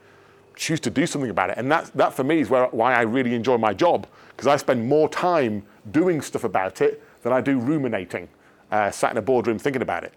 choose 0.57 0.81
to 0.81 0.91
do 0.91 1.07
something 1.07 1.31
about 1.31 1.51
it. 1.51 1.59
And 1.59 1.71
that, 1.73 1.91
that 1.95 2.15
for 2.15 2.23
me 2.23 2.41
is 2.41 2.51
why 2.51 2.95
I 2.95 3.03
really 3.03 3.35
enjoy 3.35 3.59
my 3.59 3.75
job, 3.75 4.07
because 4.29 4.47
I 4.47 4.57
spend 4.57 4.87
more 4.89 5.09
time 5.09 5.63
doing 5.91 6.21
stuff 6.21 6.45
about 6.45 6.81
it 6.81 7.03
than 7.23 7.33
I 7.33 7.41
do 7.41 7.59
ruminating, 7.59 8.29
uh, 8.71 8.91
sat 8.91 9.11
in 9.11 9.17
a 9.17 9.23
boardroom 9.23 9.59
thinking 9.59 9.83
about 9.83 10.05
it. 10.05 10.13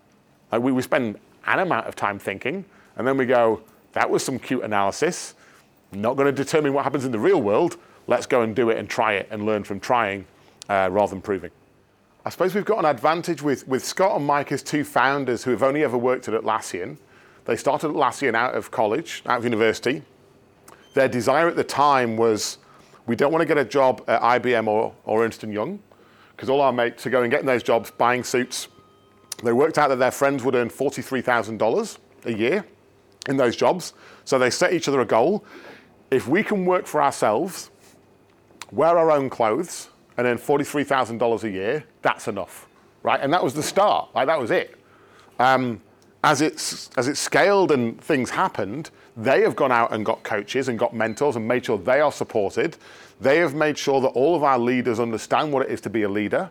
We, 0.51 0.71
we 0.71 0.81
spend 0.81 1.17
an 1.45 1.59
amount 1.59 1.87
of 1.87 1.95
time 1.95 2.19
thinking, 2.19 2.65
and 2.97 3.07
then 3.07 3.17
we 3.17 3.25
go, 3.25 3.61
that 3.93 4.09
was 4.09 4.23
some 4.23 4.37
cute 4.37 4.63
analysis. 4.63 5.33
Not 5.91 6.17
going 6.17 6.27
to 6.27 6.43
determine 6.43 6.73
what 6.73 6.83
happens 6.83 7.05
in 7.05 7.11
the 7.11 7.19
real 7.19 7.41
world. 7.41 7.77
Let's 8.05 8.25
go 8.25 8.41
and 8.41 8.55
do 8.55 8.69
it 8.69 8.77
and 8.77 8.89
try 8.89 9.13
it 9.13 9.27
and 9.31 9.45
learn 9.45 9.63
from 9.63 9.79
trying 9.79 10.25
uh, 10.69 10.89
rather 10.91 11.11
than 11.11 11.21
proving. 11.21 11.51
I 12.27 12.29
suppose 12.29 12.53
we've 12.53 12.65
got 12.65 12.79
an 12.79 12.85
advantage 12.85 13.41
with, 13.41 13.65
with 13.69 13.85
Scott 13.85 14.17
and 14.17 14.25
Mike 14.25 14.51
as 14.51 14.61
two 14.61 14.83
founders 14.83 15.45
who 15.45 15.51
have 15.51 15.63
only 15.63 15.81
ever 15.85 15.97
worked 15.97 16.27
at 16.27 16.33
Atlassian. 16.33 16.97
They 17.45 17.55
started 17.55 17.87
Atlassian 17.87 18.35
out 18.35 18.53
of 18.53 18.69
college, 18.69 19.23
out 19.25 19.37
of 19.37 19.43
university. 19.45 20.03
Their 20.93 21.07
desire 21.07 21.47
at 21.47 21.55
the 21.55 21.63
time 21.63 22.17
was 22.17 22.57
we 23.05 23.15
don't 23.15 23.31
want 23.31 23.43
to 23.43 23.45
get 23.45 23.57
a 23.57 23.63
job 23.63 24.03
at 24.09 24.21
IBM 24.21 24.67
or, 24.67 24.93
or 25.05 25.23
Ernst 25.23 25.41
& 25.43 25.45
Young 25.45 25.79
because 26.35 26.49
all 26.49 26.59
our 26.59 26.73
mates 26.73 27.07
are 27.07 27.09
going 27.09 27.29
getting 27.29 27.45
those 27.45 27.63
jobs, 27.63 27.91
buying 27.91 28.25
suits. 28.25 28.67
They 29.41 29.53
worked 29.53 29.77
out 29.77 29.87
that 29.87 29.99
their 29.99 30.11
friends 30.11 30.43
would 30.43 30.53
earn 30.53 30.69
$43,000 30.69 31.97
a 32.25 32.33
year 32.33 32.65
in 33.29 33.37
those 33.37 33.55
jobs. 33.55 33.93
So 34.25 34.37
they 34.37 34.49
set 34.49 34.73
each 34.73 34.89
other 34.89 34.99
a 34.99 35.05
goal. 35.05 35.45
If 36.11 36.27
we 36.27 36.43
can 36.43 36.65
work 36.65 36.87
for 36.87 37.01
ourselves, 37.01 37.71
wear 38.73 38.97
our 38.97 39.11
own 39.11 39.29
clothes, 39.29 39.87
and 40.17 40.27
earn 40.27 40.37
$43,000 40.37 41.43
a 41.43 41.49
year, 41.49 41.85
that's 42.01 42.27
enough, 42.27 42.67
right? 43.03 43.19
And 43.21 43.31
that 43.33 43.43
was 43.43 43.53
the 43.53 43.63
start, 43.63 44.09
like 44.15 44.27
that 44.27 44.39
was 44.39 44.51
it. 44.51 44.75
Um, 45.39 45.81
as 46.23 46.41
it's 46.41 46.89
as 46.97 47.07
it 47.07 47.15
scaled 47.15 47.71
and 47.71 48.01
things 48.01 48.31
happened, 48.31 48.89
they 49.15 49.41
have 49.41 49.55
gone 49.55 49.71
out 49.71 49.93
and 49.93 50.05
got 50.05 50.23
coaches 50.23 50.67
and 50.67 50.77
got 50.77 50.93
mentors 50.93 51.35
and 51.35 51.47
made 51.47 51.65
sure 51.65 51.77
they 51.77 52.01
are 52.01 52.11
supported. 52.11 52.77
They 53.21 53.37
have 53.37 53.55
made 53.55 53.77
sure 53.77 54.01
that 54.01 54.09
all 54.09 54.35
of 54.35 54.43
our 54.43 54.59
leaders 54.59 54.99
understand 54.99 55.53
what 55.53 55.65
it 55.65 55.71
is 55.71 55.81
to 55.81 55.89
be 55.89 56.03
a 56.03 56.09
leader, 56.09 56.49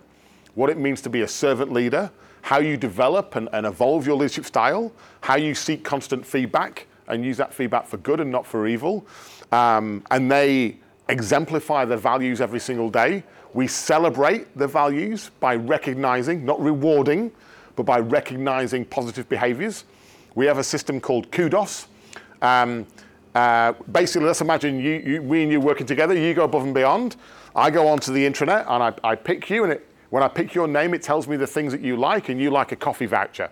what 0.54 0.70
it 0.70 0.78
means 0.78 1.00
to 1.02 1.10
be 1.10 1.22
a 1.22 1.28
servant 1.28 1.72
leader, 1.72 2.10
how 2.42 2.58
you 2.58 2.76
develop 2.76 3.36
and, 3.36 3.48
and 3.52 3.66
evolve 3.66 4.06
your 4.06 4.16
leadership 4.16 4.46
style, 4.46 4.92
how 5.20 5.36
you 5.36 5.54
seek 5.54 5.84
constant 5.84 6.24
feedback 6.24 6.86
and 7.08 7.24
use 7.24 7.36
that 7.36 7.52
feedback 7.52 7.86
for 7.86 7.98
good 7.98 8.20
and 8.20 8.30
not 8.30 8.46
for 8.46 8.66
evil. 8.66 9.06
Um, 9.52 10.04
and 10.10 10.30
they 10.30 10.78
exemplify 11.08 11.84
their 11.84 11.98
values 11.98 12.40
every 12.40 12.60
single 12.60 12.90
day. 12.90 13.24
We 13.56 13.66
celebrate 13.66 14.54
the 14.54 14.66
values 14.66 15.30
by 15.40 15.56
recognizing, 15.56 16.44
not 16.44 16.60
rewarding, 16.60 17.32
but 17.74 17.84
by 17.84 18.00
recognizing 18.00 18.84
positive 18.84 19.30
behaviors. 19.30 19.84
We 20.34 20.44
have 20.44 20.58
a 20.58 20.62
system 20.62 21.00
called 21.00 21.32
Kudos. 21.32 21.88
Um, 22.42 22.86
uh, 23.34 23.72
basically, 23.90 24.26
let's 24.26 24.42
imagine 24.42 24.78
you, 24.78 25.02
you, 25.06 25.22
we 25.22 25.42
and 25.42 25.50
you 25.50 25.58
working 25.58 25.86
together. 25.86 26.12
You 26.14 26.34
go 26.34 26.44
above 26.44 26.64
and 26.64 26.74
beyond. 26.74 27.16
I 27.54 27.70
go 27.70 27.88
onto 27.88 28.12
the 28.12 28.26
intranet 28.26 28.66
and 28.68 28.82
I, 28.82 28.92
I 29.02 29.14
pick 29.14 29.48
you, 29.48 29.64
and 29.64 29.72
it, 29.72 29.88
when 30.10 30.22
I 30.22 30.28
pick 30.28 30.54
your 30.54 30.68
name, 30.68 30.92
it 30.92 31.00
tells 31.00 31.26
me 31.26 31.38
the 31.38 31.46
things 31.46 31.72
that 31.72 31.80
you 31.80 31.96
like, 31.96 32.28
and 32.28 32.38
you 32.38 32.50
like 32.50 32.72
a 32.72 32.76
coffee 32.76 33.06
voucher. 33.06 33.48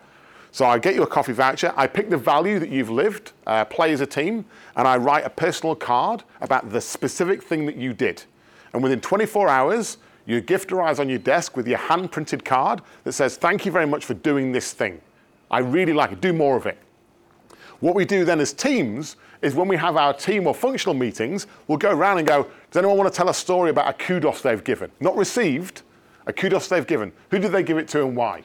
So 0.52 0.66
I 0.66 0.78
get 0.78 0.94
you 0.94 1.02
a 1.02 1.06
coffee 1.06 1.32
voucher. 1.32 1.72
I 1.78 1.86
pick 1.86 2.10
the 2.10 2.18
value 2.18 2.58
that 2.58 2.68
you've 2.68 2.90
lived, 2.90 3.32
uh, 3.46 3.64
play 3.64 3.94
as 3.94 4.02
a 4.02 4.06
team, 4.06 4.44
and 4.76 4.86
I 4.86 4.98
write 4.98 5.24
a 5.24 5.30
personal 5.30 5.74
card 5.74 6.24
about 6.42 6.68
the 6.68 6.82
specific 6.82 7.42
thing 7.42 7.64
that 7.64 7.76
you 7.76 7.94
did. 7.94 8.24
And 8.74 8.82
within 8.82 9.00
24 9.00 9.48
hours, 9.48 9.98
your 10.26 10.40
gift 10.40 10.72
arrives 10.72 10.98
on 10.98 11.08
your 11.08 11.18
desk 11.18 11.56
with 11.56 11.66
your 11.66 11.78
hand 11.78 12.10
printed 12.10 12.44
card 12.44 12.82
that 13.04 13.12
says, 13.12 13.36
Thank 13.36 13.64
you 13.64 13.72
very 13.72 13.86
much 13.86 14.04
for 14.04 14.14
doing 14.14 14.52
this 14.52 14.72
thing. 14.72 15.00
I 15.50 15.60
really 15.60 15.92
like 15.92 16.12
it. 16.12 16.20
Do 16.20 16.32
more 16.32 16.56
of 16.56 16.66
it. 16.66 16.76
What 17.80 17.94
we 17.94 18.04
do 18.04 18.24
then 18.24 18.40
as 18.40 18.52
teams 18.52 19.16
is 19.42 19.54
when 19.54 19.68
we 19.68 19.76
have 19.76 19.96
our 19.96 20.12
team 20.12 20.46
or 20.46 20.54
functional 20.54 20.94
meetings, 20.94 21.46
we'll 21.68 21.78
go 21.78 21.90
around 21.90 22.18
and 22.18 22.26
go, 22.26 22.48
Does 22.70 22.78
anyone 22.78 22.98
want 22.98 23.12
to 23.12 23.16
tell 23.16 23.28
a 23.28 23.34
story 23.34 23.70
about 23.70 23.88
a 23.88 23.92
kudos 23.92 24.42
they've 24.42 24.64
given? 24.64 24.90
Not 25.00 25.16
received, 25.16 25.82
a 26.26 26.32
kudos 26.32 26.68
they've 26.68 26.86
given. 26.86 27.12
Who 27.30 27.38
did 27.38 27.52
they 27.52 27.62
give 27.62 27.78
it 27.78 27.86
to 27.88 28.04
and 28.04 28.16
why? 28.16 28.42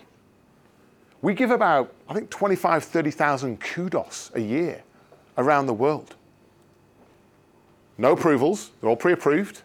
We 1.21 1.33
give 1.33 1.51
about, 1.51 1.93
I 2.07 2.13
think, 2.13 2.29
25, 2.29 2.83
30,000 2.83 3.59
kudos 3.59 4.31
a 4.35 4.39
year 4.39 4.83
around 5.37 5.65
the 5.65 5.73
world. 5.73 6.15
No 7.97 8.13
approvals, 8.13 8.71
they're 8.79 8.89
all 8.89 8.95
pre 8.95 9.13
approved. 9.13 9.63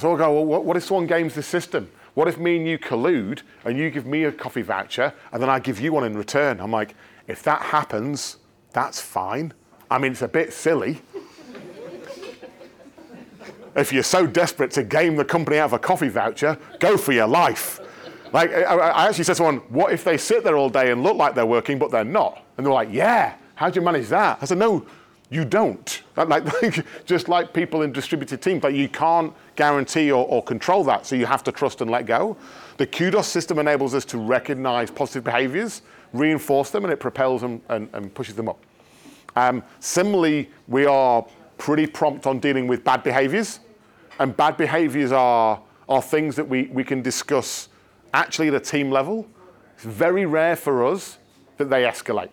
So 0.00 0.14
I 0.14 0.18
go, 0.18 0.32
well, 0.32 0.46
what, 0.46 0.64
what 0.64 0.76
if 0.78 0.84
someone 0.84 1.06
games 1.06 1.34
the 1.34 1.42
system? 1.42 1.90
What 2.14 2.26
if 2.26 2.38
me 2.38 2.56
and 2.56 2.66
you 2.66 2.78
collude 2.78 3.42
and 3.66 3.76
you 3.76 3.90
give 3.90 4.06
me 4.06 4.24
a 4.24 4.32
coffee 4.32 4.62
voucher 4.62 5.12
and 5.30 5.42
then 5.42 5.50
I 5.50 5.58
give 5.58 5.78
you 5.78 5.92
one 5.92 6.04
in 6.04 6.16
return? 6.16 6.58
I'm 6.58 6.70
like, 6.70 6.94
if 7.28 7.42
that 7.42 7.60
happens, 7.60 8.38
that's 8.72 8.98
fine. 8.98 9.52
I 9.90 9.98
mean, 9.98 10.12
it's 10.12 10.22
a 10.22 10.28
bit 10.28 10.54
silly. 10.54 11.02
if 13.76 13.92
you're 13.92 14.02
so 14.02 14.26
desperate 14.26 14.70
to 14.72 14.84
game 14.84 15.16
the 15.16 15.24
company 15.24 15.58
out 15.58 15.66
of 15.66 15.72
a 15.74 15.78
coffee 15.78 16.08
voucher, 16.08 16.56
go 16.78 16.96
for 16.96 17.12
your 17.12 17.28
life. 17.28 17.78
Like, 18.32 18.52
I, 18.52 19.06
actually 19.06 19.24
said 19.24 19.32
to 19.32 19.36
someone, 19.36 19.58
what 19.68 19.92
if 19.92 20.02
they 20.02 20.16
sit 20.16 20.44
there 20.44 20.56
all 20.56 20.70
day 20.70 20.92
and 20.92 21.02
look 21.02 21.16
like 21.16 21.34
they're 21.34 21.44
working, 21.44 21.78
but 21.78 21.90
they're 21.90 22.04
not? 22.04 22.42
And 22.56 22.64
they're 22.64 22.72
like, 22.72 22.88
yeah, 22.90 23.34
how'd 23.54 23.76
you 23.76 23.82
manage 23.82 24.08
that? 24.08 24.38
I 24.40 24.46
said, 24.46 24.58
no, 24.58 24.86
you 25.30 25.44
don't. 25.44 26.02
Like, 26.20 26.44
just 27.06 27.30
like 27.30 27.54
people 27.54 27.80
in 27.80 27.92
distributed 27.92 28.42
teams, 28.42 28.62
like 28.62 28.74
you 28.74 28.90
can't 28.90 29.32
guarantee 29.56 30.12
or, 30.12 30.26
or, 30.26 30.42
control 30.42 30.84
that, 30.84 31.06
so 31.06 31.16
you 31.16 31.24
have 31.24 31.42
to 31.44 31.50
trust 31.52 31.80
and 31.80 31.90
let 31.90 32.04
go. 32.04 32.36
The 32.76 32.86
kudos 32.86 33.26
system 33.26 33.58
enables 33.58 33.94
us 33.94 34.04
to 34.06 34.18
recognize 34.18 34.90
positive 34.90 35.24
behaviors, 35.24 35.80
reinforce 36.12 36.68
them, 36.68 36.84
and 36.84 36.92
it 36.92 36.98
propels 36.98 37.40
them 37.40 37.62
and, 37.70 37.88
and 37.94 38.12
pushes 38.12 38.34
them 38.34 38.50
up. 38.50 38.62
Um, 39.34 39.62
similarly, 39.78 40.50
we 40.68 40.84
are 40.84 41.24
pretty 41.56 41.86
prompt 41.86 42.26
on 42.26 42.38
dealing 42.38 42.66
with 42.66 42.84
bad 42.84 43.02
behaviors. 43.02 43.60
And 44.18 44.36
bad 44.36 44.58
behaviors 44.58 45.12
are, 45.12 45.62
are 45.88 46.02
things 46.02 46.36
that 46.36 46.46
we, 46.46 46.64
we 46.64 46.84
can 46.84 47.00
discuss 47.00 47.70
actually 48.12 48.48
at 48.48 48.54
a 48.54 48.60
team 48.60 48.90
level. 48.90 49.26
It's 49.74 49.84
very 49.84 50.26
rare 50.26 50.56
for 50.56 50.84
us 50.84 51.18
that 51.56 51.70
they 51.70 51.84
escalate. 51.84 52.30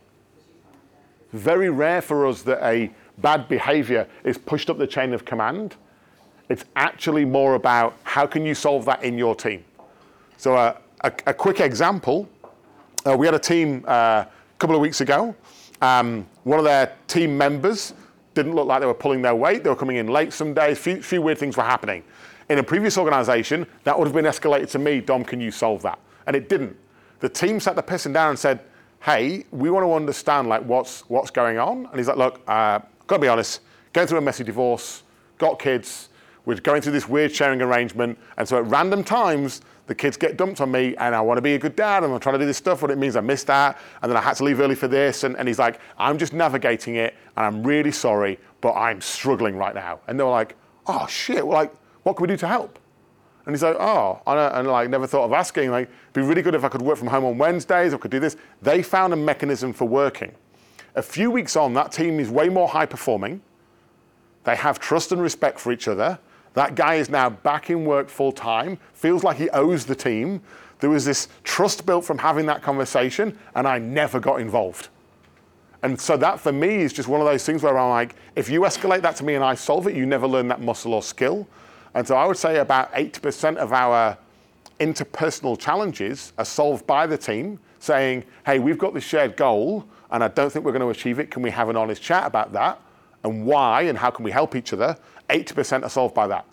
Very 1.34 1.70
rare 1.70 2.02
for 2.02 2.26
us 2.26 2.42
that 2.44 2.64
a 2.66 2.92
bad 3.18 3.48
behavior 3.48 4.08
is 4.24 4.38
pushed 4.38 4.70
up 4.70 4.78
the 4.78 4.88
chain 4.88 5.14
of 5.14 5.26
command. 5.26 5.76
It's 6.50 6.66
actually 6.76 7.26
more 7.26 7.56
about 7.56 7.98
how 8.04 8.26
can 8.26 8.46
you 8.46 8.56
solve 8.56 8.86
that 8.86 9.04
in 9.04 9.18
your 9.18 9.36
team. 9.36 9.64
So 10.38 10.56
uh, 10.56 10.78
a, 11.02 11.12
a, 11.26 11.34
quick 11.34 11.60
example, 11.60 12.30
uh, 13.06 13.18
we 13.18 13.26
had 13.26 13.36
a 13.36 13.40
team 13.40 13.84
uh, 13.88 13.92
a 13.92 14.28
couple 14.60 14.76
of 14.76 14.82
weeks 14.82 15.02
ago. 15.02 15.36
Um, 15.82 16.26
one 16.44 16.60
of 16.60 16.66
their 16.66 16.94
team 17.08 17.38
members 17.38 17.94
didn't 18.34 18.56
look 18.56 18.68
like 18.68 18.80
they 18.80 18.86
were 18.86 18.94
pulling 18.94 19.22
their 19.22 19.36
weight. 19.36 19.64
They 19.64 19.70
were 19.70 19.76
coming 19.76 19.98
in 19.98 20.08
late 20.08 20.32
some 20.32 20.54
days. 20.54 20.78
Few, 20.78 21.02
few 21.02 21.22
weird 21.22 21.40
things 21.40 21.58
were 21.58 21.64
happening. 21.64 22.04
In 22.50 22.60
a 22.60 22.64
previous 22.64 22.98
organization, 22.98 23.68
that 23.84 23.98
would 23.98 24.08
have 24.08 24.16
been 24.16 24.26
escalated 24.26 24.70
to 24.72 24.80
me. 24.80 25.02
Dom, 25.02 25.26
can 25.26 25.42
you 25.42 25.52
solve 25.52 25.82
that? 25.82 26.00
And 26.28 26.36
it 26.36 26.48
didn't. 26.48 26.78
The 27.20 27.30
team 27.30 27.60
sat 27.60 27.76
the 27.76 27.84
person 27.84 28.14
down 28.14 28.30
and 28.30 28.40
said, 28.40 28.62
"Hey, 29.02 29.46
we 29.52 29.70
want 29.70 29.86
to 29.86 29.94
understand 29.94 30.50
like 30.50 30.64
what's 30.64 31.02
what's 31.10 31.32
going 31.32 31.58
on." 31.58 31.86
And 31.86 31.96
he's 31.96 32.08
like, 32.08 32.18
"Look, 32.18 32.42
uh, 32.48 32.80
gotta 33.08 33.22
be 33.22 33.28
honest. 33.28 33.62
Going 33.94 34.08
through 34.08 34.20
a 34.20 34.22
messy 34.22 34.44
divorce, 34.44 35.04
got 35.38 35.60
kids. 35.60 36.10
We're 36.46 36.56
going 36.56 36.82
through 36.82 36.94
this 36.94 37.10
weird 37.10 37.34
sharing 37.34 37.62
arrangement, 37.62 38.18
and 38.38 38.48
so 38.48 38.58
at 38.58 38.66
random 38.66 39.04
times." 39.04 39.62
the 39.88 39.96
kids 39.96 40.18
get 40.18 40.38
dumped 40.38 40.62
on 40.62 40.70
me 40.70 40.96
and 40.98 41.16
I 41.16 41.22
want 41.22 41.38
to 41.38 41.42
be 41.42 41.56
a 41.56 41.58
good 41.58 41.76
dad 41.76 42.04
and 42.04 42.14
I'm 42.14 42.20
trying 42.20 42.34
to 42.34 42.40
do 42.40 42.46
this 42.46 42.58
stuff, 42.58 42.82
but 42.82 42.92
it 42.92 42.98
means 42.98 43.16
I 43.16 43.22
missed 43.22 43.48
that. 43.48 43.80
And 44.02 44.12
then 44.12 44.18
I 44.18 44.22
had 44.22 44.36
to 44.38 44.44
leave 44.44 44.60
early 44.60 44.76
for 44.76 44.88
this. 44.88 45.24
And, 45.24 45.36
and 45.38 45.48
he's 45.48 45.60
like, 45.60 45.80
I'm 45.98 46.18
just 46.18 46.34
navigating 46.34 46.96
it 46.96 47.16
and 47.38 47.46
I'm 47.46 47.64
really 47.64 47.92
sorry, 47.92 48.38
but 48.62 48.74
I'm 48.74 49.02
struggling 49.02 49.56
right 49.56 49.74
now. 49.74 50.02
And 50.08 50.20
they 50.20 50.24
were 50.24 50.30
like, 50.30 50.56
oh 50.88 51.08
shit, 51.08 51.46
well, 51.48 51.58
like, 51.58 51.74
what 52.04 52.18
can 52.18 52.24
we 52.24 52.28
do 52.28 52.38
to 52.38 52.48
help? 52.48 52.80
And 53.48 53.56
he's 53.56 53.64
like, 53.64 53.78
oh, 53.80 54.22
and, 54.28 54.68
like 54.68 54.90
never 54.90 55.08
thought 55.08 55.24
of 55.24 55.32
asking. 55.32 55.72
Like, 55.72 55.88
it'd 55.88 56.14
be 56.14 56.22
really 56.22 56.42
good 56.42 56.54
if 56.54 56.66
I 56.66 56.68
could 56.68 56.82
work 56.82 56.98
from 56.98 57.08
home 57.08 57.24
on 57.24 57.38
Wednesdays. 57.38 57.94
I 57.94 57.98
could 57.98 58.12
do 58.12 58.20
this. 58.20 58.36
They 58.62 58.84
found 58.84 59.14
a 59.14 59.16
mechanism 59.16 59.72
for 59.72 59.86
working. 59.86 60.34
A 60.96 61.02
few 61.02 61.32
weeks 61.32 61.56
on, 61.56 61.74
that 61.74 61.94
team 61.94 62.20
is 62.20 62.30
way 62.30 62.50
more 62.50 62.68
high 62.68 62.86
performing. 62.86 63.42
They 64.44 64.58
have 64.58 64.80
trust 64.80 65.14
and 65.14 65.22
respect 65.22 65.62
for 65.62 65.72
each 65.72 65.88
other. 65.88 66.20
That 66.56 66.76
guy 66.76 66.96
is 66.96 67.10
now 67.10 67.30
back 67.30 67.70
in 67.70 67.86
work 67.86 68.10
full 68.10 68.34
time, 68.34 68.80
feels 68.94 69.24
like 69.24 69.38
he 69.38 69.50
owes 69.52 69.86
the 69.86 69.96
team. 69.96 70.42
There 70.82 70.90
was 70.90 71.06
this 71.06 71.30
trust 71.46 71.86
built 71.86 72.04
from 72.04 72.18
having 72.18 72.48
that 72.48 72.62
conversation, 72.62 73.38
and 73.56 73.66
I 73.66 73.80
never 73.80 74.20
got 74.20 74.42
involved. 74.42 74.90
And 75.84 75.98
so 75.98 76.18
that 76.18 76.42
for 76.42 76.52
me 76.52 76.82
is 76.82 76.92
just 76.92 77.08
one 77.08 77.22
of 77.22 77.28
those 77.28 77.46
things 77.46 77.64
where 77.64 77.78
I'm 77.78 77.92
like, 77.92 78.16
if 78.36 78.50
you 78.50 78.62
escalate 78.62 79.04
that 79.04 79.16
to 79.18 79.24
me 79.24 79.36
and 79.36 79.44
I 79.44 79.56
solve 79.56 79.88
it, 79.88 79.96
you 79.96 80.06
never 80.06 80.28
learn 80.28 80.50
that 80.50 80.60
muscle 80.60 80.94
or 80.94 81.02
skill. 81.02 81.48
And 81.98 82.08
so 82.08 82.16
I 82.16 82.28
would 82.28 82.38
say 82.38 82.58
about 82.60 82.94
80% 82.94 83.58
of 83.58 83.74
our 83.74 84.16
interpersonal 84.80 85.58
challenges 85.58 86.32
are 86.38 86.46
solved 86.46 86.86
by 86.86 87.08
the 87.08 87.18
team 87.18 87.58
saying, 87.80 88.24
hey, 88.46 88.60
we've 88.60 88.78
got 88.78 88.94
this 88.94 89.04
shared 89.04 89.36
goal 89.36 89.84
and 90.12 90.24
I 90.24 90.28
don't 90.28 90.52
think 90.52 90.64
we're 90.64 90.74
going 90.74 90.84
to 90.84 90.90
achieve 90.90 91.18
it. 91.18 91.32
Can 91.32 91.42
we 91.42 91.50
have 91.50 91.70
an 91.70 91.76
honest 91.76 92.04
chat 92.04 92.28
about 92.28 92.54
that? 92.54 92.80
And 93.24 93.48
why 93.48 93.82
and 93.82 93.98
how 93.98 94.12
can 94.12 94.24
we 94.24 94.30
help 94.30 94.56
each 94.56 94.74
other? 94.74 94.96
80% 95.32 95.82
are 95.82 95.90
solved 95.90 96.14
by 96.14 96.28
that. 96.28 96.46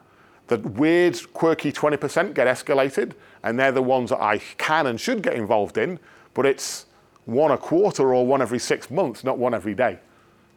The 0.47 0.61
weird, 0.61 1.21
quirky 1.35 1.71
20% 1.71 2.33
get 2.33 2.47
escalated, 2.47 3.13
and 3.43 3.61
they're 3.61 3.71
the 3.71 3.83
ones 3.83 4.09
that 4.09 4.23
I 4.23 4.39
can 4.39 4.87
and 4.87 4.99
should 4.99 5.23
get 5.23 5.35
involved 5.35 5.77
in, 5.77 6.01
but 6.33 6.47
it's 6.47 6.87
one 7.27 7.51
a 7.51 7.59
quarter 7.59 8.15
or 8.15 8.27
one 8.27 8.41
every 8.41 8.59
six 8.59 8.91
months, 8.91 9.25
not 9.25 9.37
one 9.37 9.53
every 9.53 9.75
day. 9.75 9.99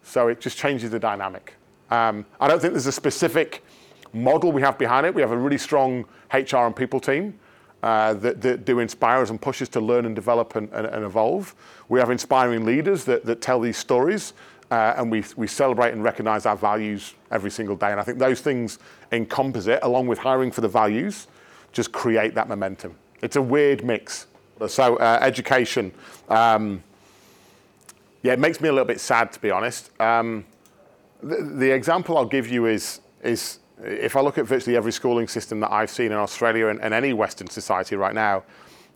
So 0.03 0.29
it 0.29 0.39
just 0.39 0.57
changes 0.57 0.91
the 0.91 0.99
dynamic. 0.99 1.55
Um, 1.91 2.25
I 2.39 2.47
don't 2.47 2.61
think 2.61 2.71
there's 2.71 2.87
a 2.87 2.91
specific 2.93 3.65
model 4.13 4.51
we 4.51 4.61
have 4.61 4.77
behind 4.77 5.05
it. 5.05 5.13
We 5.13 5.21
have 5.21 5.31
a 5.31 5.37
really 5.37 5.57
strong 5.57 6.05
HR 6.33 6.57
and 6.57 6.75
people 6.75 6.99
team 6.99 7.39
uh, 7.83 8.13
that, 8.15 8.65
do 8.65 8.79
inspire 8.79 9.21
us 9.21 9.29
and 9.29 9.39
push 9.39 9.61
us 9.61 9.69
to 9.69 9.79
learn 9.79 10.05
and 10.05 10.15
develop 10.15 10.55
and, 10.55 10.69
evolve. 10.73 11.55
We 11.89 11.99
have 11.99 12.09
inspiring 12.09 12.65
leaders 12.65 13.05
that, 13.05 13.41
tell 13.41 13.59
these 13.59 13.77
stories 13.77 14.33
uh, 14.71 14.95
and 14.97 15.11
we, 15.11 15.23
we 15.35 15.47
celebrate 15.47 15.93
and 15.93 16.03
recognize 16.03 16.45
our 16.45 16.57
values 16.57 17.13
every 17.31 17.51
single 17.51 17.75
day. 17.75 17.91
And 17.91 17.99
I 17.99 18.03
think 18.03 18.19
those 18.19 18.41
things 18.41 18.79
encompass 19.11 19.67
it, 19.67 19.79
along 19.83 20.07
with 20.07 20.19
hiring 20.19 20.51
for 20.51 20.61
the 20.61 20.67
values, 20.67 21.27
just 21.71 21.91
create 21.91 22.33
that 22.35 22.49
momentum. 22.49 22.95
It's 23.21 23.35
a 23.35 23.41
weird 23.41 23.83
mix. 23.83 24.27
So, 24.67 24.95
uh, 24.97 25.19
education. 25.21 25.91
Um, 26.29 26.83
yeah, 28.23 28.33
it 28.33 28.39
makes 28.39 28.59
me 28.59 28.69
a 28.69 28.71
little 28.71 28.87
bit 28.87 28.99
sad, 28.99 29.31
to 29.33 29.39
be 29.39 29.51
honest. 29.51 29.89
Um, 30.01 30.43
the, 31.21 31.43
the, 31.43 31.71
example 31.71 32.17
I'll 32.17 32.25
give 32.25 32.47
you 32.47 32.65
is, 32.65 33.01
is 33.23 33.59
if 33.83 34.15
I 34.15 34.21
look 34.21 34.37
at 34.37 34.45
virtually 34.45 34.75
every 34.75 34.91
schooling 34.91 35.27
system 35.27 35.59
that 35.59 35.71
I've 35.71 35.89
seen 35.89 36.07
in 36.07 36.13
Australia 36.17 36.67
and, 36.67 36.81
and 36.81 36.93
any 36.93 37.13
Western 37.13 37.47
society 37.47 37.95
right 37.95 38.15
now, 38.15 38.43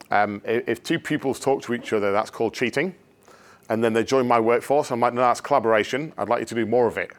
um, 0.09 0.41
if, 0.45 0.83
two 0.83 0.99
pupils 0.99 1.39
talk 1.39 1.61
to 1.63 1.73
each 1.73 1.93
other, 1.93 2.11
that's 2.11 2.29
called 2.29 2.53
cheating 2.53 2.95
and 3.71 3.81
then 3.81 3.93
they 3.93 4.03
join 4.03 4.27
my 4.27 4.37
workforce. 4.37 4.91
I'm 4.91 4.99
like, 4.99 5.13
no, 5.13 5.21
that's 5.21 5.39
collaboration. 5.39 6.11
I'd 6.17 6.27
like 6.27 6.41
you 6.41 6.45
to 6.47 6.55
do 6.55 6.65
more 6.65 6.87
of 6.87 6.97
it. 6.97 7.11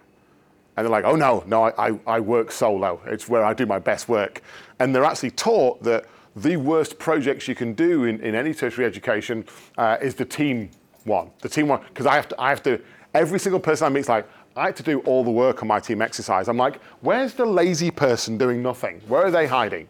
And 0.76 0.84
they're 0.84 0.90
like, 0.90 1.06
oh 1.06 1.16
no, 1.16 1.42
no, 1.46 1.64
I, 1.64 1.88
I, 1.88 2.00
I 2.06 2.20
work 2.20 2.52
solo. 2.52 3.00
It's 3.06 3.26
where 3.26 3.42
I 3.42 3.54
do 3.54 3.64
my 3.64 3.78
best 3.78 4.06
work. 4.06 4.42
And 4.78 4.94
they're 4.94 5.04
actually 5.04 5.30
taught 5.30 5.82
that 5.84 6.04
the 6.36 6.58
worst 6.58 6.98
projects 6.98 7.48
you 7.48 7.54
can 7.54 7.72
do 7.72 8.04
in, 8.04 8.20
in 8.20 8.34
any 8.34 8.52
tertiary 8.52 8.86
education 8.86 9.46
uh, 9.78 9.96
is 10.02 10.14
the 10.14 10.26
team 10.26 10.70
one. 11.04 11.30
The 11.40 11.48
team 11.48 11.68
one, 11.68 11.80
because 11.88 12.04
I 12.04 12.16
have 12.16 12.28
to, 12.28 12.38
I 12.38 12.50
have 12.50 12.62
to, 12.64 12.78
every 13.14 13.38
single 13.38 13.60
person 13.60 13.86
I 13.86 13.88
meet 13.88 14.00
is 14.00 14.08
like, 14.10 14.28
I 14.54 14.66
have 14.66 14.74
to 14.76 14.82
do 14.82 15.00
all 15.00 15.24
the 15.24 15.30
work 15.30 15.62
on 15.62 15.68
my 15.68 15.80
team 15.80 16.02
exercise. 16.02 16.48
I'm 16.48 16.58
like, 16.58 16.82
where's 17.00 17.32
the 17.34 17.46
lazy 17.46 17.90
person 17.90 18.36
doing 18.36 18.62
nothing? 18.62 19.00
Where 19.08 19.24
are 19.24 19.30
they 19.30 19.46
hiding? 19.46 19.88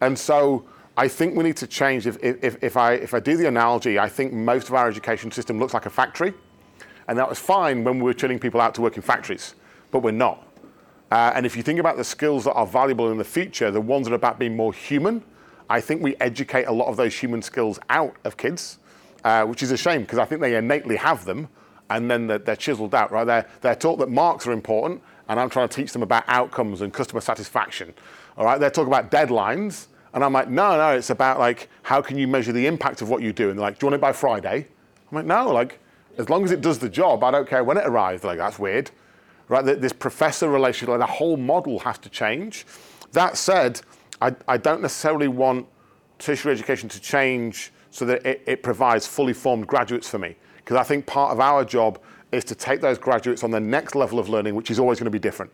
And 0.00 0.16
so 0.16 0.64
I 0.96 1.08
think 1.08 1.36
we 1.36 1.42
need 1.42 1.56
to 1.56 1.66
change. 1.66 2.06
If, 2.06 2.22
if, 2.22 2.62
if, 2.62 2.76
I, 2.76 2.92
if 2.92 3.12
I 3.12 3.20
do 3.20 3.36
the 3.36 3.48
analogy, 3.48 3.98
I 3.98 4.08
think 4.08 4.32
most 4.32 4.68
of 4.68 4.74
our 4.74 4.88
education 4.88 5.32
system 5.32 5.58
looks 5.58 5.74
like 5.74 5.86
a 5.86 5.90
factory. 5.90 6.32
And 7.08 7.18
that 7.18 7.28
was 7.28 7.40
fine 7.40 7.82
when 7.82 7.96
we 7.96 8.04
were 8.04 8.14
turning 8.14 8.38
people 8.38 8.60
out 8.60 8.74
to 8.76 8.82
work 8.82 8.96
in 8.96 9.02
factories, 9.02 9.54
but 9.90 10.00
we're 10.00 10.10
not. 10.12 10.46
Uh, 11.10 11.32
and 11.34 11.46
if 11.46 11.56
you 11.56 11.62
think 11.62 11.80
about 11.80 11.96
the 11.96 12.04
skills 12.04 12.44
that 12.44 12.52
are 12.52 12.66
valuable 12.66 13.10
in 13.10 13.18
the 13.18 13.24
future, 13.24 13.70
the 13.70 13.80
ones 13.80 14.06
that 14.06 14.12
are 14.12 14.16
about 14.16 14.38
being 14.38 14.54
more 14.54 14.72
human, 14.72 15.24
I 15.70 15.80
think 15.80 16.02
we 16.02 16.14
educate 16.16 16.64
a 16.64 16.72
lot 16.72 16.86
of 16.86 16.96
those 16.96 17.14
human 17.18 17.42
skills 17.42 17.80
out 17.90 18.14
of 18.24 18.36
kids, 18.36 18.78
uh, 19.24 19.44
which 19.44 19.62
is 19.62 19.72
a 19.72 19.76
shame 19.76 20.02
because 20.02 20.18
I 20.18 20.24
think 20.26 20.40
they 20.40 20.54
innately 20.54 20.96
have 20.96 21.24
them 21.24 21.48
and 21.90 22.10
then 22.10 22.26
they're, 22.26 22.38
they're 22.38 22.56
chiseled 22.56 22.94
out, 22.94 23.10
right? 23.12 23.24
They're, 23.24 23.46
they're 23.60 23.74
taught 23.74 23.98
that 23.98 24.10
marks 24.10 24.46
are 24.46 24.52
important 24.52 25.02
and 25.28 25.38
I'm 25.38 25.50
trying 25.50 25.68
to 25.68 25.74
teach 25.74 25.92
them 25.92 26.02
about 26.02 26.24
outcomes 26.28 26.80
and 26.80 26.92
customer 26.92 27.20
satisfaction. 27.20 27.94
All 28.36 28.44
right, 28.44 28.58
they're 28.58 28.70
talking 28.70 28.92
about 28.92 29.10
deadlines 29.10 29.86
and 30.14 30.24
I'm 30.24 30.32
like, 30.32 30.48
no, 30.48 30.76
no, 30.76 30.90
it's 30.96 31.10
about 31.10 31.38
like, 31.38 31.68
how 31.82 32.00
can 32.00 32.18
you 32.18 32.26
measure 32.26 32.52
the 32.52 32.66
impact 32.66 33.02
of 33.02 33.10
what 33.10 33.22
you 33.22 33.32
do? 33.32 33.50
And 33.50 33.58
they're 33.58 33.66
like, 33.66 33.78
do 33.78 33.84
you 33.84 33.90
want 33.90 33.96
it 33.96 34.00
by 34.00 34.12
Friday? 34.12 34.66
I'm 35.10 35.16
like, 35.16 35.26
no, 35.26 35.50
like, 35.52 35.78
as 36.18 36.28
long 36.28 36.44
as 36.44 36.50
it 36.50 36.60
does 36.60 36.78
the 36.78 36.88
job, 36.88 37.22
I 37.22 37.30
don't 37.30 37.48
care 37.48 37.62
when 37.62 37.76
it 37.76 37.86
arrives. 37.86 38.24
Like, 38.24 38.38
that's 38.38 38.58
weird. 38.58 38.90
Right? 39.48 39.64
This 39.64 39.92
professor 39.92 40.50
relationship, 40.50 40.88
like 40.88 40.98
the 41.00 41.06
whole 41.06 41.36
model 41.36 41.78
has 41.80 41.98
to 41.98 42.10
change. 42.10 42.66
That 43.12 43.36
said, 43.36 43.80
I, 44.20 44.34
I 44.46 44.56
don't 44.56 44.82
necessarily 44.82 45.28
want 45.28 45.66
tertiary 46.18 46.52
education 46.52 46.88
to 46.90 47.00
change 47.00 47.72
so 47.90 48.04
that 48.04 48.26
it, 48.26 48.42
it 48.46 48.62
provides 48.62 49.06
fully 49.06 49.32
formed 49.32 49.66
graduates 49.66 50.08
for 50.08 50.18
me. 50.18 50.36
Because 50.68 50.82
I 50.82 50.84
think 50.84 51.06
part 51.06 51.32
of 51.32 51.40
our 51.40 51.64
job 51.64 51.98
is 52.30 52.44
to 52.44 52.54
take 52.54 52.82
those 52.82 52.98
graduates 52.98 53.42
on 53.42 53.50
the 53.50 53.58
next 53.58 53.94
level 53.94 54.18
of 54.18 54.28
learning, 54.28 54.54
which 54.54 54.70
is 54.70 54.78
always 54.78 54.98
going 54.98 55.06
to 55.06 55.10
be 55.10 55.18
different. 55.18 55.50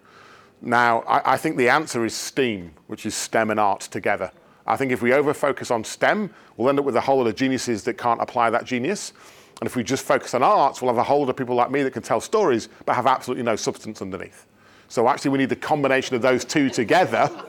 Now, 0.61 1.03
I, 1.03 1.35
I 1.35 1.37
think 1.37 1.57
the 1.57 1.69
answer 1.69 2.05
is 2.05 2.13
STEAM, 2.17 2.73
which 2.89 3.07
is 3.07 3.15
STEM 3.15 3.53
and 3.53 3.61
art 3.61 3.83
together. 3.83 4.33
I 4.67 4.77
think 4.77 4.91
if 4.91 5.03
we 5.03 5.13
over 5.13 5.33
focus 5.33 5.71
on 5.71 5.85
STEM, 5.85 6.35
we'll 6.57 6.69
end 6.69 6.81
up 6.81 6.85
with 6.85 6.97
a 6.97 7.01
whole 7.01 7.19
lot 7.19 7.29
of 7.29 7.37
geniuses 7.37 7.85
that 7.85 7.95
can't 7.95 8.21
apply 8.21 8.51
that 8.51 8.65
genius. 8.65 9.13
And 9.61 9.69
if 9.69 9.77
we 9.77 9.85
just 9.85 10.05
focus 10.05 10.35
on 10.35 10.43
arts, 10.43 10.83
we'll 10.83 10.91
have 10.91 10.99
a 10.99 11.05
whole 11.05 11.21
lot 11.21 11.29
of 11.29 11.37
people 11.37 11.55
like 11.55 11.71
me 11.71 11.85
that 11.85 11.93
can 11.93 12.03
tell 12.03 12.21
stories 12.21 12.69
but 12.85 12.97
have 12.97 13.07
absolutely 13.07 13.45
no 13.45 13.55
substance 13.55 14.03
underneath. 14.03 14.49
So 14.89 15.09
actually, 15.09 15.31
we 15.31 15.39
need 15.39 15.49
the 15.49 15.55
combination 15.55 16.17
of 16.17 16.23
those 16.23 16.45
two 16.45 16.71
together. 16.71 17.31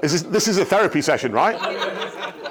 This, 0.00 0.22
this 0.22 0.46
is 0.46 0.58
a 0.58 0.64
therapy 0.64 1.02
session, 1.02 1.32
right? 1.32 1.56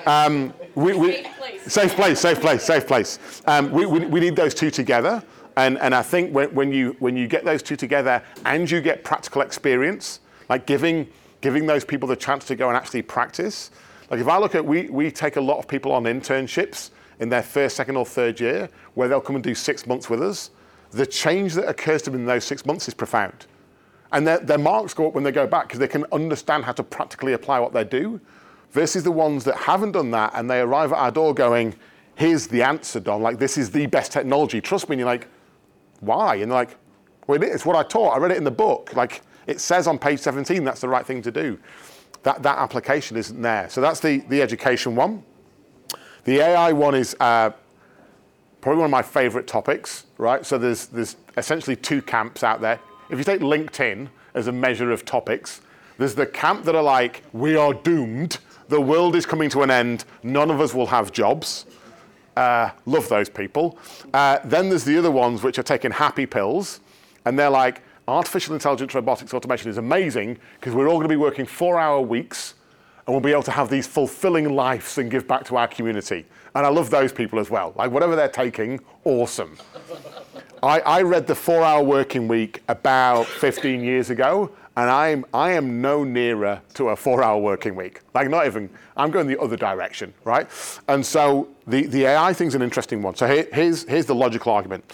Um, 0.08 0.54
we, 0.76 0.94
we, 0.94 1.28
safe 1.68 1.94
place, 1.96 2.20
safe 2.20 2.40
place, 2.40 2.64
safe 2.64 2.88
place. 2.88 3.20
Um, 3.46 3.72
we, 3.72 3.86
we, 3.86 4.06
we, 4.06 4.20
need 4.20 4.38
those 4.38 4.54
two 4.54 4.72
together. 4.72 5.22
And, 5.58 5.78
and 5.80 5.94
I 5.94 6.02
think 6.02 6.34
when, 6.34 6.54
when, 6.56 6.72
you, 6.72 6.96
when 7.00 7.18
you 7.18 7.28
get 7.28 7.44
those 7.44 7.62
two 7.62 7.76
together 7.76 8.24
and 8.46 8.72
you 8.72 8.80
get 8.80 9.04
practical 9.04 9.42
experience, 9.42 10.22
like 10.50 10.66
giving 10.66 11.08
giving 11.42 11.66
those 11.66 11.86
people 11.86 12.08
the 12.08 12.16
chance 12.16 12.46
to 12.46 12.56
go 12.56 12.68
and 12.68 12.78
actually 12.78 13.02
practice. 13.02 13.72
Like 14.10 14.20
if 14.20 14.28
I 14.28 14.38
look 14.38 14.56
at, 14.56 14.66
we, 14.66 14.90
we 14.90 15.12
take 15.12 15.36
a 15.36 15.42
lot 15.42 15.60
of 15.60 15.68
people 15.68 15.92
on 15.92 16.04
internships 16.04 16.90
in 17.20 17.30
their 17.30 17.44
first, 17.44 17.76
second, 17.76 17.96
or 17.98 18.06
third 18.06 18.40
year 18.40 18.70
where 18.96 19.08
they'll 19.08 19.22
come 19.22 19.36
and 19.36 19.44
do 19.44 19.56
six 19.56 19.86
months 19.86 20.10
with 20.10 20.22
us. 20.22 20.52
The 20.92 21.06
change 21.06 21.54
that 21.56 21.68
occurs 21.68 22.02
to 22.04 22.10
them 22.10 22.22
in 22.22 22.26
those 22.26 22.44
six 22.44 22.66
months 22.66 22.88
is 22.88 22.94
profound. 22.94 23.46
And 24.12 24.26
their, 24.26 24.40
their 24.40 24.58
marks 24.58 24.94
go 24.94 25.08
up 25.08 25.14
when 25.14 25.24
they 25.24 25.32
go 25.32 25.46
back 25.46 25.68
because 25.68 25.80
they 25.80 25.88
can 25.88 26.06
understand 26.12 26.64
how 26.64 26.72
to 26.74 26.84
practically 26.84 27.34
apply 27.34 27.60
what 27.60 27.74
they 27.74 27.84
do 27.84 28.22
versus 28.78 29.04
the 29.04 29.12
ones 29.12 29.44
that 29.44 29.58
haven't 29.58 29.94
done 29.94 30.12
that 30.12 30.32
and 30.36 30.48
they 30.48 30.60
arrive 30.60 30.92
at 30.92 31.00
our 31.00 31.10
door 31.10 31.34
going, 31.34 31.74
here's 32.14 32.46
the 32.46 32.62
answer, 32.62 33.00
Dom. 33.00 33.24
Like, 33.24 33.40
this 33.40 33.58
is 33.58 33.72
the 33.72 33.88
best 33.88 34.12
technology. 34.12 34.62
Trust 34.62 34.88
me. 34.88 34.94
And 34.94 35.00
you're 35.00 35.10
like, 35.10 35.28
why? 36.00 36.36
And 36.36 36.52
they're 36.52 36.60
like, 36.60 36.78
Well, 37.26 37.42
it's 37.42 37.66
what 37.66 37.76
I 37.76 37.82
taught. 37.82 38.12
I 38.12 38.20
read 38.20 38.30
it 38.30 38.38
in 38.38 38.44
the 38.44 38.52
book. 38.52 38.96
Like 38.96 39.24
it 39.48 39.60
says 39.60 39.88
on 39.88 39.98
page 39.98 40.20
17, 40.20 40.64
that's 40.64 40.80
the 40.80 40.88
right 40.88 41.04
thing 41.04 41.24
to 41.24 41.32
do. 41.32 41.58
That, 42.22 42.44
that 42.44 42.60
application 42.60 43.18
isn't 43.18 43.42
there. 43.42 43.68
So 43.68 43.82
that's 43.82 44.00
the, 44.00 44.20
the 44.30 44.44
education 44.44 44.96
one. 44.96 45.24
The 46.26 46.42
AI 46.42 46.72
one 46.72 46.94
is 46.94 47.16
uh, 47.20 47.50
probably 48.62 48.78
one 48.78 48.86
of 48.86 48.92
my 48.92 49.02
favorite 49.02 49.48
topics, 49.48 50.06
right? 50.20 50.46
So 50.46 50.60
there's, 50.60 50.86
there's 50.86 51.16
essentially 51.36 51.76
two 51.76 52.04
camps 52.04 52.44
out 52.44 52.62
there. 52.62 52.80
If 53.10 53.18
you 53.18 53.24
take 53.24 53.42
LinkedIn 53.42 54.10
as 54.36 54.46
a 54.46 54.52
measure 54.52 54.92
of 54.92 55.04
topics, 55.04 55.62
there's 55.98 56.14
the 56.14 56.28
camp 56.28 56.66
that 56.66 56.76
are 56.76 56.84
like, 56.84 57.24
we 57.34 57.56
are 57.56 57.74
doomed, 57.74 58.38
the 58.68 58.80
world 58.82 59.16
is 59.16 59.26
coming 59.26 59.50
to 59.52 59.64
an 59.64 59.72
end, 59.72 60.06
none 60.24 60.52
of 60.52 60.62
us 60.62 60.74
will 60.74 60.88
have 60.88 61.12
jobs. 61.12 61.66
Uh, 62.36 62.70
love 62.86 63.10
those 63.10 63.30
people. 63.30 63.80
Uh, 64.14 64.38
then 64.44 64.70
there's 64.70 64.84
the 64.84 64.98
other 64.98 65.10
ones 65.10 65.42
which 65.42 65.58
are 65.58 65.64
taking 65.64 65.92
happy 65.92 66.26
pills, 66.26 66.82
and 67.26 67.38
they're 67.38 67.50
like, 67.50 67.82
artificial 68.08 68.54
intelligence, 68.54 68.94
robotics, 68.94 69.34
automation 69.34 69.70
is 69.70 69.78
amazing 69.78 70.38
because 70.60 70.74
we're 70.74 70.88
all 70.88 70.96
going 70.96 71.08
to 71.08 71.10
be 71.10 71.18
working 71.18 71.46
four 71.46 71.80
hour 71.80 72.00
weeks 72.00 72.54
and 73.06 73.14
we'll 73.14 73.22
be 73.22 73.32
able 73.32 73.44
to 73.44 73.52
have 73.52 73.70
these 73.70 73.88
fulfilling 73.88 74.54
lives 74.54 74.98
and 74.98 75.10
give 75.10 75.28
back 75.28 75.46
to 75.46 75.56
our 75.56 75.68
community. 75.68 76.26
And 76.56 76.66
I 76.66 76.70
love 76.70 76.90
those 76.90 77.14
people 77.14 77.40
as 77.40 77.50
well. 77.50 77.74
Like, 77.78 77.92
whatever 77.92 78.16
they're 78.16 78.28
taking, 78.28 78.82
awesome. 79.06 79.58
I, 80.62 80.80
I 80.82 81.02
read 81.04 81.26
the 81.26 81.36
four 81.36 81.64
hour 81.64 81.82
working 81.82 82.28
week 82.28 82.64
about 82.68 83.26
15 83.28 83.82
years 83.82 84.10
ago, 84.10 84.52
and 84.78 84.92
I'm, 84.92 85.26
I 85.34 85.54
am 85.54 85.82
no 85.82 86.04
nearer 86.04 86.62
to 86.76 86.90
a 86.90 86.96
four 86.96 87.24
hour 87.24 87.42
working 87.42 87.76
week. 87.76 88.02
Like, 88.14 88.30
not 88.30 88.46
even, 88.46 88.70
I'm 88.96 89.10
going 89.10 89.26
the 89.26 89.42
other 89.42 89.58
direction, 89.58 90.14
right? 90.24 90.48
And 90.88 91.04
so 91.04 91.50
the, 91.66 91.88
the 91.88 92.06
AI 92.06 92.32
thing's 92.32 92.54
an 92.54 92.62
interesting 92.62 93.02
one. 93.02 93.16
So 93.16 93.26
here, 93.26 93.48
here's, 93.52 93.90
here's 93.90 94.06
the 94.06 94.14
logical 94.14 94.54
argument. 94.54 94.94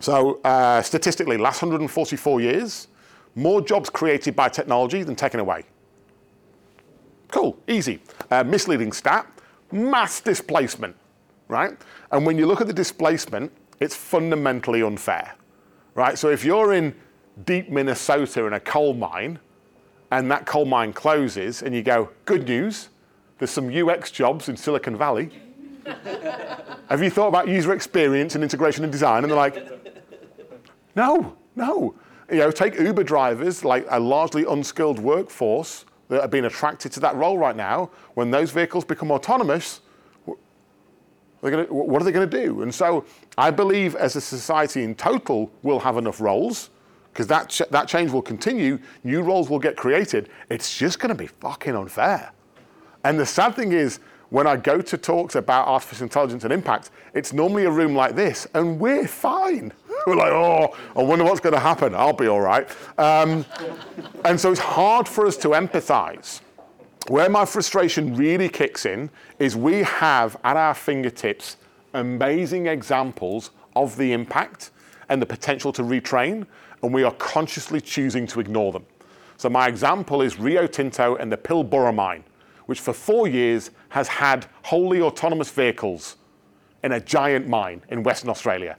So 0.00 0.40
uh, 0.40 0.80
statistically, 0.80 1.36
last 1.36 1.60
144 1.60 2.40
years, 2.40 2.88
more 3.34 3.60
jobs 3.60 3.90
created 3.90 4.34
by 4.34 4.48
technology 4.48 5.02
than 5.02 5.16
taken 5.16 5.38
away. 5.38 5.64
Cool, 7.30 7.58
easy. 7.68 8.00
Uh, 8.30 8.42
misleading 8.42 8.92
stat, 8.92 9.26
mass 9.70 10.22
displacement, 10.22 10.96
right? 11.48 11.76
And 12.10 12.24
when 12.24 12.38
you 12.38 12.46
look 12.46 12.62
at 12.62 12.66
the 12.66 12.72
displacement, 12.72 13.52
it's 13.80 13.94
fundamentally 13.94 14.82
unfair, 14.82 15.34
right? 15.94 16.16
So 16.16 16.30
if 16.30 16.42
you're 16.42 16.72
in 16.72 16.94
deep 17.44 17.70
Minnesota 17.70 18.46
in 18.46 18.52
a 18.52 18.60
coal 18.60 18.94
mine 18.94 19.38
and 20.10 20.30
that 20.30 20.46
coal 20.46 20.64
mine 20.64 20.92
closes 20.92 21.62
and 21.62 21.74
you 21.74 21.82
go, 21.82 22.10
good 22.24 22.46
news, 22.46 22.88
there's 23.38 23.50
some 23.50 23.68
UX 23.68 24.10
jobs 24.10 24.48
in 24.48 24.56
Silicon 24.56 24.96
Valley. 24.96 25.30
Have 26.88 27.02
you 27.02 27.10
thought 27.10 27.28
about 27.28 27.48
user 27.48 27.72
experience 27.72 28.34
and 28.34 28.42
integration 28.42 28.84
and 28.84 28.92
design? 28.92 29.24
And 29.24 29.30
they're 29.30 29.36
like, 29.36 29.62
no, 30.96 31.36
no. 31.54 31.94
You 32.30 32.38
know, 32.38 32.50
take 32.50 32.78
Uber 32.78 33.04
drivers, 33.04 33.64
like 33.64 33.86
a 33.90 34.00
largely 34.00 34.44
unskilled 34.44 34.98
workforce 34.98 35.84
that 36.08 36.22
are 36.22 36.28
being 36.28 36.46
attracted 36.46 36.92
to 36.92 37.00
that 37.00 37.14
role 37.16 37.38
right 37.38 37.56
now. 37.56 37.90
When 38.14 38.30
those 38.30 38.50
vehicles 38.50 38.84
become 38.84 39.10
autonomous, 39.10 39.80
Gonna, 41.40 41.64
what 41.64 42.02
are 42.02 42.04
they 42.04 42.10
going 42.10 42.28
to 42.28 42.44
do? 42.44 42.62
And 42.62 42.74
so 42.74 43.04
I 43.36 43.50
believe 43.50 43.94
as 43.94 44.16
a 44.16 44.20
society 44.20 44.82
in 44.82 44.96
total, 44.96 45.52
we'll 45.62 45.78
have 45.78 45.96
enough 45.96 46.20
roles 46.20 46.70
because 47.18 47.26
that, 47.26 47.48
ch- 47.48 47.68
that 47.70 47.88
change 47.88 48.12
will 48.12 48.22
continue. 48.22 48.78
New 49.02 49.22
roles 49.22 49.50
will 49.50 49.58
get 49.58 49.76
created. 49.76 50.28
It's 50.50 50.78
just 50.78 51.00
going 51.00 51.08
to 51.08 51.16
be 51.16 51.26
fucking 51.26 51.74
unfair. 51.74 52.30
And 53.02 53.18
the 53.18 53.26
sad 53.26 53.56
thing 53.56 53.72
is, 53.72 53.98
when 54.30 54.46
I 54.46 54.54
go 54.54 54.80
to 54.80 54.96
talks 54.96 55.34
about 55.34 55.66
artificial 55.66 56.04
intelligence 56.04 56.44
and 56.44 56.52
impact, 56.52 56.92
it's 57.14 57.32
normally 57.32 57.64
a 57.64 57.72
room 57.72 57.96
like 57.96 58.14
this, 58.14 58.46
and 58.54 58.78
we're 58.78 59.08
fine. 59.08 59.72
We're 60.06 60.14
like, 60.14 60.30
oh, 60.30 60.76
I 60.94 61.02
wonder 61.02 61.24
what's 61.24 61.40
going 61.40 61.54
to 61.54 61.60
happen. 61.60 61.92
I'll 61.92 62.12
be 62.12 62.28
all 62.28 62.40
right. 62.40 62.68
Um, 62.98 63.44
and 64.24 64.38
so 64.38 64.52
it's 64.52 64.60
hard 64.60 65.08
for 65.08 65.26
us 65.26 65.36
to 65.38 65.48
empathize. 65.48 66.40
Where 67.08 67.28
my 67.28 67.44
frustration 67.44 68.14
really 68.14 68.48
kicks 68.48 68.86
in 68.86 69.10
is 69.40 69.56
we 69.56 69.82
have 69.82 70.36
at 70.44 70.56
our 70.56 70.74
fingertips 70.74 71.56
amazing 71.94 72.68
examples 72.68 73.50
of 73.74 73.96
the 73.96 74.12
impact 74.12 74.70
and 75.08 75.20
the 75.20 75.26
potential 75.26 75.72
to 75.72 75.82
retrain, 75.82 76.46
and 76.82 76.92
we 76.92 77.02
are 77.02 77.12
consciously 77.12 77.80
choosing 77.80 78.26
to 78.28 78.40
ignore 78.40 78.72
them. 78.72 78.86
So, 79.36 79.48
my 79.48 79.68
example 79.68 80.22
is 80.22 80.38
Rio 80.38 80.66
Tinto 80.66 81.16
and 81.16 81.30
the 81.30 81.36
Pilbara 81.36 81.94
mine, 81.94 82.24
which 82.66 82.80
for 82.80 82.92
four 82.92 83.28
years 83.28 83.70
has 83.90 84.08
had 84.08 84.46
wholly 84.62 85.00
autonomous 85.00 85.50
vehicles 85.50 86.16
in 86.82 86.92
a 86.92 87.00
giant 87.00 87.48
mine 87.48 87.82
in 87.88 88.02
Western 88.02 88.30
Australia. 88.30 88.76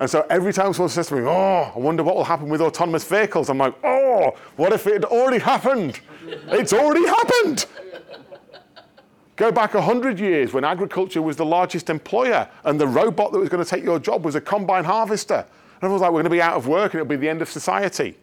And 0.00 0.08
so 0.08 0.24
every 0.30 0.52
time 0.52 0.72
someone 0.72 0.90
says 0.90 1.08
to 1.08 1.16
me, 1.16 1.22
Oh, 1.24 1.72
I 1.74 1.78
wonder 1.78 2.02
what 2.02 2.14
will 2.14 2.24
happen 2.24 2.48
with 2.48 2.60
autonomous 2.60 3.04
vehicles, 3.04 3.50
I'm 3.50 3.58
like, 3.58 3.74
Oh, 3.84 4.36
what 4.56 4.72
if 4.72 4.86
it 4.86 4.92
had 4.92 5.04
already 5.04 5.38
happened? 5.38 6.00
It's 6.26 6.72
already 6.72 7.06
happened. 7.06 7.66
Go 9.36 9.52
back 9.52 9.74
100 9.74 10.18
years 10.18 10.52
when 10.52 10.64
agriculture 10.64 11.22
was 11.22 11.36
the 11.36 11.44
largest 11.44 11.90
employer 11.90 12.48
and 12.64 12.80
the 12.80 12.86
robot 12.86 13.32
that 13.32 13.38
was 13.38 13.48
going 13.48 13.62
to 13.62 13.68
take 13.68 13.84
your 13.84 13.98
job 13.98 14.24
was 14.24 14.34
a 14.34 14.40
combine 14.40 14.84
harvester. 14.84 15.46
And 15.78 15.84
everyone's 15.84 16.02
like, 16.02 16.10
we're 16.10 16.22
going 16.22 16.24
to 16.24 16.30
be 16.30 16.42
out 16.42 16.56
of 16.56 16.66
work 16.66 16.92
and 16.92 17.00
it'll 17.00 17.08
be 17.08 17.16
the 17.16 17.28
end 17.28 17.40
of 17.40 17.48
society. 17.48 18.18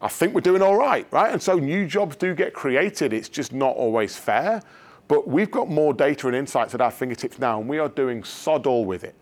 I 0.00 0.06
think 0.06 0.32
we're 0.32 0.42
doing 0.42 0.62
all 0.62 0.76
right, 0.76 1.06
right? 1.10 1.32
And 1.32 1.42
so 1.42 1.56
new 1.56 1.84
jobs 1.84 2.14
do 2.14 2.32
get 2.34 2.54
created. 2.54 3.12
It's 3.12 3.28
just 3.28 3.52
not 3.52 3.74
always 3.74 4.16
fair. 4.16 4.62
But 5.08 5.26
we've 5.26 5.50
got 5.50 5.68
more 5.68 5.92
data 5.92 6.28
and 6.28 6.36
insights 6.36 6.72
at 6.74 6.80
our 6.80 6.92
fingertips 6.92 7.40
now, 7.40 7.58
and 7.58 7.68
we 7.68 7.78
are 7.78 7.88
doing 7.88 8.22
sod 8.22 8.66
all 8.66 8.84
with 8.84 9.02
it. 9.02 9.16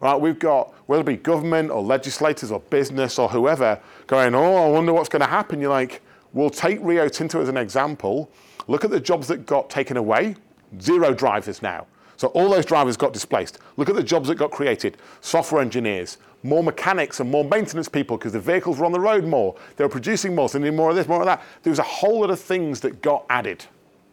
Right, 0.00 0.16
we've 0.16 0.38
got, 0.38 0.72
whether 0.88 1.02
it 1.02 1.06
be 1.06 1.16
government 1.16 1.70
or 1.70 1.82
legislators 1.82 2.50
or 2.50 2.60
business 2.60 3.18
or 3.18 3.28
whoever, 3.28 3.78
going, 4.06 4.34
oh, 4.34 4.68
I 4.68 4.68
wonder 4.70 4.92
what's 4.92 5.08
going 5.08 5.20
to 5.20 5.28
happen. 5.28 5.60
You're 5.60 5.70
like, 5.70 6.00
we'll 6.32 6.50
take 6.50 6.78
Rio 6.80 7.08
Tinto 7.08 7.40
as 7.40 7.48
an 7.48 7.56
example. 7.56 8.30
Look 8.66 8.84
at 8.84 8.90
the 8.90 8.98
jobs 8.98 9.28
that 9.28 9.44
got 9.46 9.68
taken 9.68 9.96
away. 9.96 10.34
Zero 10.80 11.12
drivers 11.12 11.60
now. 11.60 11.86
So 12.22 12.28
all 12.28 12.48
those 12.48 12.64
drivers 12.64 12.96
got 12.96 13.12
displaced. 13.12 13.58
Look 13.76 13.88
at 13.88 13.96
the 13.96 14.02
jobs 14.04 14.28
that 14.28 14.36
got 14.36 14.52
created. 14.52 14.96
Software 15.22 15.60
engineers, 15.60 16.18
more 16.44 16.62
mechanics 16.62 17.18
and 17.18 17.28
more 17.28 17.42
maintenance 17.42 17.88
people 17.88 18.16
because 18.16 18.30
the 18.32 18.38
vehicles 18.38 18.78
were 18.78 18.86
on 18.86 18.92
the 18.92 19.00
road 19.00 19.24
more. 19.24 19.56
They 19.74 19.82
were 19.82 19.90
producing 19.90 20.32
more, 20.32 20.48
so 20.48 20.60
they 20.60 20.70
need 20.70 20.76
more 20.76 20.90
of 20.90 20.94
this, 20.94 21.08
more 21.08 21.18
of 21.18 21.26
that. 21.26 21.42
There 21.64 21.72
was 21.72 21.80
a 21.80 21.82
whole 21.82 22.20
lot 22.20 22.30
of 22.30 22.38
things 22.38 22.78
that 22.82 23.02
got 23.02 23.26
added. 23.28 23.64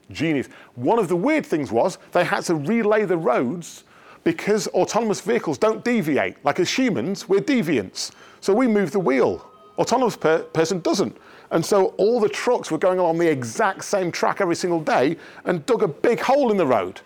Genius. 0.10 0.50
One 0.74 0.98
of 0.98 1.08
the 1.08 1.16
weird 1.16 1.46
things 1.46 1.72
was 1.72 2.00
they 2.12 2.24
had 2.24 2.44
to 2.46 2.56
relay 2.56 3.06
the 3.06 3.16
roads 3.16 3.84
because 4.24 4.68
autonomous 4.70 5.22
vehicles 5.22 5.60
don't 5.60 5.86
deviate. 5.86 6.44
Like 6.44 6.60
as 6.60 6.76
humans, 6.76 7.30
we're 7.30 7.42
deviants. 7.42 8.10
So 8.42 8.56
we 8.56 8.66
move 8.66 8.90
the 8.90 9.00
wheel. 9.00 9.48
Autonomous 9.78 10.18
per- 10.18 10.42
person 10.46 10.80
doesn't. 10.80 11.16
And 11.52 11.64
so 11.64 11.94
all 11.98 12.20
the 12.20 12.28
trucks 12.28 12.72
were 12.72 12.80
going 12.80 12.98
along 12.98 13.20
the 13.20 13.30
exact 13.30 13.84
same 13.84 14.12
track 14.12 14.42
every 14.42 14.56
single 14.56 14.82
day 14.82 15.16
and 15.46 15.64
dug 15.68 15.84
a 15.84 15.88
big 15.88 16.20
hole 16.20 16.50
in 16.50 16.58
the 16.58 16.66
road. 16.66 17.02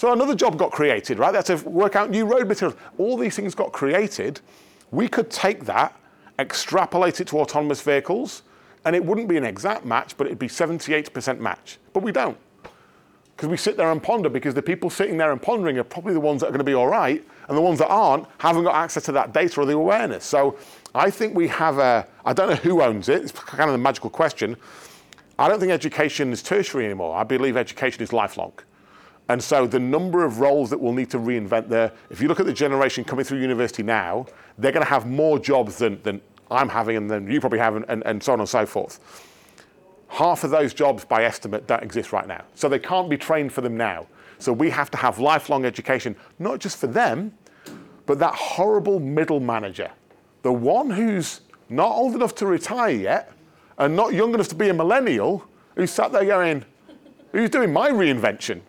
So 0.00 0.14
another 0.14 0.34
job 0.34 0.56
got 0.56 0.72
created, 0.72 1.18
right? 1.18 1.30
They 1.30 1.36
had 1.36 1.58
to 1.58 1.68
work 1.68 1.94
out 1.94 2.08
new 2.08 2.24
road 2.24 2.48
materials. 2.48 2.74
All 2.96 3.18
these 3.18 3.36
things 3.36 3.54
got 3.54 3.70
created. 3.70 4.40
We 4.90 5.08
could 5.08 5.30
take 5.30 5.66
that, 5.66 5.94
extrapolate 6.38 7.20
it 7.20 7.26
to 7.26 7.38
autonomous 7.38 7.82
vehicles, 7.82 8.40
and 8.86 8.96
it 8.96 9.04
wouldn't 9.04 9.28
be 9.28 9.36
an 9.36 9.44
exact 9.44 9.84
match, 9.84 10.16
but 10.16 10.26
it'd 10.26 10.38
be 10.38 10.48
78% 10.48 11.38
match. 11.38 11.76
But 11.92 12.02
we 12.02 12.12
don't 12.12 12.38
because 13.36 13.50
we 13.50 13.58
sit 13.58 13.76
there 13.76 13.92
and 13.92 14.02
ponder 14.02 14.30
because 14.30 14.54
the 14.54 14.62
people 14.62 14.88
sitting 14.88 15.18
there 15.18 15.32
and 15.32 15.42
pondering 15.42 15.76
are 15.76 15.84
probably 15.84 16.14
the 16.14 16.20
ones 16.20 16.40
that 16.40 16.46
are 16.46 16.50
going 16.50 16.60
to 16.60 16.64
be 16.64 16.72
all 16.72 16.88
right, 16.88 17.22
and 17.48 17.54
the 17.54 17.60
ones 17.60 17.78
that 17.80 17.88
aren't 17.88 18.24
haven't 18.38 18.64
got 18.64 18.76
access 18.76 19.02
to 19.02 19.12
that 19.12 19.34
data 19.34 19.60
or 19.60 19.66
the 19.66 19.74
awareness. 19.74 20.24
So 20.24 20.56
I 20.94 21.10
think 21.10 21.34
we 21.34 21.46
have 21.48 21.76
a, 21.76 22.08
I 22.24 22.32
don't 22.32 22.48
know 22.48 22.54
who 22.56 22.80
owns 22.80 23.10
it, 23.10 23.20
it's 23.20 23.32
kind 23.32 23.68
of 23.68 23.72
the 23.72 23.78
magical 23.78 24.08
question. 24.08 24.56
I 25.38 25.46
don't 25.46 25.60
think 25.60 25.72
education 25.72 26.32
is 26.32 26.42
tertiary 26.42 26.86
anymore. 26.86 27.14
I 27.14 27.24
believe 27.24 27.58
education 27.58 28.02
is 28.02 28.14
lifelong. 28.14 28.54
And 29.30 29.42
so 29.42 29.66
the 29.66 29.78
number 29.78 30.24
of 30.24 30.40
roles 30.40 30.70
that 30.70 30.78
we'll 30.78 30.92
need 30.92 31.10
to 31.10 31.18
reinvent 31.18 31.68
there, 31.68 31.92
if 32.10 32.20
you 32.20 32.28
look 32.28 32.40
at 32.40 32.46
the 32.46 32.52
generation 32.52 33.04
coming 33.04 33.24
through 33.24 33.40
university 33.40 33.82
now, 33.82 34.26
they're 34.58 34.72
going 34.72 34.84
to 34.84 34.90
have 34.90 35.06
more 35.06 35.38
jobs 35.38 35.78
than, 35.78 36.02
than 36.02 36.20
I'm 36.50 36.68
having 36.68 36.96
and 36.96 37.08
than 37.08 37.30
you 37.30 37.40
probably 37.40 37.60
have, 37.60 37.76
and, 37.76 37.84
and, 37.88 38.02
and 38.04 38.22
so 38.22 38.32
on 38.32 38.40
and 38.40 38.48
so 38.48 38.66
forth 38.66 38.98
half 40.10 40.42
of 40.42 40.50
those 40.50 40.74
jobs 40.74 41.04
by 41.04 41.24
estimate 41.24 41.66
don't 41.66 41.82
exist 41.82 42.12
right 42.12 42.26
now. 42.26 42.42
So 42.54 42.68
they 42.68 42.80
can't 42.80 43.08
be 43.08 43.16
trained 43.16 43.52
for 43.52 43.60
them 43.60 43.76
now. 43.76 44.06
So 44.38 44.52
we 44.52 44.68
have 44.70 44.90
to 44.90 44.96
have 44.96 45.18
lifelong 45.18 45.64
education, 45.64 46.16
not 46.38 46.58
just 46.58 46.78
for 46.78 46.88
them, 46.88 47.32
but 48.06 48.18
that 48.18 48.34
horrible 48.34 48.98
middle 48.98 49.38
manager, 49.38 49.90
the 50.42 50.52
one 50.52 50.90
who's 50.90 51.42
not 51.68 51.92
old 51.92 52.14
enough 52.14 52.34
to 52.36 52.46
retire 52.46 52.90
yet 52.90 53.32
and 53.78 53.94
not 53.94 54.12
young 54.12 54.34
enough 54.34 54.48
to 54.48 54.54
be 54.56 54.68
a 54.68 54.74
millennial, 54.74 55.44
who's 55.76 55.92
sat 55.92 56.10
there 56.10 56.24
going, 56.24 56.64
who's 57.30 57.48
doing 57.48 57.72
my 57.72 57.90
reinvention? 57.90 58.62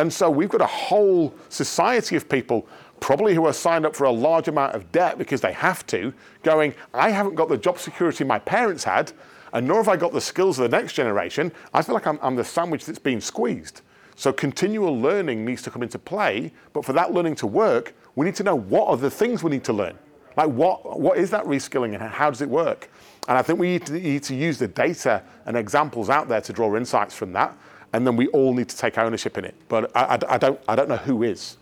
And 0.00 0.10
so 0.10 0.30
we've 0.30 0.48
got 0.48 0.62
a 0.62 0.66
whole 0.66 1.34
society 1.50 2.16
of 2.16 2.26
people, 2.26 2.66
probably 3.00 3.34
who 3.34 3.44
are 3.44 3.52
signed 3.52 3.84
up 3.84 3.94
for 3.94 4.04
a 4.04 4.10
large 4.10 4.48
amount 4.48 4.74
of 4.74 4.90
debt 4.92 5.18
because 5.18 5.42
they 5.42 5.52
have 5.52 5.86
to, 5.88 6.14
going, 6.42 6.72
I 6.94 7.10
haven't 7.10 7.34
got 7.34 7.50
the 7.50 7.58
job 7.58 7.78
security 7.78 8.24
my 8.24 8.38
parents 8.38 8.82
had, 8.82 9.12
and 9.52 9.68
nor 9.68 9.76
have 9.76 9.88
I 9.88 9.98
got 9.98 10.14
the 10.14 10.20
skills 10.20 10.58
of 10.58 10.70
the 10.70 10.74
next 10.74 10.94
generation. 10.94 11.52
I 11.74 11.82
feel 11.82 11.94
like 11.94 12.06
I'm, 12.06 12.18
I'm 12.22 12.34
the 12.34 12.44
sandwich 12.44 12.86
that's 12.86 12.98
being 12.98 13.20
squeezed. 13.20 13.82
So 14.16 14.32
continual 14.32 14.98
learning 14.98 15.44
needs 15.44 15.60
to 15.62 15.70
come 15.70 15.82
into 15.82 15.98
play, 15.98 16.50
but 16.72 16.82
for 16.82 16.94
that 16.94 17.12
learning 17.12 17.34
to 17.36 17.46
work, 17.46 17.94
we 18.14 18.24
need 18.24 18.36
to 18.36 18.42
know 18.42 18.56
what 18.56 18.88
are 18.88 18.96
the 18.96 19.10
things 19.10 19.42
we 19.42 19.50
need 19.50 19.64
to 19.64 19.74
learn. 19.74 19.98
Like, 20.34 20.48
what, 20.48 20.98
what 20.98 21.18
is 21.18 21.28
that 21.30 21.44
reskilling 21.44 21.92
and 21.92 22.02
how 22.02 22.30
does 22.30 22.40
it 22.40 22.48
work? 22.48 22.90
And 23.28 23.36
I 23.36 23.42
think 23.42 23.58
we 23.58 23.72
need 23.72 23.84
to, 23.84 23.92
need 23.92 24.22
to 24.22 24.34
use 24.34 24.58
the 24.58 24.68
data 24.68 25.22
and 25.44 25.58
examples 25.58 26.08
out 26.08 26.26
there 26.26 26.40
to 26.40 26.54
draw 26.54 26.74
insights 26.74 27.14
from 27.14 27.34
that. 27.34 27.54
And 27.92 28.06
then 28.06 28.16
we 28.16 28.28
all 28.28 28.54
need 28.54 28.68
to 28.68 28.76
take 28.76 28.98
ownership 28.98 29.36
in 29.36 29.44
it. 29.44 29.54
But 29.68 29.94
I, 29.96 30.00
I, 30.00 30.18
I 30.34 30.38
don't, 30.38 30.60
I 30.68 30.76
don't 30.76 30.88
know 30.88 30.96
who 30.96 31.22
is. 31.22 31.56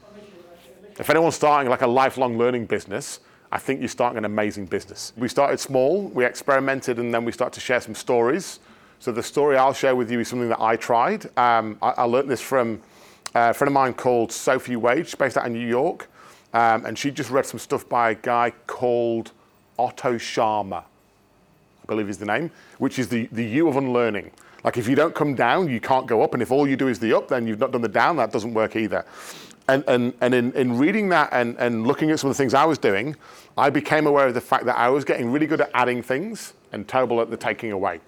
If 0.98 1.08
anyone's 1.10 1.36
starting 1.36 1.70
like 1.70 1.82
a 1.82 1.86
lifelong 1.86 2.36
learning 2.36 2.66
business, 2.66 3.20
I 3.50 3.58
think 3.58 3.80
you're 3.80 3.88
starting 3.88 4.18
an 4.18 4.24
amazing 4.24 4.66
business. 4.66 5.12
We 5.16 5.28
started 5.28 5.58
small, 5.58 6.08
we 6.08 6.24
experimented, 6.24 6.98
and 6.98 7.14
then 7.14 7.24
we 7.24 7.32
start 7.32 7.52
to 7.54 7.60
share 7.60 7.80
some 7.80 7.94
stories. 7.94 8.60
So 8.98 9.12
the 9.12 9.22
story 9.22 9.56
I'll 9.56 9.72
share 9.72 9.94
with 9.94 10.10
you 10.10 10.20
is 10.20 10.28
something 10.28 10.48
that 10.48 10.60
I 10.60 10.76
tried. 10.76 11.26
Um, 11.38 11.78
I, 11.80 11.90
I, 11.90 12.04
learned 12.04 12.28
this 12.28 12.40
from 12.40 12.82
a 13.34 13.54
friend 13.54 13.68
of 13.68 13.72
mine 13.72 13.94
called 13.94 14.32
Sophie 14.32 14.76
Wade, 14.76 15.08
based 15.18 15.38
out 15.38 15.46
in 15.46 15.52
New 15.52 15.66
York, 15.66 16.10
um, 16.52 16.84
and 16.84 16.98
she 16.98 17.10
just 17.10 17.30
read 17.30 17.46
some 17.46 17.60
stuff 17.60 17.88
by 17.88 18.10
a 18.10 18.14
guy 18.14 18.52
called 18.66 19.30
Otto 19.78 20.14
Scharmer, 20.14 20.82
I 20.82 21.86
believe 21.86 22.10
is 22.10 22.18
the 22.18 22.26
name, 22.26 22.50
which 22.78 22.98
is 22.98 23.08
the, 23.08 23.28
the 23.30 23.44
U 23.44 23.68
of 23.68 23.76
unlearning. 23.76 24.32
Like 24.68 24.76
if 24.76 24.86
you 24.86 24.94
don't 24.94 25.14
come 25.14 25.34
down, 25.34 25.70
you 25.70 25.80
can't 25.80 26.06
go 26.06 26.20
up, 26.20 26.34
and 26.34 26.42
if 26.42 26.50
all 26.50 26.68
you 26.68 26.76
do 26.76 26.88
is 26.88 26.98
the 26.98 27.16
up, 27.16 27.28
then 27.28 27.46
you've 27.46 27.58
not 27.58 27.72
done 27.72 27.80
the 27.80 27.88
down, 27.88 28.16
that 28.16 28.32
doesn't 28.32 28.52
work 28.52 28.76
either. 28.76 29.02
And, 29.66 29.82
and, 29.88 30.12
and 30.20 30.34
in, 30.34 30.52
in 30.52 30.76
reading 30.76 31.08
that 31.08 31.30
and, 31.32 31.56
and 31.58 31.86
looking 31.86 32.10
at 32.10 32.20
some 32.20 32.28
of 32.28 32.36
the 32.36 32.42
things 32.42 32.52
I 32.52 32.66
was 32.66 32.76
doing, 32.76 33.16
I 33.56 33.70
became 33.70 34.06
aware 34.06 34.26
of 34.26 34.34
the 34.34 34.42
fact 34.42 34.66
that 34.66 34.76
I 34.76 34.90
was 34.90 35.06
getting 35.06 35.32
really 35.32 35.46
good 35.46 35.62
at 35.62 35.70
adding 35.72 36.02
things 36.02 36.52
and 36.70 36.86
terrible 36.86 37.22
at 37.22 37.30
the 37.30 37.36
taking 37.38 37.72
away. 37.72 38.00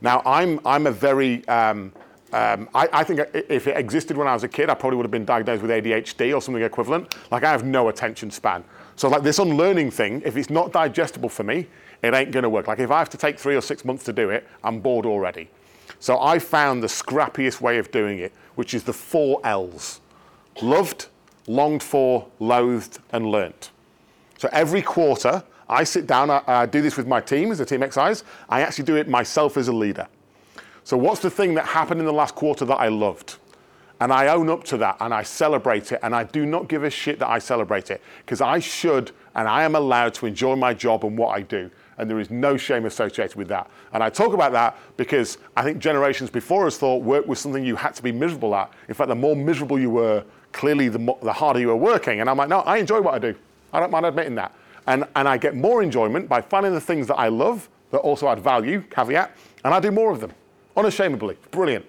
Now, 0.00 0.22
I'm, 0.24 0.60
I'm 0.64 0.86
a 0.86 0.92
very, 0.92 1.46
um, 1.46 1.92
um, 2.32 2.66
I, 2.74 2.88
I, 2.90 3.04
think 3.04 3.20
if 3.34 3.66
it 3.66 3.76
existed 3.76 4.16
when 4.16 4.28
I 4.28 4.32
was 4.32 4.44
a 4.44 4.48
kid, 4.48 4.70
I 4.70 4.74
probably 4.74 4.96
would 4.96 5.04
have 5.04 5.10
been 5.10 5.26
diagnosed 5.26 5.60
with 5.60 5.70
ADHD 5.70 6.34
or 6.34 6.40
something 6.40 6.62
equivalent. 6.62 7.14
Like, 7.30 7.44
I 7.44 7.50
have 7.50 7.64
no 7.64 7.90
attention 7.90 8.30
span. 8.30 8.64
So, 9.00 9.08
like, 9.08 9.22
this 9.22 9.38
unlearning 9.38 9.92
thing, 9.92 10.20
if 10.26 10.36
it's 10.36 10.50
not 10.50 10.72
digestible 10.72 11.30
for 11.30 11.42
me, 11.42 11.66
it 12.02 12.12
ain't 12.12 12.32
going 12.32 12.42
to 12.42 12.50
work. 12.50 12.66
Like, 12.66 12.80
if 12.80 12.90
I 12.90 12.98
have 12.98 13.08
to 13.08 13.16
take 13.16 13.38
three 13.38 13.56
or 13.56 13.62
six 13.62 13.82
months 13.82 14.04
to 14.04 14.12
do 14.12 14.28
it, 14.28 14.46
I'm 14.62 14.80
bored 14.80 15.06
already. 15.06 15.48
So, 16.00 16.20
I 16.20 16.38
found 16.38 16.82
the 16.82 16.86
scrappiest 16.86 17.62
way 17.62 17.78
of 17.78 17.90
doing 17.90 18.18
it, 18.18 18.30
which 18.56 18.74
is 18.74 18.82
the 18.82 18.92
four 18.92 19.40
L's 19.42 20.02
loved, 20.60 21.06
longed 21.46 21.82
for, 21.82 22.28
loathed, 22.40 22.98
and 23.10 23.24
learnt. 23.24 23.70
So 24.36 24.50
every 24.52 24.82
quarter, 24.82 25.44
I 25.66 25.84
sit 25.84 26.06
down, 26.06 26.28
I, 26.28 26.42
I, 26.46 26.66
do 26.66 26.82
this 26.82 26.98
with 26.98 27.06
my 27.06 27.22
team 27.22 27.52
as 27.52 27.60
a 27.60 27.64
team 27.64 27.82
exercise. 27.82 28.22
I 28.50 28.60
actually 28.60 28.84
do 28.84 28.96
it 28.96 29.08
myself 29.08 29.56
as 29.56 29.68
a 29.68 29.72
leader. 29.72 30.08
So, 30.84 30.98
what's 30.98 31.22
the 31.22 31.30
thing 31.30 31.54
that 31.54 31.64
happened 31.64 32.00
in 32.00 32.06
the 32.06 32.12
last 32.12 32.34
quarter 32.34 32.66
that 32.66 32.76
I 32.76 32.88
loved? 32.88 33.38
And 34.00 34.12
I 34.12 34.28
own 34.28 34.48
up 34.48 34.64
to 34.64 34.78
that 34.78 34.96
and 35.00 35.12
I 35.12 35.22
celebrate 35.22 35.92
it. 35.92 36.00
And 36.02 36.14
I 36.14 36.24
do 36.24 36.46
not 36.46 36.68
give 36.68 36.84
a 36.84 36.90
shit 36.90 37.18
that 37.18 37.28
I 37.28 37.38
celebrate 37.38 37.90
it 37.90 38.00
because 38.24 38.40
I 38.40 38.58
should 38.58 39.12
and 39.34 39.46
I 39.46 39.62
am 39.62 39.74
allowed 39.74 40.14
to 40.14 40.26
enjoy 40.26 40.56
my 40.56 40.72
job 40.72 41.04
and 41.04 41.16
what 41.16 41.36
I 41.36 41.42
do. 41.42 41.70
And 41.98 42.08
there 42.08 42.18
is 42.18 42.30
no 42.30 42.56
shame 42.56 42.86
associated 42.86 43.36
with 43.36 43.48
that. 43.48 43.70
And 43.92 44.02
I 44.02 44.08
talk 44.08 44.32
about 44.32 44.52
that 44.52 44.78
because 44.96 45.36
I 45.54 45.62
think 45.62 45.78
generations 45.78 46.30
before 46.30 46.66
us 46.66 46.78
thought 46.78 47.02
work 47.02 47.26
was 47.26 47.38
something 47.38 47.62
you 47.62 47.76
had 47.76 47.94
to 47.94 48.02
be 48.02 48.10
miserable 48.10 48.54
at. 48.54 48.72
In 48.88 48.94
fact, 48.94 49.08
the 49.08 49.14
more 49.14 49.36
miserable 49.36 49.78
you 49.78 49.90
were, 49.90 50.24
clearly 50.52 50.88
the, 50.88 51.14
the 51.22 51.32
harder 51.32 51.60
you 51.60 51.68
were 51.68 51.76
working. 51.76 52.20
And 52.20 52.30
I'm 52.30 52.38
like, 52.38 52.48
no, 52.48 52.60
I 52.60 52.78
enjoy 52.78 53.02
what 53.02 53.14
I 53.14 53.18
do. 53.18 53.34
I 53.72 53.80
don't 53.80 53.90
mind 53.90 54.06
admitting 54.06 54.34
that. 54.36 54.54
And, 54.86 55.04
and 55.14 55.28
I 55.28 55.36
get 55.36 55.54
more 55.54 55.82
enjoyment 55.82 56.26
by 56.26 56.40
finding 56.40 56.72
the 56.72 56.80
things 56.80 57.06
that 57.08 57.16
I 57.16 57.28
love 57.28 57.68
that 57.90 57.98
also 57.98 58.28
add 58.28 58.40
value, 58.40 58.82
caveat, 58.90 59.36
and 59.62 59.74
I 59.74 59.80
do 59.80 59.90
more 59.90 60.10
of 60.10 60.20
them, 60.20 60.32
unashamedly. 60.76 61.36
Brilliant. 61.50 61.84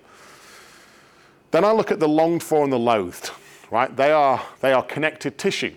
Then 1.52 1.66
I 1.66 1.72
look 1.72 1.92
at 1.92 2.00
the 2.00 2.08
longed 2.08 2.42
for 2.42 2.64
and 2.64 2.72
the 2.72 2.80
loathed, 2.80 3.32
right? 3.70 3.96
They 3.96 4.12
are, 4.12 4.42
they 4.62 4.74
are 4.74 4.84
connected 4.84 5.38
tissue. 5.38 5.76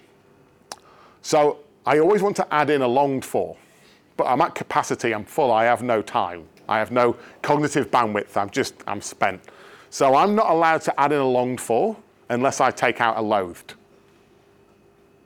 So 1.22 1.58
I 1.84 1.98
always 1.98 2.22
want 2.22 2.36
to 2.36 2.54
add 2.54 2.70
in 2.70 2.82
a 2.82 2.88
longed 2.88 3.24
for, 3.24 3.56
but 4.16 4.24
I'm 4.24 4.40
at 4.40 4.54
capacity, 4.54 5.12
I'm 5.12 5.24
full, 5.24 5.50
I 5.50 5.64
have 5.64 5.82
no 5.82 6.00
time. 6.00 6.46
I 6.68 6.78
have 6.78 6.90
no 6.90 7.16
cognitive 7.42 7.90
bandwidth, 7.90 8.36
I'm 8.36 8.50
just, 8.50 8.74
I'm 8.86 9.02
spent. 9.02 9.40
So 9.90 10.14
I'm 10.14 10.34
not 10.34 10.50
allowed 10.50 10.80
to 10.82 11.00
add 11.00 11.12
in 11.12 11.20
a 11.20 11.28
longed 11.28 11.60
for 11.60 11.96
unless 12.28 12.60
I 12.60 12.70
take 12.70 13.00
out 13.00 13.16
a 13.16 13.22
loathed. 13.22 13.74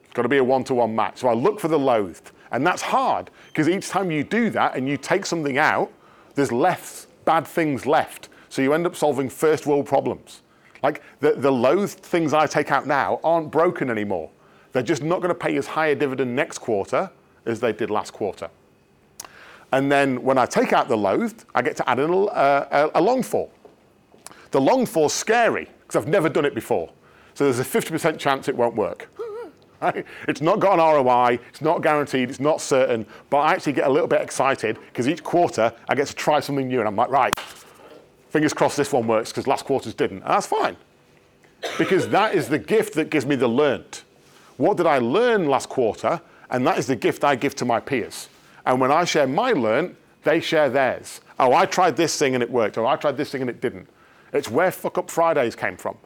It's 0.04 0.14
got 0.14 0.22
to 0.22 0.28
be 0.28 0.38
a 0.38 0.44
one 0.44 0.64
to 0.64 0.74
one 0.74 0.96
match. 0.96 1.18
So 1.18 1.28
I 1.28 1.34
look 1.34 1.61
for 1.61 1.68
the 1.68 1.78
loathed. 1.78 2.32
And 2.50 2.66
that's 2.66 2.82
hard 2.82 3.30
because 3.48 3.68
each 3.68 3.88
time 3.88 4.11
you 4.11 4.24
do 4.24 4.50
that 4.50 4.74
and 4.74 4.88
you 4.88 4.96
take 4.96 5.26
something 5.26 5.58
out, 5.58 5.92
there's 6.34 6.50
less 6.50 7.06
bad 7.24 7.46
things 7.46 7.87
left. 7.87 8.28
So 8.48 8.62
you 8.62 8.72
end 8.72 8.87
up 8.87 8.96
solving 8.96 9.28
first 9.28 9.66
world 9.66 9.87
problems. 9.87 10.42
Like 10.82 11.02
the, 11.20 11.32
the 11.32 11.50
loathed 11.50 12.00
things 12.00 12.32
I 12.32 12.46
take 12.46 12.70
out 12.70 12.87
now 12.87 13.20
aren't 13.24 13.50
broken 13.50 13.90
anymore. 13.90 14.30
They're 14.72 14.82
just 14.82 15.02
not 15.02 15.20
going 15.20 15.30
to 15.30 15.34
pay 15.34 15.56
as 15.56 15.66
high 15.66 15.88
a 15.88 15.94
dividend 15.94 16.37
next 16.37 16.58
quarter 16.58 17.11
as 17.46 17.61
they 17.61 17.72
did 17.72 17.90
last 17.90 18.12
quarter. 18.12 18.50
And 19.72 19.90
then 19.90 20.22
when 20.22 20.38
I 20.38 20.46
take 20.46 20.72
out 20.72 20.88
the 20.88 20.96
loathed, 20.96 21.44
I 21.54 21.62
get 21.62 21.76
to 21.76 21.88
add 21.88 21.98
in 21.98 22.11
a, 22.11 22.14
a, 22.14 22.90
a 22.94 23.00
long 23.02 23.22
for. 23.22 23.48
The 24.50 24.61
long 24.61 24.87
for's 24.87 25.12
scary 25.12 25.68
because 25.80 26.02
I've 26.02 26.08
never 26.08 26.28
done 26.28 26.44
it 26.44 26.54
before. 26.54 26.90
So 27.34 27.44
there's 27.44 27.61
a 27.61 27.64
50% 27.64 28.18
chance 28.18 28.48
it 28.48 28.56
won't 28.56 28.74
work. 28.74 29.08
Right? 29.80 30.04
It's 30.26 30.40
not 30.40 30.58
got 30.58 30.80
an 30.80 31.06
ROI, 31.06 31.38
it's 31.50 31.61
not 31.61 31.82
guaranteed, 31.82 32.30
it's 32.30 32.40
not 32.40 32.61
certain, 32.61 33.06
but 33.30 33.38
I 33.38 33.52
actually 33.52 33.74
get 33.74 33.87
a 33.87 33.88
little 33.88 34.08
bit 34.08 34.20
excited 34.20 34.76
because 34.87 35.06
each 35.06 35.22
quarter 35.22 35.72
I 35.88 35.94
get 35.94 36.08
to 36.08 36.16
try 36.16 36.40
something 36.40 36.66
new 36.66 36.80
and 36.80 36.88
I'm 36.88 36.96
like, 36.96 37.11
right, 37.11 37.32
fingers 38.30 38.52
crossed 38.52 38.76
this 38.76 38.92
one 38.92 39.06
works 39.06 39.30
because 39.30 39.46
last 39.46 39.64
quarter's 39.64 39.94
didn't. 39.94 40.22
And 40.22 40.30
that's 40.30 40.46
fine 40.46 40.76
because 41.76 42.08
that 42.08 42.34
is 42.34 42.48
the 42.48 42.58
gift 42.58 42.94
that 42.94 43.10
gives 43.10 43.26
me 43.26 43.36
the 43.36 43.48
learnt. 43.48 44.04
What 44.56 44.76
did 44.76 44.86
I 44.86 44.98
learn 44.98 45.46
last 45.46 45.68
quarter? 45.68 46.20
And 46.50 46.66
that 46.66 46.78
is 46.78 46.86
the 46.86 46.96
gift 46.96 47.24
I 47.24 47.36
give 47.36 47.54
to 47.56 47.64
my 47.64 47.80
peers. 47.80 48.28
And 48.64 48.80
when 48.80 48.90
I 48.90 49.04
share 49.04 49.26
my 49.26 49.52
learnt, 49.52 49.96
they 50.24 50.40
share 50.40 50.68
theirs. 50.68 51.20
Oh, 51.38 51.54
I 51.54 51.66
tried 51.66 51.96
this 51.96 52.18
thing 52.18 52.34
and 52.34 52.42
it 52.42 52.50
worked, 52.50 52.78
or 52.78 52.86
I 52.86 52.96
tried 52.96 53.16
this 53.16 53.30
thing 53.30 53.40
and 53.40 53.50
it 53.50 53.60
didn't. 53.60 53.88
It's 54.32 54.50
where 54.50 54.70
Fuck 54.70 54.98
Up 54.98 55.10
Fridays 55.10 55.54
came 55.54 55.76
from. 55.76 55.96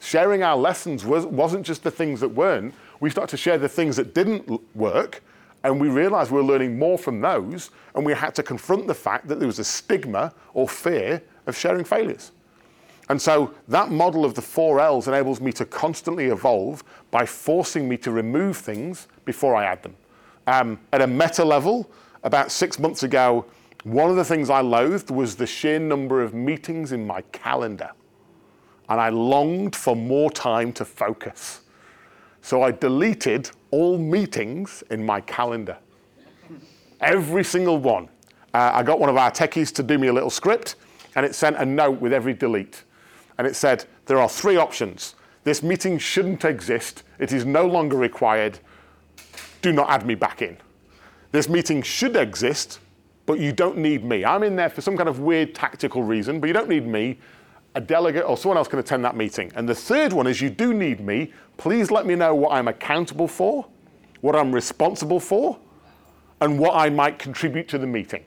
Sharing 0.00 0.42
our 0.42 0.56
lessons 0.56 1.04
was, 1.04 1.26
wasn't 1.26 1.66
just 1.66 1.82
the 1.82 1.90
things 1.90 2.20
that 2.20 2.30
weren't. 2.30 2.74
We 3.00 3.10
started 3.10 3.30
to 3.30 3.36
share 3.36 3.58
the 3.58 3.68
things 3.68 3.96
that 3.96 4.14
didn't 4.14 4.48
work, 4.74 5.22
and 5.62 5.78
we 5.78 5.88
realized 5.88 6.30
we 6.30 6.38
were 6.38 6.44
learning 6.44 6.78
more 6.78 6.96
from 6.96 7.20
those, 7.20 7.70
and 7.94 8.04
we 8.04 8.14
had 8.14 8.34
to 8.36 8.42
confront 8.42 8.86
the 8.86 8.94
fact 8.94 9.28
that 9.28 9.38
there 9.38 9.46
was 9.46 9.58
a 9.58 9.64
stigma 9.64 10.32
or 10.54 10.68
fear 10.68 11.22
of 11.50 11.56
sharing 11.56 11.84
failures. 11.84 12.32
And 13.10 13.20
so 13.20 13.52
that 13.68 13.90
model 13.90 14.24
of 14.24 14.34
the 14.34 14.42
four 14.42 14.80
L's 14.80 15.08
enables 15.08 15.40
me 15.40 15.52
to 15.54 15.64
constantly 15.64 16.26
evolve 16.26 16.84
by 17.10 17.26
forcing 17.26 17.88
me 17.88 17.96
to 17.98 18.12
remove 18.12 18.56
things 18.56 19.08
before 19.24 19.54
I 19.54 19.64
add 19.64 19.82
them. 19.82 19.96
Um, 20.46 20.78
at 20.92 21.02
a 21.02 21.06
meta 21.06 21.44
level, 21.44 21.90
about 22.22 22.52
six 22.52 22.78
months 22.78 23.02
ago, 23.02 23.44
one 23.84 24.10
of 24.10 24.16
the 24.16 24.24
things 24.24 24.48
I 24.48 24.60
loathed 24.60 25.10
was 25.10 25.34
the 25.34 25.46
sheer 25.46 25.78
number 25.78 26.22
of 26.22 26.34
meetings 26.34 26.92
in 26.92 27.06
my 27.06 27.22
calendar. 27.32 27.90
And 28.88 29.00
I 29.00 29.08
longed 29.08 29.74
for 29.74 29.96
more 29.96 30.30
time 30.30 30.72
to 30.74 30.84
focus. 30.84 31.62
So 32.42 32.62
I 32.62 32.70
deleted 32.70 33.50
all 33.70 33.98
meetings 33.98 34.82
in 34.90 35.04
my 35.04 35.20
calendar. 35.22 35.78
Every 37.00 37.44
single 37.44 37.78
one. 37.78 38.08
Uh, 38.52 38.72
I 38.74 38.82
got 38.82 39.00
one 39.00 39.08
of 39.08 39.16
our 39.16 39.30
techies 39.30 39.72
to 39.76 39.82
do 39.82 39.98
me 39.98 40.08
a 40.08 40.12
little 40.12 40.30
script, 40.30 40.76
and 41.14 41.26
it 41.26 41.34
sent 41.34 41.56
a 41.56 41.64
note 41.66 42.00
with 42.00 42.12
every 42.12 42.34
delete. 42.34 42.84
And 43.38 43.46
it 43.46 43.56
said, 43.56 43.84
There 44.06 44.20
are 44.20 44.28
three 44.28 44.56
options. 44.56 45.14
This 45.44 45.62
meeting 45.62 45.98
shouldn't 45.98 46.44
exist. 46.44 47.02
It 47.18 47.32
is 47.32 47.44
no 47.44 47.66
longer 47.66 47.96
required. 47.96 48.58
Do 49.62 49.72
not 49.72 49.90
add 49.90 50.06
me 50.06 50.14
back 50.14 50.42
in. 50.42 50.58
This 51.32 51.48
meeting 51.48 51.82
should 51.82 52.16
exist 52.16 52.80
but 53.30 53.38
you 53.38 53.52
don't 53.52 53.78
need 53.78 54.04
me. 54.04 54.24
I'm 54.24 54.42
in 54.42 54.56
there 54.56 54.68
for 54.68 54.80
some 54.80 54.96
kind 54.96 55.08
of 55.08 55.20
weird 55.20 55.54
tactical 55.54 56.02
reason, 56.02 56.40
but 56.40 56.48
you 56.48 56.52
don't 56.52 56.68
need 56.68 56.84
me. 56.84 57.20
A 57.76 57.80
delegate 57.80 58.24
or 58.24 58.36
someone 58.36 58.58
else 58.58 58.66
can 58.66 58.80
attend 58.80 59.04
that 59.04 59.14
meeting. 59.14 59.52
And 59.54 59.68
the 59.68 59.74
third 59.74 60.12
one 60.12 60.26
is 60.26 60.40
you 60.40 60.50
do 60.50 60.74
need 60.74 60.98
me. 60.98 61.32
Please 61.56 61.92
let 61.92 62.06
me 62.06 62.16
know 62.16 62.34
what 62.34 62.52
I'm 62.52 62.66
accountable 62.66 63.28
for, 63.28 63.68
what 64.20 64.34
I'm 64.34 64.50
responsible 64.50 65.20
for, 65.20 65.56
and 66.40 66.58
what 66.58 66.74
I 66.74 66.90
might 66.90 67.20
contribute 67.20 67.68
to 67.68 67.78
the 67.78 67.86
meeting. 67.86 68.26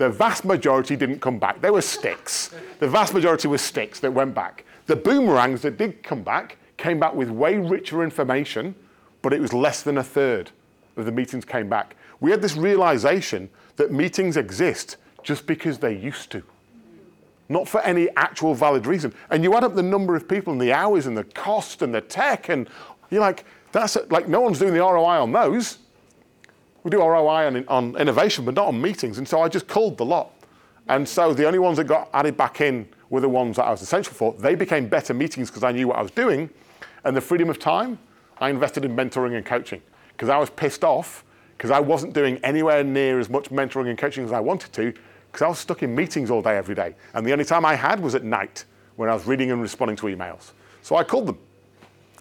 The 0.00 0.08
vast 0.08 0.46
majority 0.46 0.96
didn't 0.96 1.20
come 1.20 1.38
back. 1.38 1.60
They 1.60 1.70
were 1.70 1.82
sticks. 1.82 2.54
The 2.78 2.88
vast 2.88 3.12
majority 3.12 3.48
were 3.48 3.58
sticks 3.58 4.00
that 4.00 4.10
went 4.10 4.34
back. 4.34 4.64
The 4.86 4.96
boomerangs 4.96 5.60
that 5.60 5.76
did 5.76 6.02
come 6.02 6.22
back 6.22 6.56
came 6.78 6.98
back 6.98 7.14
with 7.14 7.28
way 7.28 7.58
richer 7.58 8.02
information, 8.02 8.74
but 9.20 9.34
it 9.34 9.42
was 9.42 9.52
less 9.52 9.82
than 9.82 9.98
a 9.98 10.02
third 10.02 10.52
of 10.96 11.04
the 11.04 11.12
meetings 11.12 11.44
came 11.44 11.68
back. 11.68 11.96
We 12.18 12.30
had 12.30 12.40
this 12.40 12.56
realization 12.56 13.50
that 13.76 13.92
meetings 13.92 14.38
exist 14.38 14.96
just 15.22 15.46
because 15.46 15.76
they 15.80 15.94
used 15.98 16.30
to, 16.30 16.42
not 17.50 17.68
for 17.68 17.82
any 17.82 18.08
actual 18.16 18.54
valid 18.54 18.86
reason. 18.86 19.12
And 19.28 19.44
you 19.44 19.54
add 19.54 19.64
up 19.64 19.74
the 19.74 19.82
number 19.82 20.16
of 20.16 20.26
people 20.26 20.54
and 20.54 20.62
the 20.62 20.72
hours 20.72 21.04
and 21.04 21.14
the 21.14 21.24
cost 21.24 21.82
and 21.82 21.94
the 21.94 22.00
tech, 22.00 22.48
and 22.48 22.70
you're 23.10 23.20
like, 23.20 23.44
that's 23.70 23.98
like 24.08 24.28
no 24.28 24.40
one's 24.40 24.60
doing 24.60 24.72
the 24.72 24.80
ROI 24.80 25.20
on 25.20 25.32
those. 25.32 25.76
We 26.82 26.90
do 26.90 26.98
ROI 26.98 27.46
on, 27.46 27.64
on 27.68 27.96
innovation, 27.96 28.44
but 28.44 28.54
not 28.54 28.68
on 28.68 28.80
meetings. 28.80 29.18
And 29.18 29.28
so 29.28 29.42
I 29.42 29.48
just 29.48 29.66
culled 29.66 29.98
the 29.98 30.04
lot. 30.04 30.32
And 30.88 31.08
so 31.08 31.34
the 31.34 31.46
only 31.46 31.58
ones 31.58 31.76
that 31.76 31.84
got 31.84 32.08
added 32.12 32.36
back 32.36 32.60
in 32.60 32.88
were 33.10 33.20
the 33.20 33.28
ones 33.28 33.56
that 33.56 33.64
I 33.64 33.70
was 33.70 33.82
essential 33.82 34.12
for. 34.12 34.32
They 34.34 34.54
became 34.54 34.88
better 34.88 35.12
meetings 35.12 35.50
because 35.50 35.62
I 35.62 35.72
knew 35.72 35.88
what 35.88 35.98
I 35.98 36.02
was 36.02 36.10
doing. 36.10 36.48
And 37.04 37.16
the 37.16 37.20
freedom 37.20 37.50
of 37.50 37.58
time, 37.58 37.98
I 38.38 38.50
invested 38.50 38.84
in 38.84 38.96
mentoring 38.96 39.36
and 39.36 39.44
coaching 39.44 39.82
because 40.12 40.28
I 40.28 40.38
was 40.38 40.50
pissed 40.50 40.84
off 40.84 41.24
because 41.56 41.70
I 41.70 41.80
wasn't 41.80 42.14
doing 42.14 42.38
anywhere 42.42 42.82
near 42.82 43.20
as 43.20 43.28
much 43.28 43.50
mentoring 43.50 43.88
and 43.88 43.98
coaching 43.98 44.24
as 44.24 44.32
I 44.32 44.40
wanted 44.40 44.72
to 44.72 44.94
because 45.30 45.44
I 45.44 45.48
was 45.48 45.58
stuck 45.58 45.82
in 45.82 45.94
meetings 45.94 46.30
all 46.30 46.42
day, 46.42 46.56
every 46.56 46.74
day. 46.74 46.94
And 47.14 47.26
the 47.26 47.32
only 47.32 47.44
time 47.44 47.64
I 47.64 47.74
had 47.74 48.00
was 48.00 48.14
at 48.14 48.24
night 48.24 48.64
when 48.96 49.08
I 49.08 49.14
was 49.14 49.26
reading 49.26 49.50
and 49.50 49.60
responding 49.60 49.96
to 49.98 50.06
emails. 50.06 50.52
So 50.82 50.96
I 50.96 51.04
called 51.04 51.26
them. 51.26 51.38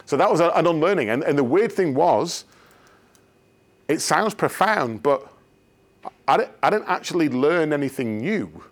So 0.06 0.18
that 0.18 0.30
was 0.30 0.42
an 0.42 0.52
unlearning. 0.56 1.10
And, 1.10 1.24
and 1.24 1.38
the 1.38 1.44
weird 1.44 1.72
thing 1.72 1.94
was, 1.94 2.46
it 3.90 4.00
sounds 4.00 4.34
profound, 4.36 5.04
but 5.04 5.28
I 6.28 6.38
didn't, 6.38 6.52
I 6.62 6.70
didn't 6.70 6.88
actually 6.88 7.28
learn 7.28 7.74
anything 7.74 8.20
new. 8.20 8.64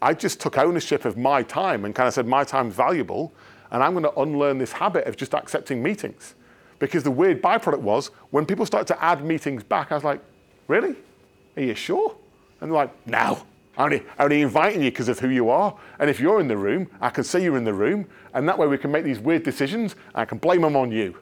I 0.00 0.14
just 0.14 0.40
took 0.40 0.56
ownership 0.56 1.04
of 1.04 1.16
my 1.18 1.42
time 1.42 1.84
and 1.84 1.94
kind 1.94 2.06
of 2.06 2.14
said, 2.14 2.26
my 2.26 2.44
time's 2.44 2.74
valuable, 2.74 3.32
and 3.72 3.82
I'm 3.82 3.92
going 3.92 4.04
to 4.04 4.20
unlearn 4.20 4.58
this 4.58 4.70
habit 4.70 5.06
of 5.06 5.16
just 5.16 5.34
accepting 5.34 5.82
meetings. 5.82 6.34
Because 6.78 7.02
the 7.02 7.10
weird 7.10 7.42
byproduct 7.42 7.80
was 7.80 8.08
when 8.30 8.46
people 8.46 8.64
started 8.64 8.86
to 8.94 9.04
add 9.04 9.24
meetings 9.24 9.64
back, 9.64 9.90
I 9.90 9.96
was 9.96 10.04
like, 10.04 10.20
really? 10.68 10.94
Are 11.56 11.62
you 11.62 11.74
sure? 11.74 12.14
And 12.60 12.70
they're 12.70 12.76
like, 12.76 13.06
no. 13.06 13.42
I'm 13.76 13.86
only, 13.86 14.02
only 14.18 14.42
inviting 14.42 14.82
you 14.82 14.90
because 14.90 15.08
of 15.08 15.18
who 15.18 15.28
you 15.28 15.50
are. 15.50 15.76
And 15.98 16.08
if 16.08 16.20
you're 16.20 16.40
in 16.40 16.48
the 16.48 16.56
room, 16.56 16.88
I 17.00 17.10
can 17.10 17.24
see 17.24 17.42
you're 17.42 17.58
in 17.58 17.64
the 17.64 17.74
room. 17.74 18.06
And 18.32 18.48
that 18.48 18.56
way 18.56 18.66
we 18.66 18.78
can 18.78 18.92
make 18.92 19.04
these 19.04 19.18
weird 19.18 19.42
decisions. 19.42 19.96
I 20.14 20.24
can 20.24 20.38
blame 20.38 20.62
them 20.62 20.76
on 20.76 20.92
you. 20.92 21.16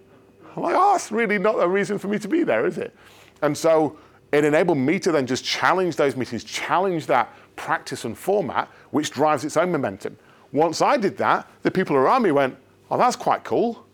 I'm 0.57 0.63
like, 0.63 0.75
oh, 0.77 0.93
that's 0.93 1.11
really 1.11 1.39
not 1.39 1.63
a 1.63 1.69
reason 1.69 1.99
for 1.99 2.09
me 2.09 2.19
to 2.19 2.29
be 2.29 2.45
there, 2.45 2.67
is 2.67 2.79
it? 2.79 2.95
And 3.43 3.57
so 3.57 3.99
it 4.33 4.45
enabled 4.45 4.79
me 4.79 4.99
to 5.01 5.13
then 5.13 5.27
just 5.27 5.45
challenge 5.45 5.97
those 5.97 6.17
meetings, 6.17 6.45
challenge 6.45 7.07
that 7.07 7.33
practice 7.57 8.05
and 8.05 8.17
format, 8.17 8.69
which 8.91 9.11
drives 9.11 9.45
its 9.45 9.57
own 9.57 9.71
momentum. 9.73 10.17
Once 10.53 10.83
I 10.83 10.97
did 10.97 11.17
that, 11.19 11.49
the 11.63 11.71
people 11.71 11.97
around 11.97 12.23
me 12.23 12.33
went, 12.33 12.57
oh, 12.91 12.99
that's 12.99 13.17
quite 13.17 13.45
cool. 13.45 13.87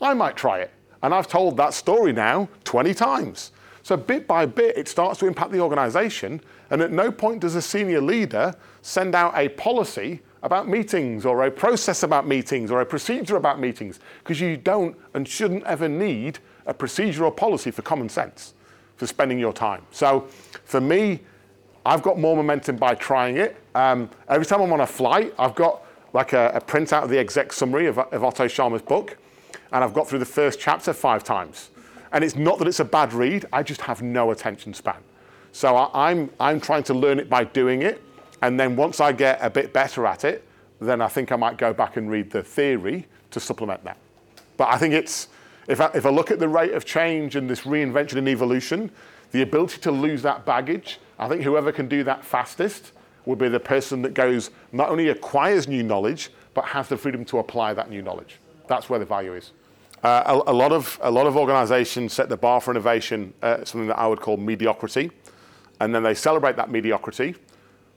I 0.00 0.14
might 0.14 0.36
try 0.36 0.60
it. 0.60 0.70
And 1.02 1.14
I've 1.14 1.28
told 1.28 1.56
that 1.56 1.74
story 1.74 2.12
now 2.12 2.48
20 2.64 2.94
times. 2.94 3.52
So 3.82 3.96
bit 3.96 4.26
by 4.26 4.46
bit, 4.46 4.76
it 4.76 4.88
starts 4.88 5.18
to 5.20 5.26
impact 5.26 5.52
the 5.52 5.60
organization. 5.60 6.40
And 6.70 6.80
at 6.80 6.92
no 6.92 7.10
point 7.10 7.40
does 7.40 7.56
a 7.56 7.62
senior 7.62 8.00
leader 8.00 8.54
send 8.82 9.14
out 9.14 9.36
a 9.36 9.48
policy 9.50 10.20
about 10.42 10.68
meetings 10.68 11.24
or 11.24 11.44
a 11.44 11.50
process 11.50 12.02
about 12.02 12.26
meetings 12.26 12.70
or 12.70 12.80
a 12.80 12.86
procedure 12.86 13.36
about 13.36 13.60
meetings 13.60 14.00
because 14.18 14.40
you 14.40 14.56
don't 14.56 14.96
and 15.14 15.26
shouldn't 15.26 15.64
ever 15.64 15.88
need 15.88 16.38
a 16.66 16.74
procedure 16.74 17.24
or 17.24 17.32
policy 17.32 17.70
for 17.70 17.82
common 17.82 18.08
sense 18.08 18.54
for 18.96 19.06
spending 19.06 19.38
your 19.38 19.52
time. 19.52 19.82
So 19.90 20.28
for 20.64 20.80
me, 20.80 21.20
I've 21.84 22.02
got 22.02 22.18
more 22.18 22.36
momentum 22.36 22.76
by 22.76 22.94
trying 22.94 23.36
it. 23.36 23.56
Um, 23.74 24.08
every 24.28 24.46
time 24.46 24.60
I'm 24.60 24.72
on 24.72 24.80
a 24.80 24.86
flight, 24.86 25.34
I've 25.38 25.54
got 25.54 25.82
like 26.12 26.32
a, 26.32 26.52
a 26.54 26.60
printout 26.60 27.04
of 27.04 27.10
the 27.10 27.18
exec 27.18 27.52
summary 27.52 27.86
of, 27.86 27.98
of 27.98 28.22
Otto 28.22 28.46
Scharmer's 28.46 28.82
book, 28.82 29.16
and 29.72 29.82
I've 29.82 29.94
got 29.94 30.08
through 30.08 30.18
the 30.18 30.24
first 30.24 30.60
chapter 30.60 30.92
five 30.92 31.24
times. 31.24 31.70
And 32.12 32.22
it's 32.22 32.36
not 32.36 32.58
that 32.58 32.68
it's 32.68 32.80
a 32.80 32.84
bad 32.84 33.12
read, 33.12 33.46
I 33.52 33.62
just 33.62 33.80
have 33.80 34.02
no 34.02 34.30
attention 34.30 34.74
span. 34.74 34.98
So 35.52 35.74
I, 35.76 36.10
I'm, 36.10 36.30
I'm 36.38 36.60
trying 36.60 36.82
to 36.84 36.94
learn 36.94 37.18
it 37.18 37.28
by 37.28 37.44
doing 37.44 37.82
it. 37.82 38.02
And 38.42 38.58
then 38.58 38.76
once 38.76 39.00
I 39.00 39.12
get 39.12 39.38
a 39.40 39.48
bit 39.48 39.72
better 39.72 40.04
at 40.06 40.24
it, 40.24 40.44
then 40.80 41.00
I 41.00 41.08
think 41.08 41.32
I 41.32 41.36
might 41.36 41.56
go 41.56 41.72
back 41.72 41.96
and 41.96 42.10
read 42.10 42.30
the 42.30 42.42
theory 42.42 43.06
to 43.30 43.40
supplement 43.40 43.84
that. 43.84 43.96
But 44.56 44.68
I 44.68 44.78
think 44.78 44.94
it's, 44.94 45.28
if 45.68 45.80
I, 45.80 45.90
if 45.94 46.04
I 46.04 46.10
look 46.10 46.30
at 46.30 46.40
the 46.40 46.48
rate 46.48 46.74
of 46.74 46.84
change 46.84 47.36
and 47.36 47.48
this 47.48 47.60
reinvention 47.62 48.16
and 48.16 48.28
evolution, 48.28 48.90
the 49.30 49.42
ability 49.42 49.80
to 49.82 49.92
lose 49.92 50.22
that 50.22 50.44
baggage, 50.44 50.98
I 51.18 51.28
think 51.28 51.42
whoever 51.42 51.72
can 51.72 51.88
do 51.88 52.04
that 52.04 52.24
fastest 52.24 52.92
will 53.24 53.36
be 53.36 53.48
the 53.48 53.60
person 53.60 54.02
that 54.02 54.14
goes, 54.14 54.50
not 54.72 54.88
only 54.88 55.08
acquires 55.08 55.68
new 55.68 55.84
knowledge, 55.84 56.30
but 56.54 56.64
has 56.64 56.88
the 56.88 56.96
freedom 56.96 57.24
to 57.26 57.38
apply 57.38 57.72
that 57.74 57.88
new 57.88 58.02
knowledge. 58.02 58.38
That's 58.66 58.90
where 58.90 58.98
the 58.98 59.06
value 59.06 59.34
is. 59.34 59.52
Uh, 60.02 60.40
a, 60.46 60.50
a, 60.50 60.52
lot 60.52 60.72
of 60.72 60.98
a 61.02 61.10
lot 61.10 61.28
of 61.28 61.36
organisations 61.36 62.12
set 62.12 62.28
the 62.28 62.36
bar 62.36 62.60
for 62.60 62.72
innovation 62.72 63.32
uh, 63.40 63.64
something 63.64 63.86
that 63.86 63.98
I 63.98 64.08
would 64.08 64.20
call 64.20 64.36
mediocrity, 64.36 65.12
and 65.78 65.94
then 65.94 66.02
they 66.02 66.14
celebrate 66.14 66.56
that 66.56 66.72
mediocrity, 66.72 67.36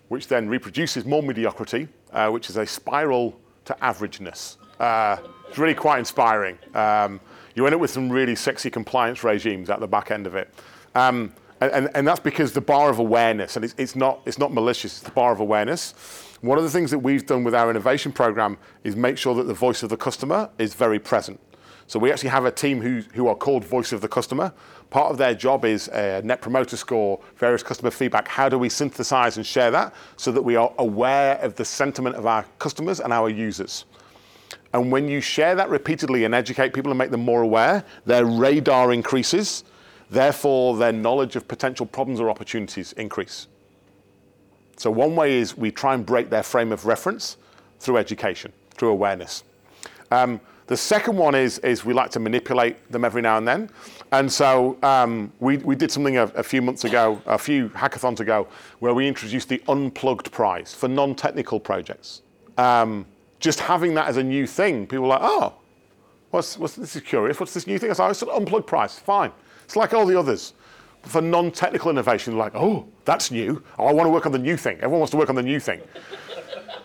which 0.09 0.27
then 0.27 0.47
reproduces 0.47 1.05
more 1.05 1.23
mediocrity, 1.23 1.87
uh, 2.11 2.29
which 2.29 2.49
is 2.49 2.57
a 2.57 2.65
spiral 2.65 3.39
to 3.65 3.73
averageness. 3.81 4.57
Uh, 4.79 5.17
it's 5.47 5.57
really 5.57 5.73
quite 5.73 5.99
inspiring. 5.99 6.57
Um, 6.73 7.19
you 7.55 7.65
end 7.65 7.73
up 7.73 7.81
with 7.81 7.91
some 7.91 8.09
really 8.11 8.35
sexy 8.35 8.69
compliance 8.69 9.23
regimes 9.23 9.69
at 9.69 9.79
the 9.79 9.87
back 9.87 10.11
end 10.11 10.27
of 10.27 10.35
it. 10.35 10.53
Um, 10.93 11.33
and, 11.61 11.89
and, 11.95 12.05
that's 12.05 12.19
because 12.19 12.51
the 12.51 12.61
bar 12.61 12.89
of 12.89 12.99
awareness, 12.99 13.55
and 13.55 13.63
it's, 13.63 13.73
it's, 13.77 13.95
not, 13.95 14.19
it's 14.25 14.37
not 14.37 14.53
malicious, 14.53 14.97
it's 14.97 15.03
the 15.03 15.11
bar 15.11 15.31
of 15.31 15.39
awareness. 15.39 15.93
One 16.41 16.57
of 16.57 16.65
the 16.65 16.69
things 16.69 16.91
that 16.91 16.99
we've 16.99 17.25
done 17.25 17.43
with 17.45 17.55
our 17.55 17.69
innovation 17.69 18.11
program 18.11 18.57
is 18.83 18.95
make 18.95 19.17
sure 19.17 19.33
that 19.35 19.43
the 19.43 19.53
voice 19.53 19.81
of 19.81 19.89
the 19.89 19.97
customer 19.97 20.49
is 20.57 20.73
very 20.73 20.99
present. 20.99 21.39
So 21.87 21.97
we 21.97 22.11
actually 22.11 22.29
have 22.29 22.45
a 22.45 22.51
team 22.51 22.81
who, 22.81 23.03
who 23.13 23.27
are 23.27 23.35
called 23.35 23.63
Voice 23.63 23.93
of 23.93 24.01
the 24.01 24.07
Customer. 24.07 24.53
Part 24.89 25.11
of 25.11 25.17
their 25.17 25.33
job 25.33 25.65
is 25.65 25.89
uh, 25.89 26.21
Net 26.23 26.41
Promoter 26.41 26.77
Score, 26.77 27.19
various 27.37 27.63
customer 27.63 27.91
feedback. 27.91 28.27
How 28.27 28.47
do 28.47 28.57
we 28.57 28.69
synthesize 28.69 29.37
and 29.37 29.45
share 29.45 29.71
that 29.71 29.93
so 30.15 30.31
that 30.31 30.41
we 30.41 30.55
are 30.55 30.71
aware 30.77 31.37
of 31.37 31.55
the 31.55 31.65
sentiment 31.65 32.15
of 32.15 32.25
our 32.25 32.45
customers 32.59 32.99
and 32.99 33.11
our 33.11 33.29
users? 33.29 33.85
And 34.73 34.91
when 34.91 35.07
you 35.07 35.21
share 35.21 35.55
that 35.55 35.69
repeatedly 35.69 36.25
and 36.25 36.35
educate 36.35 36.73
people 36.73 36.91
and 36.91 36.97
make 36.97 37.11
them 37.11 37.23
more 37.23 37.41
aware, 37.41 37.83
their 38.05 38.25
radar 38.25 38.93
increases. 38.93 39.63
Therefore, 40.09 40.77
their 40.77 40.91
knowledge 40.91 41.35
of 41.35 41.47
potential 41.47 41.85
problems 41.85 42.19
or 42.19 42.29
opportunities 42.29 42.93
increase. 42.93 43.47
So 44.77 44.91
one 44.91 45.15
way 45.15 45.37
is 45.37 45.57
we 45.57 45.71
try 45.71 45.93
and 45.93 46.05
break 46.05 46.29
their 46.29 46.43
frame 46.43 46.71
of 46.71 46.85
reference 46.85 47.37
through 47.79 47.97
education, 47.97 48.51
through 48.75 48.89
awareness. 48.89 49.43
Um, 50.11 50.39
the 50.67 50.77
second 50.77 51.15
one 51.15 51.35
is, 51.35 51.59
is 51.59 51.85
we 51.85 51.93
like 51.93 52.09
to 52.11 52.19
manipulate 52.19 52.91
them 52.91 53.05
every 53.05 53.21
now 53.21 53.37
and 53.37 53.47
then. 53.47 53.69
And 54.11 54.31
so 54.31 54.77
um, 54.81 55.31
we, 55.39 55.57
we 55.57 55.75
did 55.75 55.91
something 55.91 56.17
a, 56.17 56.23
a, 56.23 56.43
few 56.43 56.61
months 56.61 56.85
ago, 56.85 57.21
a 57.27 57.37
few 57.37 57.69
hackathons 57.69 58.19
ago, 58.19 58.47
where 58.79 58.93
we 58.93 59.07
introduced 59.07 59.49
the 59.49 59.61
Unplugged 59.67 60.31
Prize 60.31 60.73
for 60.73 60.87
non-technical 60.87 61.59
projects. 61.59 62.23
Um, 62.57 63.05
just 63.39 63.59
having 63.59 63.93
that 63.95 64.07
as 64.07 64.17
a 64.17 64.23
new 64.23 64.47
thing, 64.47 64.87
people 64.87 65.05
are 65.05 65.19
like, 65.19 65.21
oh, 65.21 65.53
what's, 66.31 66.57
what's, 66.57 66.75
this 66.75 66.95
is 66.95 67.01
curious, 67.03 67.39
what's 67.39 67.53
this 67.53 67.67
new 67.67 67.77
thing? 67.77 67.91
I 67.91 67.93
said, 67.93 68.05
oh, 68.05 68.09
it's 68.09 68.21
an 68.23 68.29
Unplugged 68.29 68.67
Prize, 68.67 68.97
fine. 68.97 69.31
It's 69.65 69.75
like 69.75 69.93
all 69.93 70.05
the 70.05 70.17
others. 70.17 70.53
For 71.03 71.21
non-technical 71.21 71.91
innovation, 71.91 72.35
like, 72.37 72.55
oh, 72.55 72.87
that's 73.03 73.29
new. 73.29 73.61
Oh, 73.77 73.85
I 73.85 73.93
want 73.93 74.07
to 74.07 74.11
work 74.11 74.25
on 74.25 74.31
the 74.31 74.39
new 74.39 74.57
thing. 74.57 74.77
Everyone 74.77 74.99
wants 74.99 75.11
to 75.11 75.17
work 75.17 75.29
on 75.29 75.35
the 75.35 75.43
new 75.43 75.59
thing. 75.59 75.81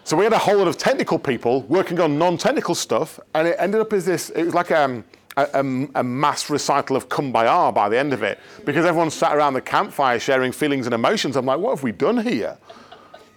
So 0.04 0.16
we 0.16 0.24
had 0.24 0.32
a 0.32 0.38
whole 0.38 0.56
lot 0.58 0.68
of 0.68 0.76
technical 0.76 1.18
people 1.18 1.62
working 1.62 2.00
on 2.00 2.18
non-technical 2.18 2.74
stuff, 2.74 3.20
and 3.34 3.48
it 3.48 3.56
ended 3.58 3.80
up 3.80 3.92
as 3.92 4.04
this. 4.04 4.30
It 4.30 4.44
was 4.44 4.54
like 4.54 4.70
um, 4.70 5.04
a, 5.36 5.48
a, 5.54 6.00
a, 6.00 6.02
mass 6.02 6.50
recital 6.50 6.96
of 6.96 7.08
kumbaya 7.08 7.72
by 7.72 7.88
the 7.88 7.98
end 7.98 8.12
of 8.12 8.22
it, 8.22 8.38
because 8.64 8.84
everyone 8.84 9.10
sat 9.10 9.36
around 9.36 9.54
the 9.54 9.60
campfire 9.60 10.18
sharing 10.18 10.52
feelings 10.52 10.86
and 10.86 10.94
emotions. 10.94 11.36
I'm 11.36 11.46
like, 11.46 11.58
what 11.58 11.70
have 11.70 11.82
we 11.82 11.92
done 11.92 12.18
here? 12.18 12.56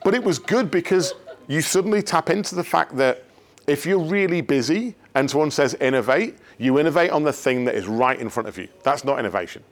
But 0.03 0.13
it 0.13 0.23
was 0.23 0.39
good 0.39 0.69
because 0.69 1.13
you 1.47 1.61
suddenly 1.61 2.01
tap 2.01 2.29
into 2.29 2.55
the 2.55 2.63
fact 2.63 2.95
that 2.97 3.23
if 3.67 3.85
you're 3.85 3.99
really 3.99 4.41
busy 4.41 4.95
and 5.15 5.29
someone 5.29 5.51
says 5.51 5.73
innovate, 5.75 6.37
you 6.57 6.79
innovate 6.79 7.11
on 7.11 7.23
the 7.23 7.33
thing 7.33 7.65
that 7.65 7.75
is 7.75 7.87
right 7.87 8.19
in 8.19 8.29
front 8.29 8.49
of 8.49 8.57
you. 8.57 8.67
That's 8.83 9.03
not 9.03 9.19
innovation. 9.19 9.63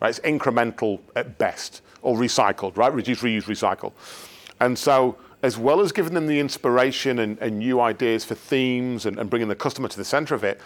Right? 0.00 0.10
It's 0.10 0.20
incremental 0.20 1.00
at 1.16 1.38
best, 1.38 1.82
or 2.02 2.16
recycled, 2.16 2.76
right? 2.76 2.92
Reduce, 2.92 3.22
reuse, 3.22 3.44
recycle. 3.44 3.92
And 4.60 4.78
so 4.78 5.16
as 5.44 5.58
well 5.58 5.82
as 5.82 5.92
giving 5.92 6.14
them 6.14 6.26
the 6.26 6.40
inspiration 6.40 7.18
and, 7.18 7.38
and 7.38 7.58
new 7.58 7.78
ideas 7.78 8.24
for 8.24 8.34
themes 8.34 9.04
and, 9.04 9.18
and, 9.18 9.28
bringing 9.28 9.46
the 9.46 9.54
customer 9.54 9.86
to 9.86 9.96
the 9.98 10.04
center 10.04 10.34
of 10.34 10.42
it, 10.42 10.58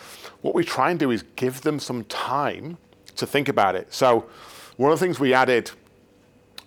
what 0.43 0.55
we 0.55 0.62
try 0.62 0.89
and 0.93 1.01
do 1.01 1.11
is 1.11 1.24
give 1.35 1.62
them 1.62 1.81
some 1.81 2.05
time 2.05 2.79
to 3.16 3.26
think 3.26 3.49
about 3.49 3.74
it. 3.74 3.93
So, 3.93 4.26
one 4.76 4.93
of 4.93 5.01
the 5.01 5.05
things 5.05 5.18
we 5.18 5.35
added 5.35 5.68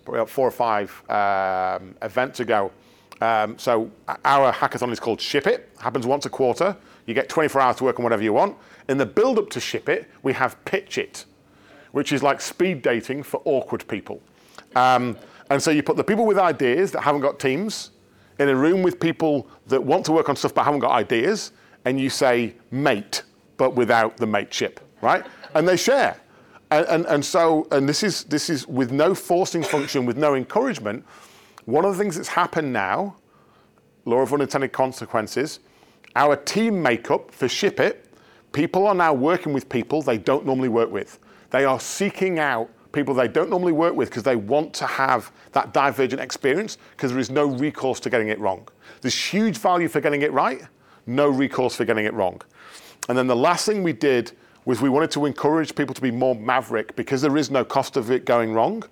probably 0.04 0.20
about 0.20 0.28
four 0.28 0.46
or 0.46 0.50
five 0.50 0.90
um, 1.08 1.94
events 2.02 2.40
ago. 2.40 2.70
Um, 3.22 3.58
so, 3.58 3.90
our 4.26 4.52
hackathon 4.52 4.92
is 4.92 5.00
called 5.00 5.18
Ship 5.18 5.46
It, 5.46 5.70
happens 5.78 6.06
once 6.06 6.26
a 6.26 6.30
quarter. 6.30 6.76
You 7.06 7.14
get 7.14 7.30
24 7.30 7.62
hours 7.62 7.76
to 7.76 7.84
work 7.84 7.98
on 7.98 8.02
whatever 8.02 8.22
you 8.22 8.34
want. 8.34 8.58
In 8.90 8.98
the 8.98 9.06
build 9.06 9.38
up 9.38 9.48
to 9.50 9.60
Ship 9.60 9.88
It, 9.88 10.10
we 10.22 10.34
have 10.34 10.62
Pitch 10.66 10.98
It, 10.98 11.24
which 11.92 12.12
is 12.12 12.22
like 12.22 12.42
speed 12.42 12.82
dating 12.82 13.22
for 13.22 13.40
awkward 13.46 13.88
people. 13.88 14.20
Um, 14.76 15.16
and 15.48 15.62
so 15.62 15.70
you 15.70 15.82
put 15.82 15.96
the 15.96 16.04
people 16.04 16.26
with 16.26 16.38
ideas 16.38 16.92
that 16.92 17.00
haven't 17.00 17.22
got 17.22 17.40
teams 17.40 17.90
in 18.38 18.48
a 18.48 18.54
room 18.56 18.82
with 18.82 18.98
people 18.98 19.48
that 19.66 19.82
want 19.82 20.04
to 20.06 20.12
work 20.12 20.28
on 20.28 20.36
stuff 20.36 20.54
but 20.54 20.64
haven't 20.64 20.80
got 20.80 20.92
ideas, 20.92 21.52
and 21.84 22.00
you 22.00 22.10
say 22.10 22.54
mate, 22.70 23.22
but 23.56 23.74
without 23.74 24.16
the 24.16 24.26
mateship, 24.26 24.80
right? 25.00 25.24
and 25.54 25.66
they 25.68 25.76
share. 25.76 26.16
And, 26.70 26.86
and, 26.86 27.06
and 27.06 27.24
so, 27.24 27.66
and 27.70 27.88
this 27.88 28.02
is, 28.02 28.24
this 28.24 28.48
is 28.48 28.66
with 28.66 28.92
no 28.92 29.14
forcing 29.14 29.62
function, 29.62 30.06
with 30.06 30.16
no 30.16 30.34
encouragement. 30.34 31.04
One 31.66 31.84
of 31.84 31.92
the 31.92 32.02
things 32.02 32.16
that's 32.16 32.28
happened 32.28 32.72
now, 32.72 33.16
law 34.06 34.20
of 34.20 34.32
unintended 34.32 34.72
consequences, 34.72 35.60
our 36.16 36.36
team 36.36 36.82
makeup 36.82 37.30
for 37.30 37.48
Ship 37.48 37.78
It, 37.78 38.06
people 38.52 38.86
are 38.86 38.94
now 38.94 39.12
working 39.12 39.52
with 39.52 39.68
people 39.68 40.02
they 40.02 40.18
don't 40.18 40.46
normally 40.46 40.68
work 40.68 40.90
with. 40.90 41.18
They 41.50 41.64
are 41.64 41.78
seeking 41.78 42.38
out 42.38 42.70
people 42.92 43.14
they 43.14 43.28
don't 43.28 43.50
normally 43.50 43.72
work 43.72 43.94
with 43.94 44.10
because 44.10 44.22
they 44.22 44.36
want 44.36 44.72
to 44.74 44.86
have 44.86 45.32
that 45.52 45.72
divergent 45.72 46.20
experience 46.20 46.78
because 46.92 47.10
there 47.10 47.20
is 47.20 47.30
no 47.30 47.46
recourse 47.46 48.00
to 48.00 48.10
getting 48.10 48.28
it 48.28 48.38
wrong. 48.38 48.68
There's 49.00 49.14
huge 49.14 49.58
value 49.58 49.88
for 49.88 50.00
getting 50.00 50.22
it 50.22 50.32
right, 50.32 50.62
no 51.06 51.28
recourse 51.28 51.76
for 51.76 51.84
getting 51.84 52.04
it 52.04 52.14
wrong. 52.14 52.40
And 53.08 53.18
then 53.18 53.26
the 53.26 53.36
last 53.36 53.66
thing 53.66 53.82
we 53.82 53.92
did 53.92 54.32
was 54.64 54.80
we 54.80 54.88
wanted 54.88 55.10
to 55.10 55.26
encourage 55.26 55.74
people 55.74 55.94
to 55.94 56.00
be 56.00 56.10
more 56.10 56.34
maverick 56.34 56.94
because 56.94 57.20
there 57.20 57.36
is 57.36 57.50
no 57.50 57.64
cost 57.64 57.96
of 57.96 58.10
it 58.10 58.24
going 58.24 58.52
wrong. 58.52 58.84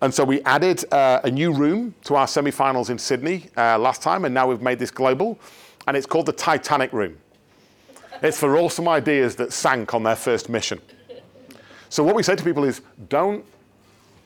And 0.00 0.12
so 0.12 0.24
we 0.24 0.40
added 0.42 0.90
uh, 0.92 1.20
a 1.24 1.30
new 1.30 1.52
room 1.52 1.94
to 2.04 2.14
our 2.14 2.26
semi-finals 2.26 2.88
in 2.88 2.98
Sydney 2.98 3.48
uh, 3.56 3.78
last 3.78 4.00
time, 4.00 4.24
and 4.24 4.32
now 4.32 4.46
we've 4.46 4.62
made 4.62 4.78
this 4.78 4.90
global, 4.90 5.38
and 5.86 5.96
it's 5.96 6.06
called 6.06 6.26
the 6.26 6.32
Titanic 6.32 6.92
Room. 6.92 7.18
It's 8.22 8.38
for 8.38 8.56
awesome 8.56 8.88
ideas 8.88 9.36
that 9.36 9.52
sank 9.52 9.92
on 9.92 10.02
their 10.02 10.16
first 10.16 10.48
mission. 10.48 10.80
So 11.90 12.02
what 12.02 12.14
we 12.14 12.22
say 12.22 12.34
to 12.36 12.42
people 12.42 12.64
is, 12.64 12.80
don't 13.08 13.44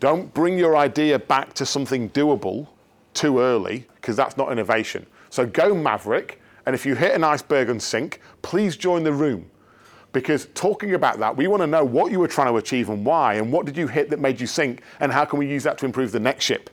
don't 0.01 0.33
bring 0.35 0.59
your 0.59 0.77
idea 0.77 1.19
back 1.19 1.55
to 1.55 1.65
something 1.65 2.11
doable 2.11 2.69
too 3.15 3.41
early, 3.41 3.87
because 3.97 4.17
that's 4.17 4.37
not 4.37 4.53
innovation. 4.53 5.07
So 5.31 5.47
go 5.47 5.75
maverick, 5.75 6.41
and 6.67 6.75
if 6.75 6.85
you 6.85 6.95
hit 6.95 7.15
an 7.15 7.25
iceberg 7.25 7.71
and 7.71 7.83
sink, 7.83 8.21
please 8.43 8.77
join 8.77 9.03
the 9.03 9.13
room 9.13 9.51
because 10.15 10.47
talking 10.55 10.95
about 10.95 11.19
that, 11.19 11.37
we 11.37 11.49
want 11.49 11.61
to 11.61 11.67
know 11.67 11.85
what 11.85 12.13
you 12.13 12.21
were 12.21 12.29
trying 12.29 12.47
to 12.47 12.57
achieve 12.57 12.89
and 12.89 13.05
why, 13.05 13.35
and 13.35 13.53
what 13.53 13.67
did 13.67 13.77
you 13.77 13.89
hit 13.89 14.09
that 14.11 14.21
made 14.21 14.41
you 14.41 14.47
sink, 14.47 14.81
and 15.01 15.13
how 15.13 15.25
can 15.25 15.39
we 15.39 15.47
use 15.47 15.65
that 15.65 15.77
to 15.79 15.85
improve 15.85 16.13
the 16.13 16.21
next 16.21 16.45
ship. 16.45 16.71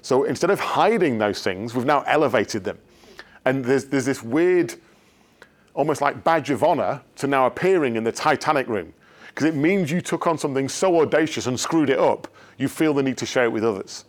So 0.00 0.24
instead 0.24 0.50
of 0.50 0.60
hiding 0.60 1.18
those 1.18 1.42
things, 1.42 1.74
we've 1.74 1.84
now 1.84 2.02
elevated 2.02 2.62
them. 2.62 2.78
And 3.44 3.64
there's, 3.64 3.86
there's 3.86 4.04
this 4.04 4.22
weird, 4.22 4.74
almost 5.74 6.00
like 6.00 6.22
badge 6.22 6.50
of 6.50 6.62
honor 6.62 7.02
to 7.16 7.26
now 7.26 7.46
appearing 7.46 7.96
in 7.96 8.04
the 8.04 8.12
Titanic 8.12 8.68
room, 8.68 8.94
because 9.34 9.48
it 9.48 9.56
means 9.56 9.90
you 9.90 10.00
took 10.00 10.28
on 10.28 10.38
something 10.38 10.68
so 10.68 11.00
audacious 11.00 11.48
and 11.48 11.58
screwed 11.58 11.90
it 11.90 11.98
up, 11.98 12.28
you 12.56 12.68
feel 12.68 12.94
the 12.94 13.02
need 13.02 13.18
to 13.18 13.26
share 13.26 13.44
it 13.44 13.52
with 13.52 13.64
others. 13.64 14.04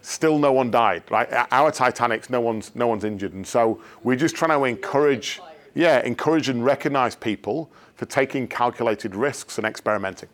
Still, 0.00 0.38
no 0.38 0.52
one 0.52 0.70
died. 0.70 1.02
Right? 1.10 1.28
Our 1.50 1.70
Titanics, 1.70 2.30
no 2.30 2.40
one's, 2.40 2.74
no 2.74 2.86
one's 2.86 3.04
injured. 3.04 3.34
And 3.34 3.46
so 3.46 3.82
we're 4.02 4.16
just 4.16 4.34
trying 4.34 4.58
to 4.58 4.64
encourage 4.64 5.38
yeah, 5.74 6.00
encourage 6.00 6.48
and 6.48 6.64
recognize 6.64 7.14
people 7.14 7.70
for 7.94 8.04
taking 8.06 8.48
calculated 8.48 9.14
risks 9.14 9.58
and 9.58 9.66
experimenting. 9.66 10.28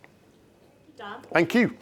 Dan. 0.97 1.17
Thank 1.33 1.55
you. 1.55 1.77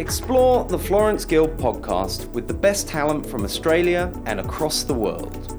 Explore 0.00 0.64
the 0.64 0.78
Florence 0.78 1.24
Guild 1.24 1.56
podcast 1.58 2.26
with 2.30 2.48
the 2.48 2.54
best 2.54 2.88
talent 2.88 3.24
from 3.24 3.44
Australia 3.44 4.12
and 4.26 4.40
across 4.40 4.82
the 4.82 4.94
world. 4.94 5.49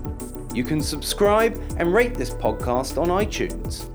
You 0.54 0.64
can 0.64 0.82
subscribe 0.82 1.62
and 1.78 1.94
rate 1.94 2.14
this 2.14 2.30
podcast 2.30 3.02
on 3.02 3.08
iTunes. 3.08 3.88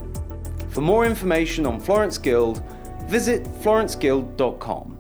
For 0.71 0.81
more 0.81 1.05
information 1.05 1.67
on 1.67 1.81
Florence 1.81 2.19
Guild, 2.19 2.63
visit 3.09 3.45
florenceguild.com. 3.45 4.96